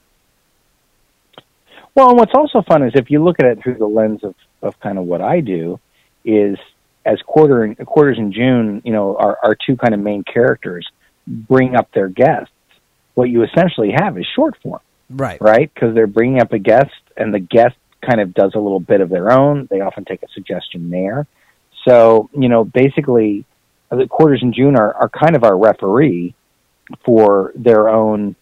Well, 1.96 2.10
and 2.10 2.20
what's 2.20 2.34
also 2.36 2.62
fun 2.62 2.84
is 2.84 2.92
if 2.96 3.10
you 3.10 3.24
look 3.24 3.40
at 3.40 3.46
it 3.46 3.64
through 3.64 3.78
the 3.78 3.88
lens 3.88 4.24
of, 4.24 4.36
of 4.62 4.78
kind 4.82 4.98
of 4.98 5.06
what 5.06 5.22
I 5.22 5.40
do, 5.40 5.80
is 6.26 6.58
as 7.06 7.22
quarter 7.22 7.64
and 7.64 7.78
quarters 7.78 8.18
in 8.18 8.34
June, 8.34 8.82
you 8.84 8.92
know, 8.92 9.16
our, 9.16 9.38
our 9.42 9.56
two 9.56 9.78
kind 9.78 9.94
of 9.94 10.00
main 10.00 10.24
characters 10.24 10.88
bring 11.26 11.76
up 11.76 11.92
their 11.94 12.10
guests. 12.10 12.52
What 13.14 13.30
you 13.30 13.44
essentially 13.44 13.92
have 13.96 14.18
is 14.18 14.26
short 14.36 14.58
form, 14.62 14.82
right 15.10 15.40
right? 15.40 15.74
Because 15.74 15.96
they're 15.96 16.08
bringing 16.08 16.42
up 16.42 16.52
a 16.52 16.60
guest, 16.60 16.92
and 17.16 17.34
the 17.34 17.40
guest 17.40 17.76
kind 18.02 18.20
of 18.20 18.34
does 18.34 18.54
a 18.56 18.60
little 18.60 18.82
bit 18.82 19.00
of 19.00 19.10
their 19.10 19.32
own. 19.32 19.68
They 19.70 19.80
often 19.80 20.04
take 20.04 20.22
a 20.24 20.28
suggestion 20.34 20.90
there. 20.90 21.28
So, 21.88 22.30
you 22.38 22.50
know, 22.50 22.66
basically, 22.66 23.46
the 23.90 24.08
quarters 24.08 24.42
in 24.42 24.52
June 24.52 24.76
are, 24.76 24.94
are 24.96 25.10
kind 25.10 25.36
of 25.36 25.44
our 25.46 25.58
referee 25.58 26.36
for 27.06 27.54
their 27.56 27.88
own, 27.88 28.36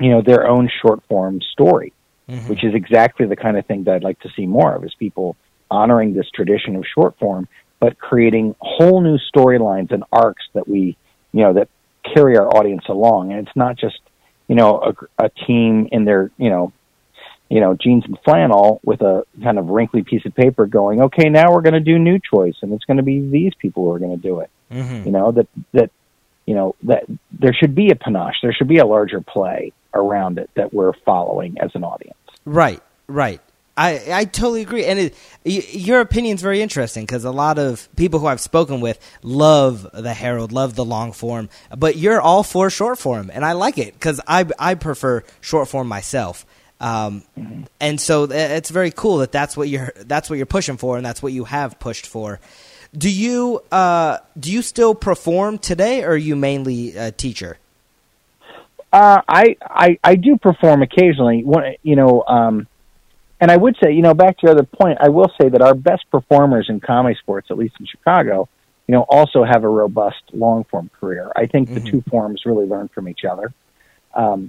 you 0.00 0.10
know, 0.10 0.22
their 0.22 0.48
own 0.48 0.70
short 0.80 1.02
form 1.08 1.40
story 1.52 1.92
Mhm. 2.28 2.48
which 2.48 2.64
is 2.64 2.74
exactly 2.74 3.26
the 3.26 3.36
kind 3.36 3.58
of 3.58 3.66
thing 3.66 3.84
that 3.84 3.96
I'd 3.96 4.04
like 4.04 4.20
to 4.20 4.30
see 4.34 4.46
more 4.46 4.74
of 4.74 4.84
is 4.84 4.94
people 4.94 5.36
honoring 5.70 6.14
this 6.14 6.30
tradition 6.30 6.76
of 6.76 6.84
short 6.86 7.18
form, 7.18 7.48
but 7.80 7.98
creating 7.98 8.54
whole 8.60 9.00
new 9.00 9.18
storylines 9.18 9.90
and 9.90 10.04
arcs 10.10 10.44
that 10.54 10.66
we, 10.66 10.96
you 11.32 11.42
know, 11.42 11.52
that 11.54 11.68
carry 12.14 12.36
our 12.36 12.48
audience 12.48 12.84
along. 12.88 13.32
And 13.32 13.46
it's 13.46 13.56
not 13.56 13.76
just, 13.76 14.00
you 14.48 14.54
know, 14.54 14.94
a, 15.18 15.24
a 15.24 15.28
team 15.46 15.88
in 15.92 16.04
their, 16.04 16.30
you 16.38 16.48
know, 16.48 16.72
you 17.50 17.60
know, 17.60 17.74
jeans 17.74 18.04
and 18.06 18.18
flannel 18.24 18.80
with 18.84 19.02
a 19.02 19.24
kind 19.42 19.58
of 19.58 19.68
wrinkly 19.68 20.02
piece 20.02 20.24
of 20.24 20.34
paper 20.34 20.66
going, 20.66 21.02
okay, 21.02 21.28
now 21.28 21.52
we're 21.52 21.60
going 21.60 21.74
to 21.74 21.80
do 21.80 21.98
new 21.98 22.18
choice 22.18 22.54
and 22.62 22.72
it's 22.72 22.84
going 22.84 22.96
to 22.96 23.02
be 23.02 23.20
these 23.20 23.52
people 23.58 23.84
who 23.84 23.90
are 23.92 23.98
going 23.98 24.16
to 24.16 24.22
do 24.22 24.40
it. 24.40 24.50
Mm-hmm. 24.72 25.04
You 25.04 25.12
know, 25.12 25.32
that, 25.32 25.46
that, 25.72 25.90
you 26.46 26.54
know, 26.54 26.74
that 26.84 27.04
there 27.32 27.52
should 27.52 27.74
be 27.74 27.90
a 27.90 27.96
panache. 27.96 28.36
There 28.42 28.52
should 28.52 28.68
be 28.68 28.78
a 28.78 28.86
larger 28.86 29.20
play 29.20 29.72
around 29.94 30.38
it 30.38 30.50
that 30.56 30.72
we're 30.74 30.92
following 31.04 31.56
as 31.60 31.70
an 31.74 31.84
audience. 31.84 32.16
Right, 32.44 32.82
right. 33.06 33.40
I, 33.76 34.02
I 34.12 34.24
totally 34.24 34.62
agree, 34.62 34.84
and 34.84 34.98
it, 35.00 35.14
y- 35.44 35.64
your 35.70 36.00
opinion's 36.00 36.42
very 36.42 36.62
interesting 36.62 37.02
because 37.04 37.24
a 37.24 37.32
lot 37.32 37.58
of 37.58 37.88
people 37.96 38.20
who 38.20 38.26
I've 38.26 38.40
spoken 38.40 38.80
with 38.80 39.00
love 39.22 39.88
the 39.92 40.14
Harold, 40.14 40.52
love 40.52 40.76
the 40.76 40.84
long 40.84 41.10
form, 41.10 41.48
but 41.76 41.96
you're 41.96 42.20
all 42.20 42.44
for 42.44 42.70
short 42.70 43.00
form, 43.00 43.32
and 43.34 43.44
I 43.44 43.52
like 43.52 43.76
it 43.78 43.94
because 43.94 44.20
I 44.28 44.46
I 44.60 44.76
prefer 44.76 45.24
short 45.40 45.66
form 45.66 45.88
myself, 45.88 46.46
um, 46.80 47.24
and 47.80 48.00
so 48.00 48.28
th- 48.28 48.50
it's 48.52 48.70
very 48.70 48.92
cool 48.92 49.18
that 49.18 49.32
that's 49.32 49.56
what 49.56 49.68
you're 49.68 49.92
that's 50.06 50.30
what 50.30 50.36
you're 50.36 50.46
pushing 50.46 50.76
for, 50.76 50.96
and 50.96 51.04
that's 51.04 51.20
what 51.20 51.32
you 51.32 51.42
have 51.42 51.80
pushed 51.80 52.06
for. 52.06 52.38
Do 52.96 53.10
you 53.10 53.60
uh, 53.72 54.18
do 54.38 54.52
you 54.52 54.62
still 54.62 54.94
perform 54.94 55.58
today, 55.58 56.04
or 56.04 56.10
are 56.10 56.16
you 56.16 56.36
mainly 56.36 56.96
a 56.96 57.10
teacher? 57.10 57.58
Uh, 58.94 59.20
I, 59.26 59.56
I 59.60 59.98
I 60.04 60.14
do 60.14 60.36
perform 60.36 60.82
occasionally. 60.82 61.44
You 61.82 61.96
know, 61.96 62.22
um, 62.28 62.68
and 63.40 63.50
I 63.50 63.56
would 63.56 63.76
say, 63.82 63.92
you 63.92 64.02
know, 64.02 64.14
back 64.14 64.38
to 64.38 64.42
your 64.46 64.52
other 64.52 64.62
point, 64.62 64.98
I 65.00 65.08
will 65.08 65.32
say 65.40 65.48
that 65.48 65.60
our 65.60 65.74
best 65.74 66.04
performers 66.12 66.66
in 66.68 66.78
comedy 66.78 67.16
sports, 67.20 67.48
at 67.50 67.58
least 67.58 67.74
in 67.80 67.86
Chicago, 67.86 68.48
you 68.86 68.94
know, 68.94 69.04
also 69.08 69.42
have 69.42 69.64
a 69.64 69.68
robust 69.68 70.22
long 70.32 70.62
form 70.70 70.90
career. 71.00 71.32
I 71.34 71.46
think 71.46 71.70
Mhm. 71.70 71.74
the 71.74 71.90
two 71.90 72.02
forms 72.08 72.42
really 72.46 72.66
learn 72.66 72.86
from 72.94 73.08
each 73.08 73.24
other. 73.24 73.52
Um, 74.14 74.48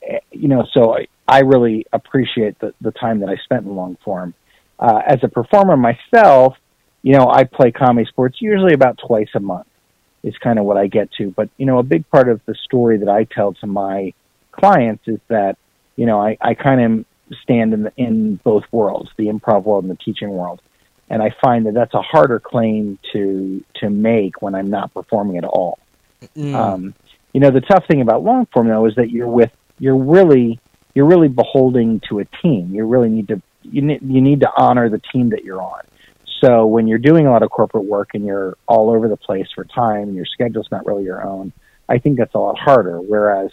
eh, 0.00 0.20
you 0.30 0.46
know, 0.46 0.64
so 0.72 0.96
I, 0.96 1.08
I 1.26 1.40
really 1.40 1.86
appreciate 1.92 2.60
the, 2.60 2.72
the 2.80 2.92
time 2.92 3.18
that 3.18 3.28
I 3.28 3.36
spent 3.42 3.66
in 3.66 3.74
long 3.74 3.96
form. 4.04 4.32
Uh, 4.78 5.02
as 5.04 5.18
a 5.24 5.28
performer 5.28 5.76
myself, 5.76 6.54
you 7.02 7.14
know, 7.14 7.28
I 7.28 7.42
play 7.42 7.72
comedy 7.72 8.06
sports 8.08 8.36
usually 8.40 8.74
about 8.74 8.96
twice 9.04 9.30
a 9.34 9.40
month 9.40 9.66
is 10.26 10.36
kind 10.38 10.58
of 10.58 10.64
what 10.64 10.76
I 10.76 10.88
get 10.88 11.10
to. 11.12 11.30
But, 11.30 11.48
you 11.56 11.64
know, 11.64 11.78
a 11.78 11.84
big 11.84 12.10
part 12.10 12.28
of 12.28 12.40
the 12.46 12.54
story 12.54 12.98
that 12.98 13.08
I 13.08 13.24
tell 13.24 13.54
to 13.54 13.66
my 13.66 14.12
clients 14.50 15.04
is 15.06 15.20
that, 15.28 15.56
you 15.94 16.04
know, 16.04 16.20
I, 16.20 16.36
I 16.40 16.54
kind 16.54 16.80
of 16.82 17.36
stand 17.42 17.72
in, 17.72 17.84
the, 17.84 17.92
in 17.96 18.36
both 18.42 18.64
worlds, 18.72 19.08
the 19.16 19.26
improv 19.26 19.62
world 19.62 19.84
and 19.84 19.90
the 19.90 19.96
teaching 19.96 20.30
world. 20.30 20.60
And 21.08 21.22
I 21.22 21.32
find 21.40 21.64
that 21.66 21.74
that's 21.74 21.94
a 21.94 22.02
harder 22.02 22.40
claim 22.40 22.98
to, 23.12 23.64
to 23.76 23.88
make 23.88 24.42
when 24.42 24.56
I'm 24.56 24.68
not 24.68 24.92
performing 24.92 25.38
at 25.38 25.44
all. 25.44 25.78
Mm. 26.36 26.54
Um, 26.54 26.94
you 27.32 27.40
know, 27.40 27.52
the 27.52 27.60
tough 27.60 27.86
thing 27.86 28.00
about 28.00 28.24
long 28.24 28.46
form 28.52 28.66
though 28.66 28.86
is 28.86 28.96
that 28.96 29.10
you're 29.10 29.28
with, 29.28 29.52
you're 29.78 29.96
really, 29.96 30.58
you're 30.94 31.06
really 31.06 31.28
beholding 31.28 32.00
to 32.08 32.18
a 32.18 32.24
team. 32.42 32.74
You 32.74 32.84
really 32.84 33.10
need 33.10 33.28
to, 33.28 33.40
you 33.62 33.82
need, 33.82 34.00
you 34.02 34.20
need 34.20 34.40
to 34.40 34.50
honor 34.56 34.88
the 34.88 35.00
team 35.12 35.30
that 35.30 35.44
you're 35.44 35.62
on. 35.62 35.82
So 36.40 36.66
when 36.66 36.86
you're 36.86 36.98
doing 36.98 37.26
a 37.26 37.30
lot 37.30 37.42
of 37.42 37.50
corporate 37.50 37.84
work 37.84 38.10
and 38.14 38.24
you're 38.24 38.56
all 38.66 38.90
over 38.90 39.08
the 39.08 39.16
place 39.16 39.46
for 39.54 39.64
time 39.64 40.02
and 40.02 40.16
your 40.16 40.26
schedule's 40.26 40.68
not 40.70 40.86
really 40.86 41.04
your 41.04 41.26
own, 41.26 41.52
I 41.88 41.98
think 41.98 42.18
that's 42.18 42.34
a 42.34 42.38
lot 42.38 42.58
harder. 42.58 43.00
Whereas 43.00 43.50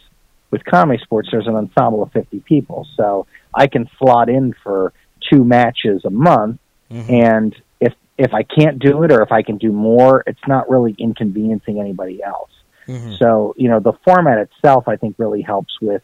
with 0.52 0.64
comedy 0.66 1.02
sports, 1.04 1.30
there's 1.32 1.48
an 1.48 1.56
ensemble 1.56 2.04
of 2.04 2.12
50 2.12 2.42
people. 2.42 2.88
So 2.98 3.26
I 3.54 3.68
can 3.68 3.90
slot 3.98 4.30
in 4.30 4.54
for 4.64 4.94
two 5.32 5.44
matches 5.44 6.04
a 6.06 6.10
month. 6.10 6.60
Mhm. 6.92 7.10
And 7.10 7.56
if, 7.80 7.94
if 8.18 8.34
I 8.34 8.44
can't 8.44 8.80
do 8.80 9.04
it 9.04 9.12
or 9.12 9.22
if 9.22 9.32
I 9.32 9.42
can 9.42 9.58
do 9.58 9.72
more, 9.72 10.24
it's 10.28 10.48
not 10.48 10.70
really 10.70 10.96
inconveniencing 10.98 11.80
anybody 11.80 12.22
else. 12.22 12.52
Mhm. 12.88 13.18
So, 13.18 13.56
you 13.58 13.70
know, 13.70 13.80
the 13.80 13.94
format 14.06 14.40
itself, 14.40 14.88
I 14.88 14.98
think, 14.98 15.16
really 15.18 15.42
helps 15.42 15.80
with 15.82 16.02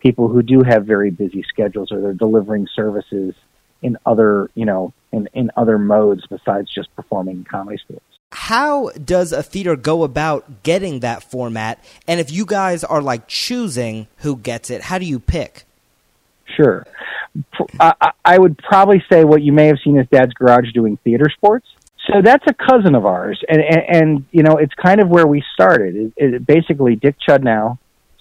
people 0.00 0.28
who 0.28 0.42
do 0.42 0.62
have 0.62 0.84
very 0.84 1.10
busy 1.10 1.42
schedules 1.42 1.92
or 1.92 2.00
they're 2.00 2.14
delivering 2.14 2.66
services 2.74 3.34
in 3.82 3.96
other, 4.06 4.50
you 4.54 4.64
know, 4.64 4.92
in, 5.12 5.28
in 5.34 5.50
other 5.56 5.78
modes 5.78 6.24
besides 6.28 6.70
just 6.72 6.94
performing 6.96 7.44
comedy 7.44 7.78
sports. 7.78 8.04
how 8.32 8.88
does 8.90 9.32
a 9.32 9.42
theater 9.42 9.76
go 9.76 10.04
about 10.04 10.62
getting 10.62 11.00
that 11.00 11.22
format? 11.22 11.78
And 12.08 12.18
if 12.20 12.32
you 12.32 12.46
guys 12.46 12.82
are 12.84 13.02
like 13.02 13.28
choosing 13.28 14.06
who 14.18 14.36
gets 14.36 14.70
it, 14.70 14.82
how 14.82 14.98
do 14.98 15.04
you 15.04 15.18
pick? 15.20 15.64
Sure. 16.56 16.86
I, 17.80 17.94
I- 18.00 18.12
I 18.24 18.38
would 18.38 18.56
probably 18.58 19.02
say 19.10 19.24
what 19.24 19.42
you 19.42 19.52
may 19.52 19.66
have 19.66 19.78
seen 19.84 19.98
as 19.98 20.06
Dad's 20.08 20.32
Garage 20.34 20.72
doing 20.72 20.96
theater 21.04 21.28
sports. 21.28 21.66
So 22.10 22.22
that's 22.22 22.44
a 22.48 22.54
cousin 22.54 22.94
of 22.94 23.04
ours, 23.06 23.40
and 23.48 23.60
and, 23.60 23.96
and 23.96 24.24
you 24.32 24.42
know 24.42 24.56
it's 24.58 24.74
kind 24.74 25.00
of 25.00 25.08
where 25.08 25.26
we 25.26 25.42
started. 25.54 25.94
It, 25.96 26.12
it, 26.16 26.46
basically, 26.46 26.96
Dick 26.96 27.16
Chudnow 27.28 27.78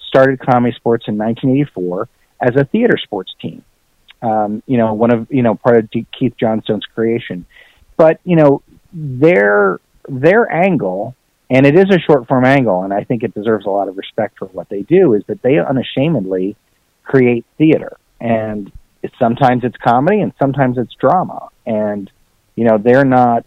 started 0.07 0.39
Comedy 0.39 0.75
Sports 0.75 1.05
in 1.07 1.17
1984 1.17 2.07
as 2.41 2.55
a 2.57 2.65
theater 2.65 2.97
sports 3.01 3.33
team. 3.41 3.63
Um, 4.21 4.61
you 4.67 4.77
know, 4.77 4.93
one 4.93 5.11
of 5.11 5.27
you 5.31 5.41
know 5.41 5.55
part 5.55 5.77
of 5.77 5.89
Keith 5.91 6.33
Johnstone's 6.39 6.85
creation, 6.93 7.45
but 7.97 8.19
you 8.23 8.35
know 8.35 8.61
their 8.93 9.79
their 10.07 10.51
angle, 10.51 11.15
and 11.49 11.65
it 11.65 11.77
is 11.77 11.85
a 11.89 11.99
short 11.99 12.27
form 12.27 12.45
angle, 12.45 12.83
and 12.83 12.93
I 12.93 13.03
think 13.03 13.23
it 13.23 13.33
deserves 13.33 13.65
a 13.65 13.69
lot 13.69 13.87
of 13.87 13.97
respect 13.97 14.37
for 14.37 14.45
what 14.47 14.69
they 14.69 14.81
do. 14.81 15.13
Is 15.13 15.23
that 15.27 15.41
they 15.41 15.57
unashamedly 15.59 16.55
create 17.03 17.45
theater, 17.57 17.97
and 18.19 18.71
sometimes 19.17 19.63
it's 19.63 19.77
comedy 19.77 20.21
and 20.21 20.33
sometimes 20.39 20.77
it's 20.77 20.93
drama, 20.95 21.49
and 21.65 22.11
you 22.55 22.65
know 22.65 22.77
they're 22.77 23.05
not 23.05 23.45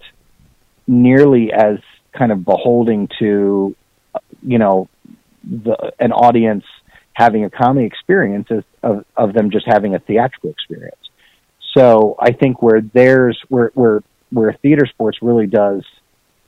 nearly 0.86 1.52
as 1.52 1.78
kind 2.12 2.32
of 2.32 2.44
beholding 2.44 3.08
to 3.18 3.74
you 4.42 4.58
know 4.58 4.88
the 5.42 5.92
an 5.98 6.12
audience 6.12 6.64
having 7.14 7.44
a 7.44 7.50
comedy 7.50 7.86
experience 7.86 8.48
as 8.50 8.62
of, 8.82 9.04
of 9.16 9.32
them 9.32 9.50
just 9.50 9.66
having 9.66 9.94
a 9.94 9.98
theatrical 9.98 10.50
experience. 10.50 10.96
So 11.76 12.16
I 12.20 12.32
think 12.32 12.62
where 12.62 12.80
there's 12.80 13.40
where 13.48 13.70
where 13.74 14.02
where 14.30 14.52
theater 14.62 14.86
sports 14.86 15.18
really 15.22 15.46
does 15.46 15.84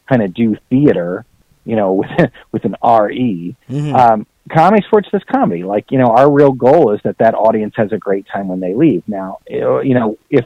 kind 0.09 0.23
of 0.23 0.35
do 0.35 0.57
theater, 0.69 1.25
you 1.65 1.77
know, 1.77 1.93
with 1.95 2.31
with 2.53 2.65
an 2.65 2.77
RE, 2.83 3.57
Mhm. 3.69 3.95
um, 3.95 4.27
comedy 4.53 4.85
sports 4.87 5.09
does 5.11 5.23
comedy. 5.25 5.65
Like, 5.65 5.91
you 5.91 5.99
know, 5.99 6.09
our 6.09 6.31
real 6.31 6.53
goal 6.53 6.93
is 6.93 7.01
that 7.05 7.19
that 7.19 7.35
audience 7.35 7.75
has 7.77 7.93
a 7.93 7.99
great 7.99 8.27
time 8.33 8.49
when 8.49 8.61
they 8.61 8.75
leave. 8.75 9.03
Now, 9.07 9.39
you 9.49 9.95
know, 9.95 10.19
if 10.31 10.45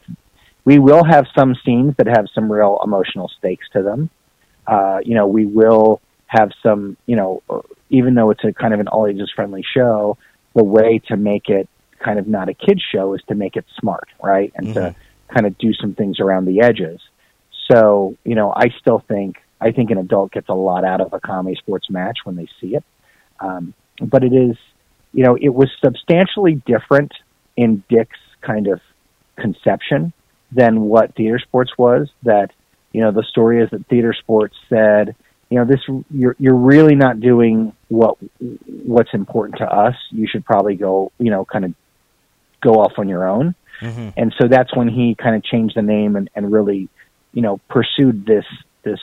we 0.65 0.79
will 0.79 1.05
have 1.05 1.27
some 1.39 1.55
scenes 1.65 1.95
that 1.97 2.07
have 2.07 2.27
some 2.35 2.51
real 2.51 2.81
emotional 2.85 3.31
stakes 3.39 3.67
to 3.73 3.83
them, 3.83 4.11
uh, 4.67 4.99
you 5.03 5.15
know, 5.15 5.27
we 5.27 5.47
will 5.47 6.01
have 6.31 6.53
some, 6.63 6.97
you 7.07 7.17
know, 7.17 7.43
even 7.89 8.15
though 8.15 8.31
it's 8.31 8.45
a 8.45 8.53
kind 8.53 8.73
of 8.73 8.79
an 8.79 8.87
all 8.87 9.09
ages 9.09 9.33
friendly 9.35 9.65
show, 9.75 10.17
the 10.55 10.63
way 10.63 11.01
to 11.09 11.17
make 11.17 11.49
it 11.49 11.69
kind 11.99 12.21
of 12.21 12.29
not 12.29 12.49
a 12.49 12.55
kids 12.55 12.81
show 12.95 13.15
is 13.15 13.21
to 13.29 13.35
make 13.35 13.57
it 13.57 13.65
smart, 13.81 14.09
right? 14.23 14.53
And 14.55 14.75
to 14.75 14.95
kind 15.29 15.45
of 15.45 15.59
do 15.59 15.75
some 15.75 15.95
things 15.95 16.21
around 16.21 16.45
the 16.45 16.63
edges. 16.63 17.01
So, 17.71 18.17
you 18.25 18.37
know, 18.37 18.53
I 18.55 18.69
still 18.81 19.03
think 19.09 19.39
I 19.61 19.73
think 19.73 19.91
an 19.91 19.99
adult 19.99 20.31
gets 20.31 20.49
a 20.49 20.55
lot 20.55 20.85
out 20.85 21.01
of 21.01 21.13
a 21.13 21.19
comedy 21.19 21.57
sports 21.57 21.91
match 21.91 22.19
when 22.23 22.37
they 22.37 22.47
see 22.61 22.77
it. 22.77 22.85
Um, 23.41 23.75
but 24.01 24.23
it 24.23 24.33
is, 24.33 24.57
you 25.13 25.25
know, 25.25 25.37
it 25.41 25.53
was 25.53 25.69
substantially 25.85 26.63
different 26.65 27.13
in 27.57 27.83
Dick's 27.89 28.21
kind 28.41 28.69
of 28.69 28.81
conception 29.37 30.13
than 30.53 30.83
what 30.83 31.17
theater 31.17 31.41
sports 31.41 31.73
was. 31.77 32.09
That, 32.23 32.51
you 32.93 33.01
know, 33.01 33.11
the 33.11 33.25
story 33.25 33.63
is 33.63 33.71
that 33.71 33.87
theater 33.89 34.15
sports 34.15 34.55
said, 34.69 35.17
you 35.51 35.59
know, 35.59 35.65
this 35.65 35.81
you're 36.11 36.37
you're 36.39 36.55
really 36.57 36.95
not 36.95 37.21
doing 37.21 37.73
what 37.89 38.17
what's 38.67 39.13
important 39.13 39.59
to 39.59 39.65
us. 39.65 39.97
You 40.11 40.27
should 40.29 40.45
probably 40.45 40.77
go, 40.77 41.11
you 41.19 41.31
know, 41.31 41.45
kind 41.45 41.65
of 41.65 41.75
go 42.63 42.75
off 42.75 42.93
on 42.99 43.09
your 43.09 43.27
own. 43.29 43.55
Mhm. 43.81 44.13
And 44.17 44.35
so 44.41 44.47
that's 44.47 44.75
when 44.77 44.89
he 44.89 45.17
kind 45.17 45.35
of 45.35 45.43
changed 45.43 45.77
the 45.77 45.83
name 45.83 46.15
and, 46.15 46.31
and 46.35 46.53
really, 46.53 46.89
you 47.33 47.43
know, 47.43 47.59
pursued 47.69 48.27
this 48.27 48.45
this 48.85 49.01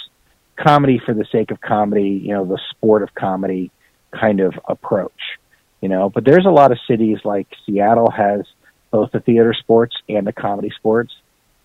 comedy 0.55 0.99
for 1.05 1.13
the 1.13 1.25
sake 1.31 1.51
of 1.51 1.59
comedy, 1.59 2.21
you 2.23 2.33
know, 2.33 2.45
the 2.45 2.59
sport 2.69 3.03
of 3.03 3.13
comedy 3.13 3.69
kind 4.11 4.39
of 4.39 4.53
approach. 4.67 5.37
You 5.81 5.89
know, 5.89 6.09
but 6.09 6.23
there's 6.23 6.45
a 6.45 6.49
lot 6.49 6.71
of 6.71 6.79
cities 6.87 7.19
like 7.23 7.47
Seattle 7.65 8.09
has 8.09 8.41
both 8.89 9.11
the 9.11 9.19
theater 9.19 9.53
sports 9.53 9.95
and 10.07 10.25
the 10.25 10.33
comedy 10.33 10.71
sports. 10.75 11.13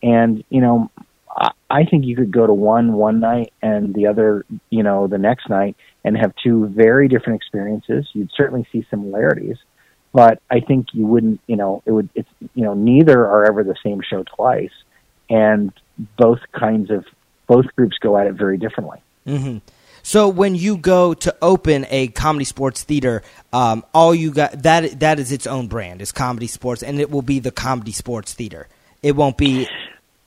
And, 0.03 0.43
you 0.51 0.61
know, 0.61 0.91
I, 1.71 1.85
think 1.85 2.05
you 2.05 2.17
could 2.17 2.31
go 2.31 2.47
to 2.47 2.53
one 2.53 2.93
one 2.93 3.21
night 3.21 3.53
and 3.63 3.95
the 3.95 4.07
other, 4.07 4.45
you 4.71 4.83
know, 4.83 5.07
the 5.07 5.19
next 5.19 5.49
night 5.49 5.77
and 6.05 6.17
have 6.17 6.35
two 6.43 6.67
very 6.67 7.09
different 7.09 7.37
experiences. 7.37 8.09
You'd 8.13 8.31
certainly 8.37 8.67
see 8.71 8.87
similarities, 8.91 9.57
but 10.13 10.43
I 10.51 10.61
think 10.61 10.89
you 10.93 11.07
wouldn't, 11.07 11.41
you 11.47 11.57
know, 11.57 11.83
it 11.87 11.93
would, 11.93 12.11
it's, 12.15 12.29
you 12.55 12.65
know, 12.65 12.75
neither 12.75 13.21
are 13.27 13.47
ever 13.47 13.65
the 13.65 13.77
same 13.83 14.03
show 14.03 14.25
twice. 14.25 14.73
And 15.31 15.73
both 16.19 16.41
kinds 16.53 16.91
of, 16.91 17.07
both 17.47 17.67
groups 17.77 17.97
go 17.99 18.19
at 18.19 18.27
it 18.27 18.35
very 18.35 18.59
differently. 18.59 18.99
hmm 19.27 19.59
So 20.03 20.29
when 20.29 20.55
you 20.55 20.77
go 20.77 21.15
to 21.15 21.35
open 21.41 21.87
a 21.89 22.09
comedy 22.09 22.45
sports 22.45 22.83
theater, 22.83 23.23
um, 23.53 23.85
all 23.95 24.15
you 24.15 24.33
got 24.33 24.63
that 24.65 25.01
that 25.01 25.19
is 25.19 25.33
its 25.33 25.47
own 25.47 25.69
brand, 25.69 26.03
is 26.03 26.13
comedy 26.13 26.47
sports, 26.49 26.83
and 26.83 27.01
it 27.01 27.11
will 27.11 27.23
be 27.23 27.39
the 27.39 27.51
comedy 27.53 27.93
sports 27.93 28.35
theater. 28.35 28.69
It 29.03 29.17
won't 29.17 29.39
be. 29.39 29.67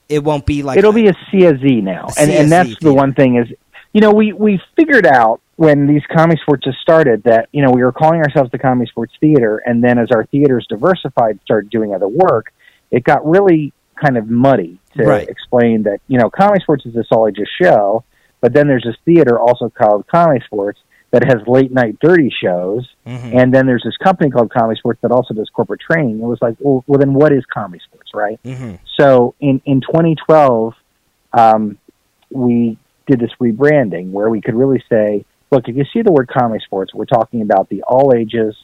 It 0.08 0.22
won't 0.22 0.46
be 0.46 0.62
like 0.62 0.78
It'll 0.78 0.92
be 0.92 1.08
a 1.08 1.14
CSZ 1.14 1.82
now, 1.82 2.08
A 2.16 2.20
and 2.20 2.30
and 2.30 2.52
that's 2.52 2.70
CSZ 2.70 2.80
the 2.80 2.94
one 2.94 3.12
thing 3.14 3.36
is, 3.36 3.48
you 3.92 4.00
know, 4.00 4.12
we 4.12 4.32
we 4.32 4.60
figured 4.76 5.06
out 5.06 5.40
when 5.56 5.86
these 5.86 6.02
comedy 6.14 6.40
sports 6.42 6.64
just 6.64 6.78
started 6.80 7.22
that 7.24 7.48
you 7.52 7.62
know 7.62 7.70
we 7.70 7.82
were 7.82 7.92
calling 7.92 8.20
ourselves 8.20 8.50
the 8.50 8.58
comedy 8.58 8.88
sports 8.88 9.14
theater. 9.20 9.62
And 9.64 9.82
then 9.82 9.98
as 9.98 10.10
our 10.10 10.26
theaters 10.26 10.66
diversified 10.68 11.40
started 11.44 11.70
doing 11.70 11.94
other 11.94 12.08
work 12.08 12.52
it 12.90 13.04
got 13.04 13.26
really 13.26 13.72
kind 14.02 14.16
of 14.16 14.28
muddy 14.28 14.78
to 14.96 15.04
Right. 15.04 15.28
explain 15.28 15.82
that 15.84 16.00
you 16.08 16.18
know 16.18 16.30
comedy 16.30 16.62
sports 16.62 16.84
is 16.86 16.94
this 16.94 17.06
all 17.10 17.26
ages 17.28 17.48
show 17.60 18.04
but 18.40 18.52
then 18.52 18.66
there's 18.68 18.84
this 18.84 18.96
theater 19.04 19.38
also 19.38 19.68
called 19.70 20.06
comedy 20.06 20.44
sports 20.44 20.78
that 21.12 21.24
has 21.24 21.36
late 21.46 21.72
night 21.72 21.96
dirty 22.00 22.30
shows 22.42 22.86
Mhm. 23.06 23.34
and 23.40 23.54
then 23.54 23.66
there's 23.66 23.84
this 23.84 23.96
company 23.96 24.30
called 24.30 24.50
comedy 24.50 24.78
sports 24.78 25.00
that 25.02 25.10
also 25.12 25.32
does 25.34 25.48
corporate 25.50 25.80
training 25.80 26.18
it 26.20 26.24
was 26.26 26.38
like 26.42 26.56
well, 26.60 26.82
well 26.86 26.98
then 26.98 27.14
what 27.14 27.32
is 27.32 27.44
comedy 27.46 27.80
sports 27.86 28.10
right 28.14 28.38
Mhm. 28.44 28.78
so 28.98 29.34
in 29.40 29.60
in 29.64 29.80
2012, 29.80 30.74
um, 31.32 31.78
we 32.30 32.76
did 33.06 33.20
this 33.20 33.30
rebranding 33.40 34.10
where 34.10 34.28
we 34.30 34.40
could 34.40 34.54
really 34.54 34.82
say, 34.88 35.24
look, 35.52 35.68
if 35.68 35.76
you 35.76 35.84
see 35.92 36.02
the 36.02 36.10
word 36.10 36.28
comedy 36.28 36.62
sports, 36.64 36.92
we're 36.94 37.04
talking 37.04 37.40
about 37.40 37.68
the 37.68 37.82
all 37.84 38.12
ages 38.16 38.56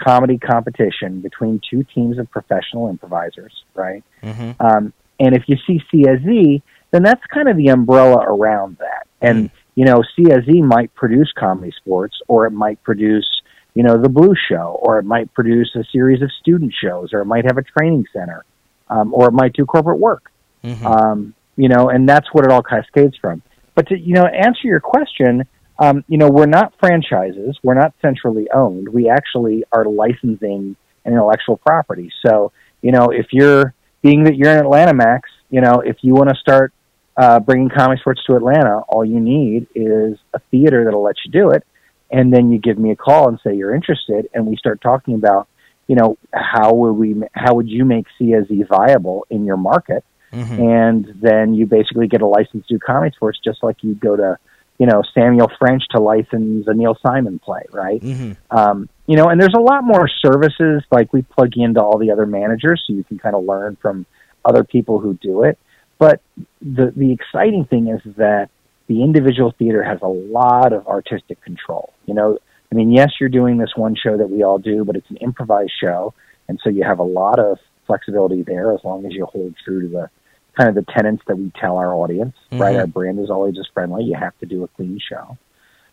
comedy 0.00 0.38
competition 0.38 1.20
between 1.20 1.60
two 1.68 1.82
teams 1.94 2.18
of 2.18 2.30
professional 2.30 2.88
improvisers, 2.88 3.64
right? 3.74 4.04
Mhm. 4.22 4.54
Um, 4.60 4.92
and 5.18 5.34
if 5.34 5.48
you 5.48 5.56
see 5.66 5.82
CSZ, 5.90 6.62
then 6.92 7.02
that's 7.02 7.24
kind 7.26 7.48
of 7.48 7.56
the 7.56 7.68
umbrella 7.68 8.24
around 8.24 8.76
that. 8.78 9.06
And 9.20 9.50
you 9.78 9.84
know, 9.84 10.02
CSZ 10.18 10.60
might 10.64 10.92
produce 10.96 11.32
comedy 11.38 11.72
sports, 11.76 12.16
or 12.26 12.46
it 12.46 12.50
might 12.50 12.82
produce, 12.82 13.28
you 13.74 13.84
know, 13.84 13.96
the 13.96 14.08
Blue 14.08 14.34
Show, 14.50 14.76
or 14.82 14.98
it 14.98 15.04
might 15.04 15.32
produce 15.34 15.70
a 15.76 15.84
series 15.92 16.20
of 16.20 16.32
student 16.40 16.74
shows, 16.82 17.10
or 17.12 17.20
it 17.20 17.26
might 17.26 17.44
have 17.44 17.58
a 17.58 17.62
training 17.62 18.04
center, 18.12 18.44
um, 18.88 19.14
or 19.14 19.28
it 19.28 19.32
might 19.34 19.52
do 19.52 19.64
corporate 19.64 20.00
work. 20.00 20.32
Mhm. 20.64 20.84
Um, 20.84 21.34
you 21.54 21.68
know, 21.68 21.90
and 21.90 22.08
that's 22.08 22.26
what 22.32 22.44
it 22.44 22.50
all 22.50 22.60
cascades 22.60 23.16
from. 23.18 23.40
But 23.76 23.86
to 23.90 23.96
you 23.96 24.14
know, 24.14 24.26
answer 24.26 24.66
your 24.66 24.80
question, 24.80 25.44
um, 25.78 26.02
you 26.08 26.18
know, 26.18 26.28
we're 26.28 26.46
not 26.46 26.72
franchises. 26.80 27.56
We're 27.62 27.74
not 27.74 27.94
centrally 28.02 28.48
owned. 28.52 28.88
We 28.88 29.08
actually 29.08 29.62
are 29.70 29.84
licensing 29.84 30.74
an 31.04 31.12
intellectual 31.12 31.56
property. 31.56 32.10
So, 32.26 32.50
you 32.82 32.90
know, 32.90 33.10
if 33.12 33.26
you're 33.30 33.74
being 34.02 34.24
that 34.24 34.34
you're 34.34 34.50
in 34.50 34.58
Atlanta, 34.58 34.92
Max, 34.92 35.30
you 35.50 35.60
know, 35.60 35.82
if 35.86 35.98
you 36.02 36.14
want 36.14 36.30
to 36.30 36.34
start 36.34 36.72
uh, 37.18 37.40
bringing 37.40 37.68
comedy 37.68 38.00
sports 38.00 38.22
to 38.26 38.36
Atlanta, 38.36 38.78
all 38.88 39.04
you 39.04 39.20
need 39.20 39.66
is 39.74 40.16
a 40.32 40.38
theater 40.50 40.84
that'll 40.84 41.02
let 41.02 41.16
you 41.24 41.30
do 41.32 41.50
it, 41.50 41.64
and 42.10 42.32
then 42.32 42.50
you 42.50 42.58
give 42.58 42.78
me 42.78 42.90
a 42.92 42.96
call 42.96 43.28
and 43.28 43.38
say 43.44 43.54
you're 43.54 43.74
interested, 43.74 44.28
and 44.32 44.46
we 44.46 44.56
start 44.56 44.80
talking 44.80 45.14
about, 45.14 45.48
you 45.88 45.96
know, 45.96 46.16
how 46.32 46.72
would 46.72 46.92
we, 46.92 47.16
how 47.32 47.54
would 47.54 47.68
you 47.68 47.84
make 47.84 48.06
CSZ 48.20 48.66
viable 48.68 49.26
in 49.30 49.44
your 49.44 49.56
market? 49.58 50.04
Mhm. 50.30 50.58
and 50.60 51.14
then 51.22 51.54
you 51.54 51.64
basically 51.64 52.06
get 52.06 52.20
a 52.20 52.26
license 52.26 52.66
to 52.66 52.74
do 52.74 52.78
comedy 52.78 53.14
sports 53.16 53.38
just 53.42 53.62
like 53.62 53.76
you 53.82 53.94
go 53.94 54.14
to 54.14 54.36
you 54.78 54.84
know 54.84 55.02
samuel 55.14 55.50
french 55.58 55.82
to 55.92 56.02
license 56.02 56.66
a 56.68 56.74
neil 56.74 56.94
simon 57.00 57.38
play 57.38 57.62
right 57.72 58.02
Mhm. 58.02 58.36
um, 58.50 58.90
you 59.06 59.16
know 59.16 59.28
and 59.30 59.40
there's 59.40 59.54
a 59.56 59.60
lot 59.72 59.84
more 59.84 60.06
services 60.06 60.82
like 60.92 61.14
we 61.14 61.22
plug 61.22 61.52
into 61.56 61.80
all 61.82 61.96
the 61.96 62.10
other 62.10 62.26
managers 62.26 62.84
so 62.86 62.92
you 62.92 63.04
can 63.04 63.18
kind 63.18 63.34
of 63.34 63.44
learn 63.44 63.78
from 63.80 64.04
other 64.44 64.64
people 64.64 64.98
who 64.98 65.14
do 65.14 65.44
it 65.44 65.56
but 65.98 66.20
the 66.60 66.92
the 66.96 67.12
exciting 67.12 67.64
thing 67.64 67.88
is 67.88 68.00
that 68.16 68.48
the 68.86 69.02
individual 69.02 69.54
theater 69.58 69.82
has 69.82 69.98
a 70.02 70.08
lot 70.08 70.72
of 70.72 70.86
artistic 70.86 71.40
control 71.42 71.92
you 72.06 72.14
know 72.14 72.38
i 72.72 72.74
mean 72.74 72.90
yes 72.92 73.10
you're 73.20 73.28
doing 73.28 73.58
this 73.58 73.72
one 73.76 73.94
show 73.94 74.16
that 74.16 74.30
we 74.30 74.42
all 74.42 74.58
do 74.58 74.84
but 74.84 74.96
it's 74.96 75.10
an 75.10 75.16
improvised 75.18 75.72
show 75.80 76.14
and 76.48 76.58
so 76.62 76.70
you 76.70 76.82
have 76.82 76.98
a 76.98 77.04
lot 77.04 77.38
of 77.38 77.58
flexibility 77.86 78.42
there 78.42 78.72
as 78.72 78.80
long 78.84 79.04
as 79.06 79.12
you 79.12 79.26
hold 79.26 79.54
true 79.64 79.82
to 79.82 79.88
the 79.88 80.10
kind 80.56 80.68
of 80.68 80.74
the 80.74 80.92
tenets 80.92 81.22
that 81.28 81.36
we 81.36 81.52
tell 81.60 81.76
our 81.76 81.94
audience, 81.94 82.34
right? 82.50 82.74
Mhm. 82.74 82.80
Our 82.80 82.86
brand 82.88 83.20
is 83.20 83.30
always 83.30 83.54
just 83.54 83.72
friendly. 83.72 84.04
You 84.04 84.16
have 84.16 84.36
to 84.40 84.46
do 84.46 84.64
a 84.64 84.68
clean 84.68 84.98
show. 84.98 85.38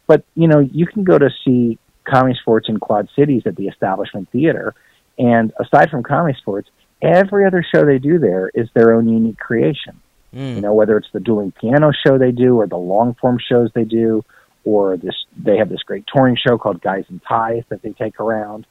But, 0.08 0.24
you 0.36 0.47
know, 0.47 0.60
you 0.60 0.88
can 0.88 1.03
go 1.03 1.20
to 1.20 1.30
see 1.43 1.78
comedy 2.03 2.36
sports 2.41 2.68
in 2.68 2.80
Quad 2.80 3.08
Cities 3.16 3.43
at 3.45 3.56
the 3.56 3.68
Establishment 3.68 4.30
Theater. 4.32 4.74
And 5.20 5.53
aside 5.60 5.91
from 5.91 6.01
comedy 6.01 6.36
sports, 6.39 6.70
every 7.06 7.45
other 7.45 7.64
show 7.74 7.86
they 7.86 7.99
do 7.99 8.20
there 8.20 8.51
is 8.53 8.68
their 8.74 8.93
own 8.93 9.08
unique 9.08 9.38
creation. 9.38 10.01
Mm. 10.34 10.56
You 10.56 10.62
know, 10.62 10.74
whether 10.74 10.97
it's 10.97 11.08
the 11.14 11.20
dueling 11.20 11.51
piano 11.51 11.91
show 12.06 12.18
they 12.18 12.32
do 12.32 12.60
or 12.60 12.68
the 12.68 12.78
long 12.78 13.16
form 13.22 13.38
shows 13.39 13.70
they 13.74 13.86
do, 13.86 14.24
or 14.66 14.97
this 14.97 15.16
they 15.38 15.58
have 15.58 15.70
this 15.70 15.84
great 15.84 16.06
touring 16.14 16.36
show 16.36 16.58
called 16.58 16.82
Guys 16.82 17.06
in 17.10 17.22
Ties 17.28 17.64
that 17.70 17.82
they 17.82 17.91
take 17.91 18.20
around. 18.20 18.66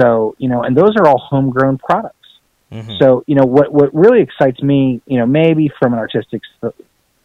So, 0.00 0.34
you 0.38 0.48
know, 0.48 0.62
and 0.62 0.76
those 0.76 0.96
are 0.96 1.06
all 1.06 1.18
homegrown 1.18 1.78
products. 1.78 2.16
Mhm. 2.72 2.98
So, 2.98 3.24
you 3.26 3.34
know, 3.34 3.44
what 3.44 3.72
what 3.72 3.92
really 3.94 4.22
excites 4.22 4.62
me, 4.62 5.02
you 5.06 5.18
know, 5.18 5.26
maybe 5.26 5.70
from 5.78 5.92
an 5.92 5.98
artistic 5.98 6.40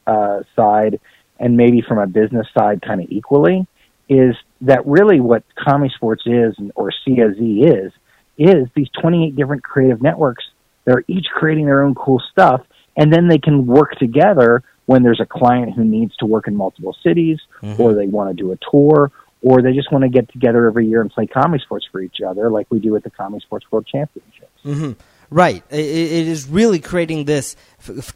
uh, 0.06 0.40
side 0.56 1.00
and 1.40 1.56
maybe 1.56 1.82
from 1.82 2.00
a 2.00 2.08
business 2.08 2.48
side, 2.58 2.82
kind 2.82 3.00
of 3.02 3.08
equally, 3.10 3.66
is 4.10 4.36
that 4.62 4.86
really 4.86 5.20
what 5.20 5.44
Comedy 5.56 5.94
Sports 5.96 6.24
is 6.26 6.56
or 6.76 6.92
CSZ 7.06 7.86
is 7.86 7.94
is 8.38 8.68
these 8.76 8.90
28 9.02 9.36
different 9.36 9.64
creative 9.64 10.02
networks. 10.02 10.46
They're 10.86 11.04
each 11.08 11.28
creating 11.34 11.66
their 11.66 11.84
own 11.84 11.96
cool 11.96 12.22
stuff, 12.32 12.62
and 12.96 13.12
then 13.12 13.28
they 13.28 13.38
can 13.38 13.66
work 13.66 13.96
together 13.96 14.64
when 14.86 15.04
there's 15.04 15.20
a 15.20 15.26
client 15.26 15.74
who 15.74 15.84
needs 15.84 16.16
to 16.18 16.26
work 16.26 16.48
in 16.48 16.56
multiple 16.56 16.96
cities, 17.04 17.40
Mhm. 17.62 17.80
or 17.80 17.94
they 17.94 18.08
want 18.08 18.30
to 18.30 18.42
do 18.42 18.52
a 18.54 18.58
tour, 18.72 19.12
or 19.42 19.62
they 19.62 19.74
just 19.74 19.92
want 19.92 20.04
to 20.04 20.10
get 20.10 20.30
together 20.32 20.66
every 20.66 20.88
year 20.88 21.02
and 21.02 21.12
play 21.12 21.28
comedy 21.28 21.62
sports 21.62 21.86
for 21.92 22.00
each 22.02 22.22
other, 22.22 22.50
like 22.50 22.68
we 22.70 22.80
do 22.80 22.96
at 22.96 23.04
the 23.04 23.10
Comedy 23.10 23.42
Sports 23.44 23.66
World 23.72 23.86
Championships. 23.86 24.64
hmm 24.64 24.92
Right. 25.30 25.62
I- 25.72 25.76
I- 25.76 25.80
it 25.80 26.28
is 26.28 26.48
really 26.48 26.80
creating 26.80 27.26
this 27.26 27.56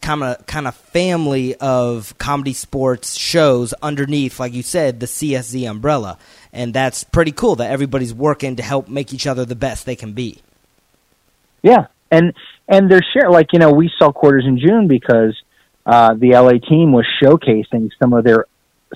kind 0.02 0.24
of 0.24 0.46
kind 0.48 0.68
of 0.68 0.76
family 0.76 1.56
of 1.56 2.18
comedy 2.18 2.54
sports 2.54 3.16
shows 3.18 3.74
underneath, 3.82 4.40
like 4.40 4.54
you 4.54 4.64
said, 4.64 5.00
the 5.00 5.08
CSZ 5.08 5.66
umbrella, 5.70 6.18
and 6.54 6.74
that's 6.74 7.04
pretty 7.04 7.32
cool 7.32 7.56
that 7.58 7.70
everybody's 7.72 8.14
working 8.14 8.56
to 8.58 8.64
help 8.64 8.88
make 8.88 9.14
each 9.14 9.28
other 9.28 9.46
the 9.46 9.56
best 9.56 9.86
they 9.86 9.96
can 9.96 10.14
be. 10.14 10.40
Yeah, 11.64 11.88
and 12.10 12.34
and 12.68 12.90
they're 12.90 13.02
share 13.14 13.30
like 13.30 13.54
you 13.54 13.60
know 13.60 13.72
we 13.72 13.92
saw 14.00 14.12
quarters 14.12 14.46
in 14.46 14.58
June 14.58 14.88
because 14.88 15.40
uh, 15.86 16.14
the 16.14 16.32
LA 16.36 16.60
team 16.60 16.92
was 16.92 17.06
showcasing 17.22 17.90
some 18.02 18.14
of 18.14 18.24
their 18.24 18.46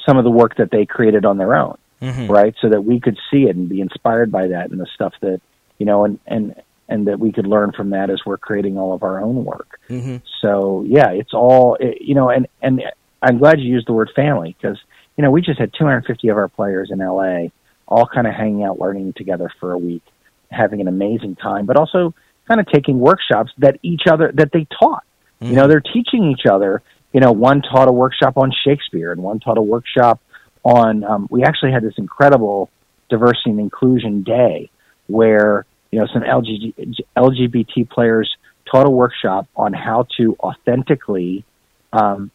some 0.06 0.18
of 0.18 0.24
the 0.24 0.32
work 0.32 0.56
that 0.58 0.72
they 0.72 0.86
created 0.86 1.26
on 1.26 1.38
their 1.38 1.56
own, 1.56 1.78
Mhm. 2.02 2.30
right? 2.30 2.54
So 2.62 2.70
that 2.70 2.84
we 2.84 3.00
could 3.00 3.18
see 3.32 3.44
it 3.44 3.56
and 3.56 3.70
be 3.70 3.82
inspired 3.82 4.32
by 4.32 4.48
that 4.48 4.72
and 4.72 4.80
the 4.80 4.88
stuff 4.94 5.14
that 5.22 5.42
you 5.78 5.86
know 5.86 6.06
and 6.06 6.20
and 6.28 6.56
and 6.88 7.08
that 7.08 7.20
we 7.20 7.32
could 7.32 7.48
learn 7.48 7.72
from 7.72 7.90
that 7.92 8.10
as 8.10 8.22
we're 8.26 8.38
creating 8.38 8.78
all 8.78 8.94
of 8.94 9.04
our 9.04 9.22
own 9.22 9.44
work. 9.44 9.80
Mhm. 9.90 10.22
So 10.42 10.84
yeah, 10.88 11.12
it's 11.12 11.34
all 11.34 11.76
it, 11.80 12.02
you 12.02 12.16
know, 12.16 12.30
and 12.30 12.48
and 12.62 12.84
I'm 13.22 13.38
glad 13.38 13.60
you 13.60 13.72
used 13.72 13.88
the 13.88 13.94
word 13.94 14.12
family 14.16 14.56
because 14.60 14.78
you 15.18 15.24
know 15.24 15.32
we 15.32 15.42
just 15.42 15.60
had 15.60 15.72
250 15.78 16.28
of 16.30 16.38
our 16.38 16.48
players 16.48 16.90
in 16.92 17.00
LA 17.00 17.48
all 17.88 18.08
kind 18.08 18.28
of 18.28 18.34
hanging 18.34 18.64
out, 18.64 18.80
learning 18.80 19.14
together 19.14 19.52
for 19.60 19.72
a 19.72 19.78
week, 19.78 20.04
having 20.50 20.82
an 20.82 20.88
amazing 20.88 21.36
time, 21.36 21.66
but 21.66 21.78
also 21.78 22.14
kind 22.48 22.60
of 22.60 22.68
taking 22.68 23.00
workshops 23.00 23.52
that 23.58 23.78
each 23.84 24.04
other 24.10 24.32
that 24.34 24.52
they 24.52 24.68
taught. 24.80 25.04
You 25.42 25.54
know, 25.54 25.68
they're 25.68 25.82
teaching 25.82 26.32
each 26.32 26.48
other. 26.50 26.82
You 27.14 27.20
know, 27.20 27.32
one 27.32 27.62
taught 27.62 27.88
a 27.88 27.92
workshop 27.92 28.38
on 28.38 28.52
Shakespeare, 28.66 29.12
and 29.12 29.22
one 29.22 29.40
taught 29.40 29.58
a 29.58 29.62
workshop 29.62 30.20
on. 30.64 31.04
Um, 31.04 31.28
we 31.30 31.44
actually 31.44 31.72
had 31.72 31.84
this 31.84 31.94
incredible 31.98 32.70
diversity 33.10 33.52
and 33.52 33.60
inclusion 33.60 34.24
day 34.24 34.70
where 35.08 35.66
you 35.96 36.02
know 36.02 36.08
some 36.12 36.24
LG, 36.24 36.74
LGBT 37.16 37.90
players 37.90 38.36
taught 38.70 38.86
a 38.86 38.90
workshop 38.90 39.48
on 39.56 39.72
how 39.72 40.06
to 40.18 40.36
authentically 40.42 41.46
um, 41.94 42.32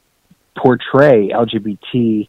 portray 0.56 1.28
LGBT 1.28 2.26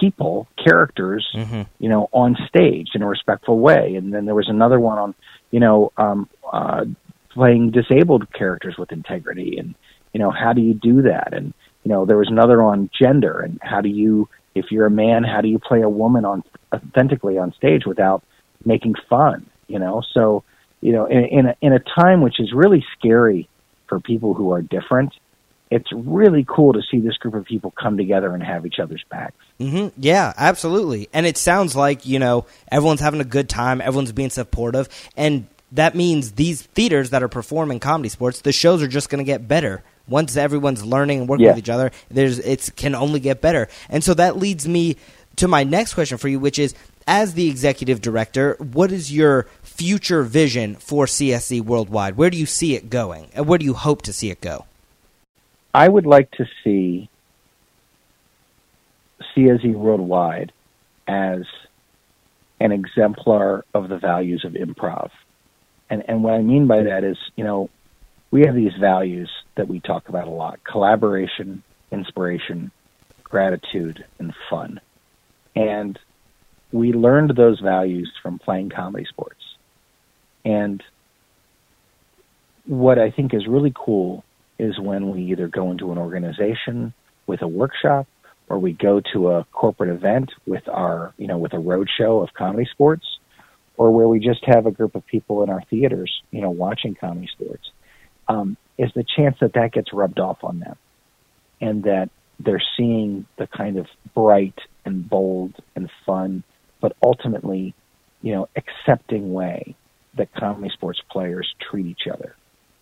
people, 0.00 0.48
characters, 0.56 1.28
Mhm. 1.36 1.66
you 1.78 1.88
know, 1.88 2.08
on 2.12 2.36
stage 2.48 2.88
in 2.96 3.02
a 3.02 3.06
respectful 3.06 3.60
way. 3.60 3.94
And 3.94 4.12
then 4.12 4.24
there 4.24 4.34
was 4.34 4.48
another 4.48 4.80
one 4.80 4.98
on, 4.98 5.14
you 5.52 5.60
know, 5.60 5.92
um, 5.96 6.28
uh, 6.52 6.84
playing 7.28 7.70
disabled 7.70 8.32
characters 8.32 8.76
with 8.76 8.90
integrity, 8.90 9.56
and 9.56 9.76
you 10.12 10.18
know, 10.18 10.30
how 10.32 10.52
do 10.52 10.60
you 10.60 10.74
do 10.74 11.02
that? 11.02 11.32
And 11.32 11.54
you 11.84 11.90
know, 11.92 12.04
there 12.04 12.16
was 12.18 12.28
another 12.28 12.60
on 12.60 12.90
gender 13.00 13.38
and 13.38 13.60
how 13.62 13.80
do 13.80 13.88
you, 13.88 14.28
if 14.56 14.72
you're 14.72 14.86
a 14.86 14.90
man, 14.90 15.22
how 15.22 15.40
do 15.42 15.48
you 15.48 15.60
play 15.60 15.82
a 15.82 15.88
woman 15.88 16.24
on 16.24 16.42
authentically 16.74 17.38
on 17.38 17.52
stage 17.52 17.86
without 17.86 18.24
making 18.64 18.94
fun? 19.08 19.46
You 19.70 19.78
know, 19.78 20.02
so 20.12 20.42
you 20.80 20.92
know, 20.92 21.04
in, 21.06 21.24
in 21.26 21.46
a, 21.46 21.56
in 21.60 21.72
a 21.72 21.78
time 21.78 22.22
which 22.22 22.40
is 22.40 22.52
really 22.54 22.84
scary 22.98 23.48
for 23.86 24.00
people 24.00 24.32
who 24.34 24.52
are 24.52 24.62
different, 24.62 25.12
it's 25.70 25.92
really 25.92 26.44
cool 26.48 26.72
to 26.72 26.80
see 26.90 26.98
this 27.00 27.16
group 27.18 27.34
of 27.34 27.44
people 27.44 27.70
come 27.80 27.96
together 27.96 28.32
and 28.34 28.42
have 28.42 28.64
each 28.66 28.78
other's 28.78 29.04
backs. 29.10 29.34
hmm 29.58 29.88
Yeah, 29.98 30.32
absolutely. 30.36 31.08
And 31.12 31.26
it 31.26 31.36
sounds 31.36 31.76
like, 31.76 32.06
you 32.06 32.18
know, 32.18 32.46
everyone's 32.72 33.00
having 33.00 33.20
a 33.20 33.24
good 33.24 33.48
time, 33.48 33.80
everyone's 33.80 34.12
being 34.12 34.30
supportive, 34.30 34.88
and 35.16 35.46
that 35.72 35.94
means 35.94 36.32
these 36.32 36.62
theaters 36.62 37.10
that 37.10 37.22
are 37.22 37.28
performing 37.28 37.78
comedy 37.78 38.08
sports, 38.08 38.40
the 38.40 38.50
shows 38.52 38.82
are 38.82 38.88
just 38.88 39.08
going 39.10 39.24
to 39.24 39.24
get 39.24 39.46
better. 39.46 39.82
Once 40.08 40.36
everyone's 40.36 40.84
learning 40.84 41.20
and 41.20 41.28
working 41.28 41.44
Yeah. 41.44 41.52
with 41.52 41.58
each 41.58 41.68
other, 41.68 41.92
there's 42.10 42.38
it 42.40 42.70
can 42.74 42.94
only 42.96 43.20
get 43.20 43.40
better. 43.40 43.68
And 43.88 44.02
so 44.02 44.14
that 44.14 44.36
leads 44.38 44.66
me 44.66 44.96
to 45.36 45.46
my 45.46 45.62
next 45.62 45.94
question 45.94 46.18
for 46.18 46.26
you, 46.26 46.40
which 46.40 46.58
is 46.58 46.74
as 47.06 47.34
the 47.34 47.48
executive 47.48 48.00
director, 48.00 48.56
what 48.72 48.90
is 48.92 49.12
your 49.12 49.46
future 49.80 50.22
vision 50.22 50.74
for 50.74 51.06
CSZ 51.06 51.62
worldwide? 51.62 52.18
Where 52.18 52.28
do 52.28 52.36
you 52.36 52.44
see 52.44 52.74
it 52.74 52.90
going? 52.90 53.30
And 53.32 53.46
where 53.46 53.58
do 53.58 53.64
you 53.64 53.72
hope 53.72 54.02
to 54.02 54.12
see 54.12 54.28
it 54.28 54.42
go? 54.42 54.66
I 55.72 55.88
would 55.88 56.04
like 56.04 56.30
to 56.32 56.44
see 56.62 57.08
CSZ 59.34 59.72
worldwide 59.72 60.52
as 61.08 61.44
an 62.60 62.72
exemplar 62.72 63.64
of 63.72 63.88
the 63.88 63.96
values 63.96 64.44
of 64.44 64.52
improv. 64.52 65.08
And 65.88 66.04
and 66.06 66.22
what 66.22 66.34
I 66.34 66.42
mean 66.42 66.66
by 66.66 66.82
that 66.82 67.02
is, 67.02 67.16
you 67.36 67.44
know, 67.44 67.70
we 68.30 68.42
have 68.42 68.54
these 68.54 68.76
values 68.78 69.30
that 69.56 69.66
we 69.66 69.80
talk 69.80 70.10
about 70.10 70.28
a 70.28 70.30
lot: 70.30 70.60
collaboration, 70.62 71.62
inspiration, 71.90 72.70
gratitude, 73.24 74.04
and 74.18 74.34
fun. 74.50 74.78
And 75.56 75.98
we 76.70 76.92
learned 76.92 77.34
those 77.34 77.60
values 77.60 78.12
from 78.22 78.38
playing 78.38 78.68
comedy 78.70 79.06
sports. 79.06 79.39
And 80.44 80.82
what 82.66 82.98
I 82.98 83.10
think 83.10 83.34
is 83.34 83.46
really 83.46 83.72
cool 83.74 84.24
is 84.58 84.78
when 84.78 85.10
we 85.10 85.22
either 85.32 85.48
go 85.48 85.70
into 85.70 85.90
an 85.92 85.98
organization 85.98 86.92
with 87.26 87.42
a 87.42 87.48
workshop 87.48 88.06
or 88.48 88.58
we 88.58 88.72
go 88.72 89.00
to 89.12 89.30
a 89.30 89.44
corporate 89.52 89.90
event 89.90 90.32
with 90.46 90.68
our, 90.68 91.14
you 91.16 91.26
know, 91.26 91.38
with 91.38 91.52
a 91.52 91.58
road 91.58 91.88
show 91.96 92.20
of 92.20 92.34
comedy 92.34 92.68
sports 92.70 93.18
or 93.76 93.92
where 93.92 94.08
we 94.08 94.18
just 94.18 94.44
have 94.44 94.66
a 94.66 94.70
group 94.70 94.94
of 94.94 95.06
people 95.06 95.42
in 95.42 95.48
our 95.48 95.62
theaters, 95.70 96.22
you 96.30 96.40
know, 96.42 96.50
watching 96.50 96.94
comedy 96.94 97.28
sports, 97.32 97.70
um, 98.28 98.56
is 98.76 98.90
the 98.94 99.04
chance 99.16 99.36
that 99.40 99.54
that 99.54 99.72
gets 99.72 99.92
rubbed 99.92 100.18
off 100.18 100.38
on 100.42 100.58
them 100.60 100.76
and 101.60 101.84
that 101.84 102.10
they're 102.38 102.62
seeing 102.76 103.26
the 103.38 103.46
kind 103.46 103.78
of 103.78 103.86
bright 104.14 104.58
and 104.84 105.08
bold 105.08 105.54
and 105.76 105.90
fun, 106.04 106.42
but 106.80 106.96
ultimately, 107.02 107.74
you 108.22 108.32
know, 108.32 108.48
accepting 108.56 109.32
way 109.32 109.74
that 110.14 110.32
comedy 110.34 110.70
sports 110.72 111.00
players 111.10 111.52
treat 111.70 111.86
each 111.86 112.06
other. 112.12 112.34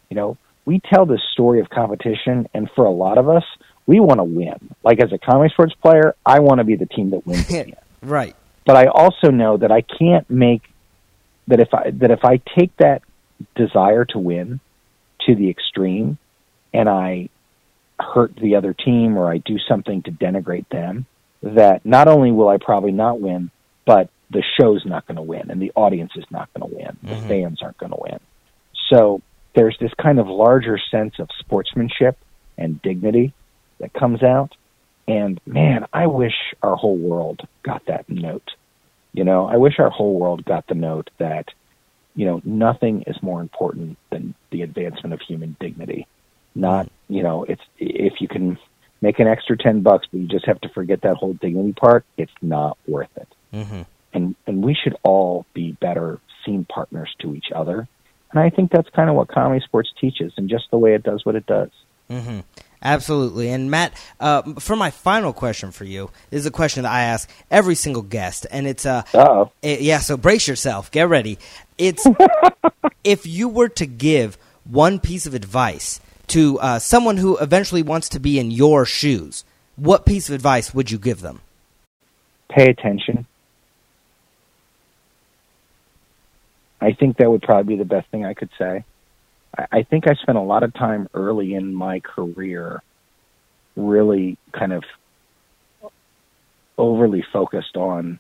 You 0.09 0.16
know, 0.16 0.39
we 0.64 0.81
tell 0.81 1.07
this 1.07 1.20
story 1.33 1.61
of 1.61 1.70
competition, 1.70 2.49
and 2.55 2.70
for 2.74 2.85
a 2.85 2.91
lot 2.91 3.18
of 3.18 3.29
us, 3.29 3.45
we 3.87 4.01
want 4.01 4.18
to 4.18 4.24
win. 4.24 4.74
Like 4.83 5.01
as 5.01 5.12
a 5.12 5.18
comedy 5.18 5.51
sports 5.53 5.74
player, 5.74 6.14
I 6.24 6.41
want 6.41 6.59
to 6.59 6.64
be 6.64 6.76
the 6.76 6.87
team 6.87 7.11
that 7.11 7.26
wins. 7.26 7.51
right. 8.03 8.37
But 8.66 8.76
I 8.76 8.87
also 8.87 9.31
know 9.31 9.57
that 9.57 9.72
I 9.72 9.81
can't 9.81 10.29
make 10.29 10.62
that 11.47 11.61
if 11.61 11.72
I 11.72 11.91
that 11.91 12.11
if 12.11 12.24
I 12.24 12.37
take 12.59 12.76
that 12.76 13.03
desire 13.57 14.05
to 14.07 14.18
win 14.18 14.61
to 15.26 15.35
the 15.35 15.49
extreme, 15.49 16.18
and 16.72 16.89
I 16.89 17.31
hurt 17.99 18.37
the 18.37 18.57
other 18.57 18.74
team 18.74 19.16
or 19.16 19.31
I 19.31 19.39
do 19.39 19.59
something 19.59 20.03
to 20.03 20.12
denigrate 20.12 20.68
them, 20.68 21.07
that 21.43 21.85
not 21.85 22.09
only 22.09 22.31
will 22.31 22.49
I 22.49 22.59
probably 22.59 22.93
not 22.93 23.20
win, 23.20 23.51
but 23.87 24.11
the 24.31 24.43
show's 24.59 24.85
not 24.85 25.07
going 25.07 25.16
to 25.16 25.22
win 25.22 25.51
and 25.51 25.61
the 25.61 25.72
audience 25.74 26.12
is 26.16 26.24
not 26.31 26.53
going 26.55 26.68
to 26.68 26.76
win. 26.76 26.97
The 27.03 27.14
mm-hmm. 27.14 27.29
fans 27.29 27.62
aren't 27.62 27.79
going 27.79 27.93
to 27.93 27.99
win. 28.01 28.20
So 28.93 29.22
there's 29.55 29.76
this 29.81 29.93
kind 30.01 30.18
of 30.18 30.26
larger 30.29 30.79
sense 30.91 31.14
of 31.18 31.29
sportsmanship 31.39 32.18
and 32.57 32.81
dignity 32.83 33.33
that 33.81 33.93
comes 33.93 34.22
out. 34.22 34.55
And 35.07 35.41
man, 35.47 35.87
I 35.93 36.07
wish 36.07 36.35
our 36.62 36.76
whole 36.76 36.97
world 36.97 37.41
got 37.62 37.87
that 37.87 38.09
note. 38.09 38.51
You 39.12 39.24
know, 39.24 39.47
I 39.47 39.57
wish 39.57 39.79
our 39.79 39.91
whole 39.91 40.18
world 40.18 40.45
got 40.45 40.66
the 40.66 40.74
note 40.74 41.11
that, 41.18 41.49
you 42.14 42.26
know, 42.26 42.43
nothing 42.45 43.05
is 43.07 43.16
more 43.22 43.41
important 43.41 43.97
than 44.11 44.35
the 44.51 44.62
advancement 44.62 45.14
of 45.14 45.20
human 45.20 45.57
dignity. 45.61 46.07
Not, 46.55 46.91
you 47.09 47.22
know, 47.22 47.45
it's 47.45 47.62
if 47.79 48.20
you 48.20 48.29
can 48.29 48.59
make 49.01 49.18
an 49.18 49.29
extra 49.29 49.57
10 49.57 49.81
bucks, 49.81 50.07
but 50.11 50.20
you 50.20 50.26
just 50.26 50.47
have 50.47 50.61
to 50.61 50.68
forget 50.68 51.03
that 51.03 51.16
whole 51.16 51.35
dignity 51.35 51.72
part, 51.72 52.05
it's 52.16 52.33
not 52.43 52.76
worth 52.87 53.11
it. 53.16 53.29
Mm-hmm. 53.53 53.83
And, 54.12 54.34
and 54.46 54.64
we 54.64 54.74
should 54.74 54.96
all 55.02 55.44
be 55.54 55.72
better 55.72 56.20
scene 56.44 56.64
partners 56.64 57.14
to 57.20 57.34
each 57.34 57.52
other. 57.54 57.86
And 58.30 58.40
I 58.40 58.50
think 58.50 58.70
that's 58.70 58.88
kind 58.90 59.09
of 59.09 59.16
what 59.16 59.28
comedy 59.28 59.62
sports 59.64 59.90
teaches 60.00 60.32
and 60.36 60.48
just 60.48 60.70
the 60.70 60.78
way 60.78 60.94
it 60.94 61.02
does 61.02 61.24
what 61.24 61.34
it 61.34 61.46
does. 61.46 61.70
Mm-hmm. 62.11 62.40
Absolutely. 62.82 63.50
And 63.50 63.70
Matt, 63.70 63.92
uh, 64.20 64.42
for 64.61 64.76
my 64.76 64.90
final 64.90 65.32
question 65.32 65.72
for 65.72 65.84
you, 65.84 66.11
is 66.30 66.46
a 66.46 66.50
question 66.50 66.84
that 66.84 66.92
I 66.92 67.02
ask 67.02 67.28
every 67.50 67.74
single 67.74 68.02
guest, 68.02 68.46
and 68.50 68.66
it's 68.66 68.86
uh, 68.86 69.02
it, 69.62 69.80
yeah. 69.80 69.98
So 69.98 70.16
brace 70.16 70.46
yourself, 70.46 70.90
get 70.92 71.09
ready. 71.09 71.38
It's 71.76 72.06
if 73.04 73.26
you 73.26 73.48
were 73.48 73.68
to 73.70 73.86
give 73.86 74.38
one 74.64 75.00
piece 75.00 75.26
of 75.26 75.34
advice 75.34 76.00
to 76.28 76.61
uh, 76.61 76.78
someone 76.78 77.16
who 77.16 77.36
eventually 77.38 77.82
wants 77.82 78.09
to 78.11 78.20
be 78.20 78.38
in 78.38 78.52
your 78.52 78.84
shoes, 78.84 79.44
what 79.74 80.06
piece 80.06 80.28
of 80.28 80.34
advice 80.34 80.72
would 80.72 80.90
you 80.90 80.98
give 80.98 81.20
them? 81.20 81.40
Pay 82.48 82.70
attention. 82.70 83.26
I 86.81 86.93
think 86.93 87.16
that 87.18 87.31
would 87.31 87.43
probably 87.43 87.76
be 87.76 87.79
the 87.79 87.89
best 87.89 88.09
thing 88.11 88.24
I 88.24 88.35
could 88.35 88.51
say. 88.59 88.85
I, 89.57 89.66
I 89.72 89.83
think 89.83 90.09
I 90.09 90.14
spent 90.14 90.39
a 90.39 90.43
lot 90.43 90.62
of 90.62 90.74
time 90.74 91.09
early 91.14 91.55
in 91.55 91.74
my 91.74 92.01
career 92.01 92.83
really 93.76 94.39
kind 94.53 94.72
of 94.72 94.83
overly 96.76 97.24
focused 97.33 97.76
on 97.76 98.18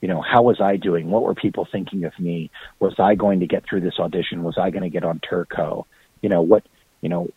you 0.00 0.08
know 0.08 0.20
how 0.20 0.42
was 0.42 0.60
i 0.60 0.76
doing? 0.76 1.10
What 1.10 1.22
were 1.22 1.34
people 1.34 1.66
thinking 1.70 2.04
of 2.04 2.18
me? 2.18 2.50
Was 2.78 2.94
i 2.98 3.14
going 3.14 3.40
to 3.40 3.46
get 3.46 3.64
through 3.68 3.80
this 3.80 3.98
audition? 3.98 4.42
Was 4.42 4.58
i 4.58 4.70
going 4.70 4.82
to 4.82 4.90
get 4.90 5.04
on 5.04 5.20
turco? 5.20 5.86
You 6.20 6.28
know 6.28 6.42
what 6.42 6.64
you 7.00 7.08
know 7.08 7.28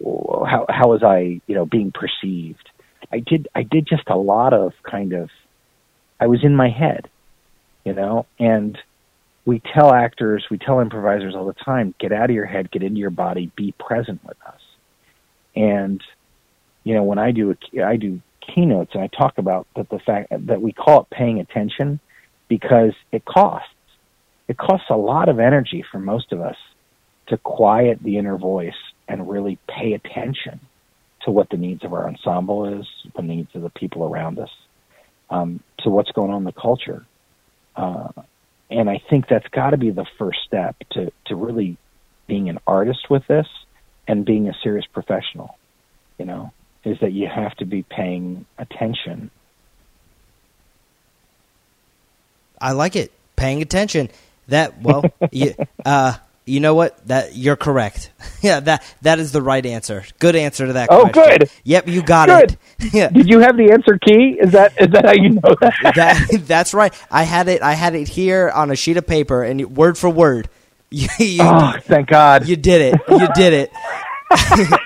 how 0.50 0.66
how 0.70 0.90
was 0.90 1.04
i 1.04 1.40
you 1.48 1.56
know 1.56 1.66
being 1.66 1.92
perceived? 1.92 2.70
I 3.12 3.20
did 3.20 3.48
i 3.56 3.64
did 3.64 3.88
just 3.88 4.04
a 4.08 4.18
lot 4.18 4.54
of 4.54 4.74
kind 4.84 5.14
of 5.14 5.30
i 6.20 6.28
was 6.28 6.44
in 6.44 6.56
my 6.56 6.70
head 6.70 7.10
you 7.86 7.94
know 7.94 8.26
and 8.38 8.78
we 9.48 9.62
tell 9.74 9.94
actors, 9.94 10.46
we 10.52 10.58
tell 10.58 10.82
improvisers 10.82 11.34
all 11.34 11.46
the 11.46 11.54
time, 11.54 11.96
get 12.02 12.12
out 12.12 12.30
of 12.30 12.36
your 12.36 12.46
head, 12.46 12.70
get 12.70 12.84
into 12.84 13.00
your 13.00 13.10
body, 13.10 13.50
be 13.56 13.74
present 13.80 14.22
with 14.26 14.36
us. 14.46 14.60
And 15.56 16.04
you 16.84 16.94
know, 16.94 17.04
when 17.04 17.18
I 17.18 17.32
do 17.32 17.52
a, 17.52 17.84
I 17.84 17.96
do 17.96 18.22
keynotes 18.42 18.92
and 18.94 19.02
I 19.02 19.08
talk 19.08 19.38
about 19.38 19.66
that 19.78 19.90
the 19.90 20.00
fact 20.00 20.32
that 20.32 20.62
we 20.62 20.74
call 20.74 21.02
it 21.02 21.10
paying 21.10 21.40
attention 21.40 22.02
because 22.50 22.92
it 23.14 23.24
costs. 23.24 23.70
It 24.50 24.58
costs 24.58 24.88
a 24.90 24.98
lot 24.98 25.30
of 25.30 25.40
energy 25.40 25.84
for 25.92 26.00
most 26.00 26.34
of 26.34 26.42
us 26.42 26.58
to 27.28 27.38
quiet 27.38 28.00
the 28.04 28.18
inner 28.18 28.38
voice 28.38 28.78
and 29.08 29.30
really 29.30 29.60
pay 29.68 29.94
attention 29.94 30.60
to 31.24 31.32
what 31.32 31.50
the 31.50 31.58
needs 31.58 31.86
of 31.86 31.94
our 31.94 32.08
ensemble 32.08 32.80
is, 32.80 32.86
the 33.16 33.22
needs 33.22 33.50
of 33.56 33.62
the 33.62 33.70
people 33.70 34.04
around 34.04 34.40
us, 34.40 34.50
um, 35.30 35.62
to 35.80 35.90
what's 35.90 36.12
going 36.12 36.32
on 36.32 36.40
in 36.40 36.44
the 36.44 36.52
culture. 36.52 37.06
Uh, 37.76 38.10
and 38.70 38.90
I 38.90 39.02
think 39.10 39.28
that's 39.30 39.48
got 39.50 39.72
to 39.72 39.78
be 39.78 39.92
the 39.92 40.06
first 40.18 40.40
step 40.46 40.76
to 40.92 41.12
to 41.28 41.36
really 41.36 41.78
being 42.28 42.50
an 42.50 42.60
artist 42.68 43.10
with 43.10 43.26
this 43.28 43.48
and 44.08 44.26
being 44.26 44.50
a 44.50 44.54
serious 44.64 44.86
professional. 44.86 45.58
You 46.18 46.26
know, 46.26 46.52
is 46.84 46.98
that 47.02 47.12
you 47.12 47.28
have 47.28 47.56
to 47.56 47.66
be 47.66 47.84
paying 47.84 48.46
attention. 48.58 49.30
I 52.60 52.72
like 52.72 52.96
it. 52.96 53.12
Paying 53.36 53.62
attention. 53.62 54.10
That 54.48 54.82
well, 54.82 55.04
you, 55.32 55.54
uh, 55.86 56.16
you 56.48 56.60
know 56.60 56.74
what? 56.76 57.06
That 57.08 57.36
you're 57.36 57.56
correct. 57.56 58.12
yeah, 58.42 58.60
that 58.62 58.96
that 59.02 59.20
is 59.20 59.32
the 59.32 59.42
right 59.42 59.66
answer. 59.66 60.04
Good 60.20 60.36
answer 60.36 60.68
to 60.68 60.74
that. 60.74 60.90
Oh, 60.92 61.10
question. 61.10 61.40
good. 61.40 61.52
Yep, 61.64 61.88
you 61.88 62.02
got 62.02 62.30
good. 62.30 62.58
it. 62.80 62.94
yeah. 62.94 63.10
Did 63.10 63.30
you 63.30 63.40
have 63.40 63.58
the 63.58 63.72
answer 63.72 63.98
key? 63.98 64.38
Is 64.40 64.52
that 64.54 64.74
is 64.82 64.90
that 64.92 65.06
how 65.06 65.14
you 65.14 65.30
know 65.32 65.56
that? 65.62 65.74
that? 65.96 66.42
That's 66.48 66.74
right. 66.74 66.94
I 67.12 67.24
had 67.24 67.48
it. 67.48 67.62
I 67.62 67.74
had 67.74 67.96
it 67.96 68.08
here 68.08 68.50
on 68.50 68.72
a 68.72 68.76
sheet 68.76 68.98
of 68.98 69.06
paper, 69.06 69.44
and 69.44 69.76
word 69.76 69.98
for 69.98 70.10
word. 70.10 70.50
You, 70.90 71.10
you, 71.20 71.42
oh, 71.42 71.74
thank 71.82 72.08
God! 72.08 72.48
You 72.48 72.56
did 72.56 72.94
it. 72.94 73.02
You 73.10 73.28
did 73.36 73.54
it. 73.54 74.80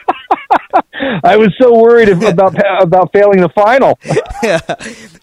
I 1.24 1.38
was 1.38 1.54
so 1.60 1.78
worried 1.78 2.10
about 2.10 2.56
about 2.82 3.12
failing 3.14 3.42
the 3.42 3.50
final. 3.50 4.00
yeah. 4.44 4.60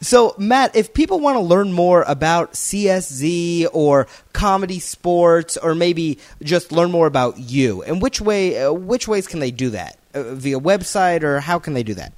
So, 0.01 0.35
Matt, 0.39 0.77
if 0.77 0.95
people 0.95 1.21
want 1.21 1.37
to 1.37 1.41
learn 1.41 1.73
more 1.73 2.05
about 2.07 2.53
CSZ 2.53 3.69
or 3.73 4.07
comedy 4.33 4.79
sports, 4.79 5.57
or 5.57 5.75
maybe 5.75 6.19
just 6.43 6.73
learn 6.73 6.91
more 6.91 7.07
about 7.07 7.39
you, 7.39 7.83
and 7.83 8.01
which 8.01 8.21
way, 8.21 8.63
uh, 8.63 8.73
which 8.73 9.09
ways 9.09 9.27
can 9.27 9.41
they 9.41 9.51
do 9.51 9.71
that? 9.71 9.99
Uh, 10.15 10.35
via 10.35 10.59
website, 10.59 11.23
or 11.23 11.41
how 11.41 11.59
can 11.59 11.75
they 11.75 11.83
do 11.83 11.95
that? 11.95 12.13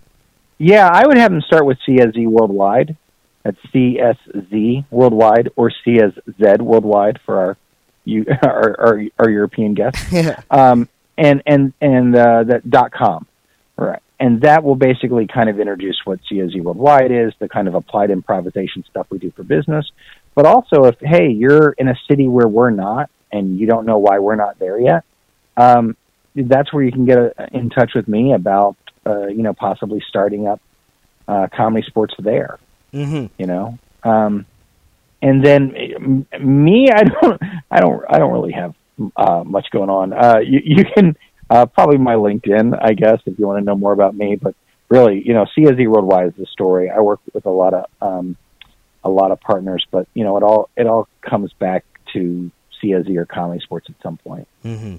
Yeah, 0.58 0.88
I 0.92 1.06
would 1.06 1.16
have 1.16 1.30
them 1.30 1.40
start 1.40 1.64
with 1.64 1.78
CSZ 1.88 2.26
Worldwide. 2.26 2.96
That's 3.42 3.56
CSZ 3.74 4.84
Worldwide 4.90 5.48
or 5.56 5.72
CSZ 5.86 6.60
Worldwide 6.60 7.18
for 7.24 7.38
our 7.38 7.56
you 8.04 8.26
our, 8.42 8.80
our, 8.80 9.02
our 9.18 9.30
European 9.30 9.74
guests. 9.74 10.12
um, 10.50 10.88
and 11.20 11.42
and 11.46 11.72
and 11.80 12.16
uh, 12.16 12.44
that 12.44 12.68
dot 12.68 12.90
com. 12.92 13.26
Right. 13.76 14.02
And 14.18 14.42
that 14.42 14.62
will 14.62 14.74
basically 14.74 15.26
kind 15.26 15.48
of 15.48 15.58
introduce 15.58 15.98
what 16.04 16.20
CSZ 16.30 16.62
Worldwide 16.62 17.10
is, 17.10 17.32
the 17.38 17.48
kind 17.48 17.66
of 17.68 17.74
applied 17.74 18.10
improvisation 18.10 18.84
stuff 18.90 19.06
we 19.08 19.18
do 19.18 19.30
for 19.30 19.42
business. 19.42 19.90
But 20.34 20.44
also, 20.44 20.84
if, 20.84 20.96
hey, 21.00 21.28
you're 21.30 21.72
in 21.72 21.88
a 21.88 21.94
city 22.06 22.28
where 22.28 22.46
we're 22.46 22.70
not 22.70 23.08
and 23.32 23.58
you 23.58 23.66
don't 23.66 23.86
know 23.86 23.96
why 23.96 24.18
we're 24.18 24.36
not 24.36 24.58
there 24.58 24.78
yet, 24.78 25.04
um, 25.56 25.96
that's 26.36 26.70
where 26.70 26.84
you 26.84 26.92
can 26.92 27.06
get 27.06 27.16
a, 27.16 27.48
in 27.52 27.70
touch 27.70 27.92
with 27.94 28.06
me 28.08 28.34
about, 28.34 28.76
uh, 29.06 29.28
you 29.28 29.42
know, 29.42 29.54
possibly 29.54 30.02
starting 30.06 30.46
up 30.46 30.60
uh, 31.26 31.46
comedy 31.56 31.86
sports 31.86 32.14
there. 32.18 32.58
Mm-hmm. 32.92 33.26
You 33.38 33.46
know, 33.46 33.78
um, 34.02 34.44
and 35.22 35.42
then 35.42 36.26
me, 36.38 36.90
I 36.94 37.04
don't, 37.04 37.42
I 37.70 37.80
don't, 37.80 38.04
I 38.06 38.18
don't 38.18 38.32
really 38.32 38.52
have 38.52 38.74
uh, 39.16 39.42
much 39.44 39.66
going 39.70 39.90
on. 39.90 40.12
Uh, 40.12 40.38
you, 40.38 40.60
you 40.64 40.84
can 40.84 41.16
uh, 41.48 41.66
probably 41.66 41.98
my 41.98 42.14
LinkedIn, 42.14 42.78
I 42.80 42.92
guess, 42.92 43.20
if 43.26 43.38
you 43.38 43.46
want 43.46 43.58
to 43.60 43.64
know 43.64 43.76
more 43.76 43.92
about 43.92 44.14
me. 44.14 44.36
But 44.36 44.54
really, 44.88 45.22
you 45.24 45.34
know, 45.34 45.46
CSZ 45.56 45.88
Worldwide 45.88 46.28
is 46.28 46.34
the 46.36 46.46
story. 46.46 46.90
I 46.90 47.00
work 47.00 47.20
with 47.32 47.46
a 47.46 47.50
lot 47.50 47.74
of 47.74 47.84
um, 48.00 48.36
a 49.02 49.10
lot 49.10 49.32
of 49.32 49.40
partners. 49.40 49.86
But 49.90 50.06
you 50.14 50.24
know, 50.24 50.36
it 50.36 50.42
all 50.42 50.70
it 50.76 50.86
all 50.86 51.08
comes 51.22 51.52
back 51.54 51.84
to 52.12 52.50
CSZ 52.82 53.16
or 53.16 53.26
comedy 53.26 53.60
sports 53.60 53.86
at 53.88 53.96
some 54.02 54.16
point. 54.18 54.48
Mm-hmm. 54.64 54.96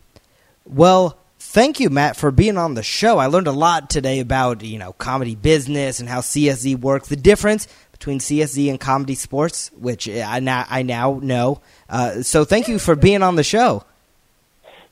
Well, 0.66 1.18
thank 1.40 1.80
you, 1.80 1.90
Matt, 1.90 2.16
for 2.16 2.32
being 2.32 2.58
on 2.58 2.76
the 2.76 2.84
show. 2.84 3.18
I 3.18 3.28
learned 3.28 3.48
a 3.48 3.52
lot 3.52 3.90
today 3.90 4.20
about 4.20 4.64
you 4.64 4.80
know 4.80 4.94
comedy 4.94 5.36
business 5.36 6.00
and 6.00 6.10
how 6.10 6.22
CSZ 6.22 6.80
works, 6.80 7.10
the 7.10 7.16
difference 7.16 7.68
between 7.92 8.20
CSZ 8.20 8.70
and 8.70 8.80
comedy 8.80 9.16
sports, 9.16 9.72
which 9.78 10.10
I 10.10 10.40
now 10.40 10.66
I 10.70 10.82
now 10.82 11.20
know. 11.22 11.62
Uh, 11.90 12.24
so 12.24 12.46
thank 12.46 12.68
you 12.68 12.80
for 12.80 12.96
being 12.96 13.22
on 13.22 13.36
the 13.36 13.44
show. 13.44 13.84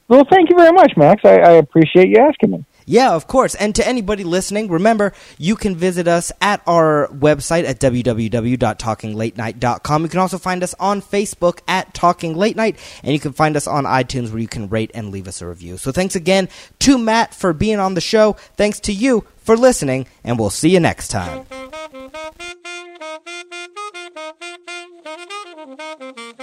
Well, 0.10 0.26
thank 0.30 0.50
you 0.50 0.58
very 0.58 0.74
much, 0.74 0.98
Max. 0.98 1.24
I, 1.24 1.38
I 1.38 1.52
appreciate 1.52 2.10
you 2.10 2.18
asking 2.18 2.52
me. 2.52 2.66
Yeah, 2.88 3.14
of 3.14 3.28
course. 3.28 3.54
And 3.54 3.76
to 3.76 3.88
anybody 3.88 4.24
listening, 4.24 4.68
remember 4.68 5.14
you 5.38 5.56
can 5.56 5.76
visit 5.76 6.08
us 6.08 6.32
at 6.42 6.64
our 6.66 7.08
website 7.10 7.66
at 7.66 7.80
www.talkinglatenight.com. 7.80 10.02
You 10.02 10.10
can 10.10 10.20
also 10.20 10.40
find 10.40 10.64
us 10.64 10.74
on 10.80 11.04
Facebook 11.04 11.60
at 11.68 11.94
Talking 11.94 12.36
Late 12.36 12.56
Night, 12.56 12.80
and 13.04 13.14
you 13.14 13.20
can 13.20 13.34
find 13.34 13.56
us 13.56 13.68
on 13.68 13.84
iTunes 13.84 14.32
where 14.32 14.42
you 14.42 14.48
can 14.48 14.68
rate 14.70 14.90
and 14.96 15.12
leave 15.12 15.28
us 15.28 15.44
a 15.44 15.48
review. 15.48 15.78
So 15.78 15.92
thanks 15.92 16.16
again 16.16 16.50
to 16.80 16.98
Matt 16.98 17.36
for 17.36 17.54
being 17.54 17.78
on 17.78 17.94
the 17.94 18.02
show. 18.02 18.34
Thanks 18.58 18.80
to 18.82 18.92
you 18.92 19.26
for 19.38 19.56
listening, 19.56 20.08
and 20.24 20.40
we'll 20.40 20.50
see 20.50 20.72
you 20.72 20.80
next 20.80 21.10
time. 21.10 21.46